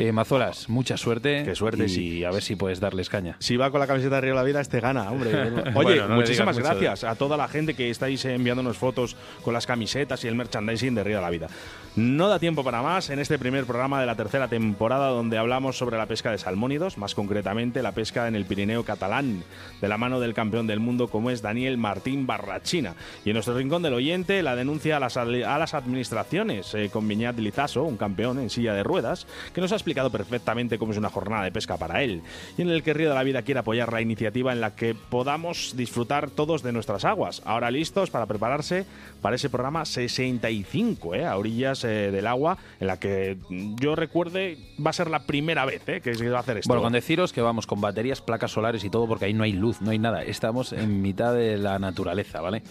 Eh, 0.00 0.12
Mazolas, 0.12 0.70
mucha 0.70 0.96
suerte. 0.96 1.42
Qué 1.44 1.54
suerte, 1.54 1.84
y 1.86 2.24
a 2.24 2.30
ver 2.30 2.42
si 2.42 2.56
puedes 2.56 2.80
darles 2.80 3.10
caña. 3.10 3.36
Si 3.38 3.58
va 3.58 3.70
con 3.70 3.80
la 3.80 3.86
camiseta 3.86 4.14
de 4.14 4.20
Río 4.22 4.30
de 4.30 4.36
la 4.36 4.44
Vida, 4.44 4.62
este 4.62 4.80
gana, 4.80 5.10
hombre. 5.10 5.30
Oye, 5.74 6.00
muchísimas 6.08 6.58
gracias 6.58 7.04
a 7.04 7.16
toda 7.16 7.36
la 7.36 7.48
gente 7.48 7.74
que 7.74 7.90
estáis 7.90 8.24
enviándonos 8.24 8.78
fotos 8.78 9.14
con 9.42 9.52
las 9.52 9.66
camisetas 9.66 10.24
y 10.24 10.28
el 10.28 10.36
merchandising 10.36 10.94
de 10.94 11.04
Río 11.04 11.16
de 11.16 11.22
la 11.22 11.28
Vida. 11.28 11.48
No 11.96 12.28
da 12.28 12.38
tiempo 12.38 12.64
para 12.64 12.80
más 12.80 13.10
en 13.10 13.18
este 13.18 13.38
primer 13.38 13.66
programa 13.66 14.00
de 14.00 14.06
la 14.06 14.14
tercera 14.14 14.48
temporada 14.48 15.08
donde 15.08 15.36
hablamos 15.36 15.76
sobre 15.76 15.98
la 15.98 16.06
pesca 16.06 16.30
de 16.30 16.38
salmónidos, 16.38 16.96
más 16.96 17.14
concretamente 17.14 17.82
la 17.82 17.92
pesca 17.92 18.26
en 18.26 18.36
el 18.36 18.46
Pirineo 18.46 18.84
catalán, 18.84 19.42
de 19.82 19.88
la 19.88 19.98
mano 19.98 20.18
del 20.18 20.32
campeón 20.32 20.66
del 20.66 20.80
mundo 20.80 21.08
como 21.08 21.30
es 21.30 21.42
Daniel 21.42 21.76
Martín 21.76 22.26
Barrachina. 22.26 22.94
Y 23.26 23.30
en 23.30 23.34
nuestro 23.34 23.54
rincón 23.54 23.82
del 23.82 23.92
oyente, 23.92 24.42
la 24.42 24.56
denuncia 24.56 24.96
a 24.96 25.00
las, 25.00 25.18
a 25.18 25.26
las 25.26 25.74
administraciones 25.74 26.74
eh, 26.74 26.88
con 26.90 27.06
Viñat 27.06 27.38
Lizaso, 27.38 27.82
un 27.82 27.98
campeón 27.98 28.38
en 28.38 28.48
silla 28.48 28.72
de 28.72 28.82
ruedas, 28.82 29.26
que 29.52 29.60
nos 29.60 29.72
ha 29.72 29.74
explicado 29.74 29.89
perfectamente 30.10 30.78
cómo 30.78 30.92
es 30.92 30.98
una 30.98 31.10
jornada 31.10 31.44
de 31.44 31.52
pesca 31.52 31.76
para 31.76 32.02
él, 32.02 32.22
y 32.56 32.62
en 32.62 32.70
el 32.70 32.82
que 32.82 32.94
Río 32.94 33.08
de 33.08 33.14
la 33.14 33.22
Vida 33.22 33.42
quiere 33.42 33.60
apoyar 33.60 33.92
la 33.92 34.00
iniciativa 34.00 34.52
en 34.52 34.60
la 34.60 34.74
que 34.74 34.94
podamos 34.94 35.74
disfrutar 35.76 36.30
todos 36.30 36.62
de 36.62 36.72
nuestras 36.72 37.04
aguas, 37.04 37.42
ahora 37.44 37.70
listos 37.70 38.10
para 38.10 38.26
prepararse 38.26 38.86
para 39.20 39.36
ese 39.36 39.50
programa 39.50 39.84
65, 39.84 41.14
¿eh? 41.14 41.26
a 41.26 41.36
orillas 41.36 41.84
eh, 41.84 42.10
del 42.10 42.26
agua, 42.26 42.58
en 42.80 42.86
la 42.86 42.98
que 42.98 43.36
yo 43.50 43.94
recuerde 43.96 44.58
va 44.84 44.90
a 44.90 44.94
ser 44.94 45.10
la 45.10 45.20
primera 45.20 45.64
vez 45.64 45.82
¿eh? 45.88 46.00
que 46.00 46.14
se 46.14 46.28
va 46.28 46.38
a 46.38 46.40
hacer 46.40 46.58
esto. 46.58 46.68
Bueno, 46.68 46.82
con 46.82 46.92
deciros 46.92 47.32
que 47.32 47.40
vamos 47.40 47.66
con 47.66 47.80
baterías, 47.80 48.20
placas 48.20 48.52
solares 48.52 48.84
y 48.84 48.90
todo, 48.90 49.06
porque 49.06 49.26
ahí 49.26 49.34
no 49.34 49.44
hay 49.44 49.52
luz, 49.52 49.80
no 49.80 49.90
hay 49.90 49.98
nada. 49.98 50.22
Estamos 50.22 50.72
en 50.72 51.02
mitad 51.02 51.34
de 51.34 51.58
la 51.58 51.78
naturaleza, 51.78 52.40
¿vale? 52.40 52.62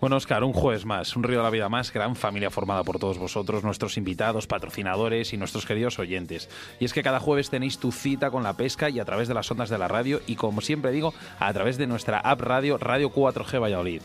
Bueno, 0.00 0.16
Oscar, 0.16 0.44
un 0.44 0.54
jueves 0.54 0.86
más, 0.86 1.14
un 1.14 1.24
río 1.24 1.40
de 1.40 1.44
la 1.44 1.50
vida 1.50 1.68
más, 1.68 1.92
gran 1.92 2.16
familia 2.16 2.48
formada 2.48 2.82
por 2.84 2.98
todos 2.98 3.18
vosotros, 3.18 3.62
nuestros 3.62 3.98
invitados, 3.98 4.46
patrocinadores 4.46 5.34
y 5.34 5.36
nuestros 5.36 5.66
queridos 5.66 5.98
oyentes. 5.98 6.48
Y 6.78 6.86
es 6.86 6.94
que 6.94 7.02
cada 7.02 7.20
jueves 7.20 7.50
tenéis 7.50 7.76
tu 7.76 7.92
cita 7.92 8.30
con 8.30 8.42
la 8.42 8.56
pesca 8.56 8.88
y 8.88 8.98
a 8.98 9.04
través 9.04 9.28
de 9.28 9.34
las 9.34 9.50
ondas 9.50 9.68
de 9.68 9.76
la 9.76 9.88
radio 9.88 10.22
y, 10.26 10.36
como 10.36 10.62
siempre 10.62 10.90
digo, 10.90 11.12
a 11.38 11.52
través 11.52 11.76
de 11.76 11.86
nuestra 11.86 12.18
app 12.18 12.40
radio, 12.40 12.78
Radio 12.78 13.12
4G 13.12 13.60
Valladolid. 13.60 14.00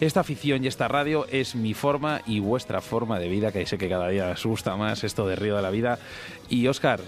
Esta 0.00 0.18
afición 0.18 0.64
y 0.64 0.66
esta 0.66 0.88
radio 0.88 1.26
es 1.30 1.54
mi 1.54 1.74
forma 1.74 2.22
y 2.26 2.40
vuestra 2.40 2.80
forma 2.80 3.20
de 3.20 3.28
vida, 3.28 3.52
que 3.52 3.66
sé 3.66 3.78
que 3.78 3.88
cada 3.88 4.08
día 4.08 4.30
os 4.30 4.44
gusta 4.44 4.74
más 4.74 5.04
esto 5.04 5.28
de 5.28 5.36
Río 5.36 5.54
de 5.54 5.62
la 5.62 5.70
Vida. 5.70 6.00
Y 6.48 6.66
Oscar, 6.66 7.00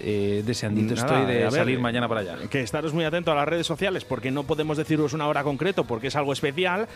eh, 0.00 0.42
deseandito 0.44 0.94
Nada, 0.94 1.06
estoy 1.06 1.34
de 1.34 1.40
ver, 1.42 1.52
salir 1.52 1.78
mañana 1.78 2.08
para 2.08 2.20
allá. 2.20 2.36
Que 2.50 2.60
estaros 2.60 2.92
muy 2.92 3.04
atentos 3.04 3.32
a 3.32 3.36
las 3.36 3.48
redes 3.48 3.66
sociales 3.66 4.04
porque 4.04 4.30
no 4.30 4.44
podemos 4.44 4.76
deciros 4.76 5.12
una 5.12 5.28
hora 5.28 5.42
concreto 5.42 5.84
porque 5.84 6.08
es 6.08 6.16
algo 6.16 6.32
especial, 6.32 6.88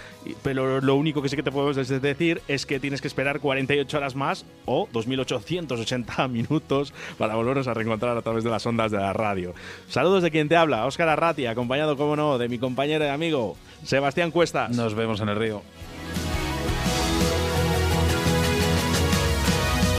pero 0.43 0.81
lo 0.81 0.95
único 0.97 1.23
que 1.23 1.29
sí 1.29 1.37
que 1.37 1.43
te 1.43 1.53
podemos 1.53 1.77
decir 1.77 2.43
es 2.49 2.67
que 2.67 2.81
tienes 2.81 3.01
que 3.01 3.09
esperar 3.09 3.41
48 3.41 3.97
horas 3.97 4.15
más 4.15 4.45
o 4.65 4.89
2.880 4.89 6.29
minutos 6.31 6.93
para 7.19 7.35
volvernos 7.35 7.69
a 7.69 7.75
reencontrar 7.75 8.17
a 8.17 8.23
través 8.23 8.45
de 8.45 8.51
las 8.51 8.67
ondas 8.67 8.91
de 8.91 8.99
la 8.99 9.13
radio. 9.13 9.55
Saludos 9.89 10.23
de 10.23 10.31
quien 10.31 10.49
te 10.49 10.57
habla, 10.57 10.87
Óscar 10.87 11.09
Arratia, 11.09 11.51
acompañado, 11.51 11.97
como 11.97 12.17
no, 12.17 12.39
de 12.39 12.49
mi 12.49 12.59
compañero 12.59 13.05
y 13.05 13.09
amigo 13.09 13.57
Sebastián 13.85 14.31
Cuestas. 14.31 14.71
Nos 14.77 14.95
vemos 14.95 15.21
en 15.21 15.29
el 15.29 15.37
río. 15.37 15.63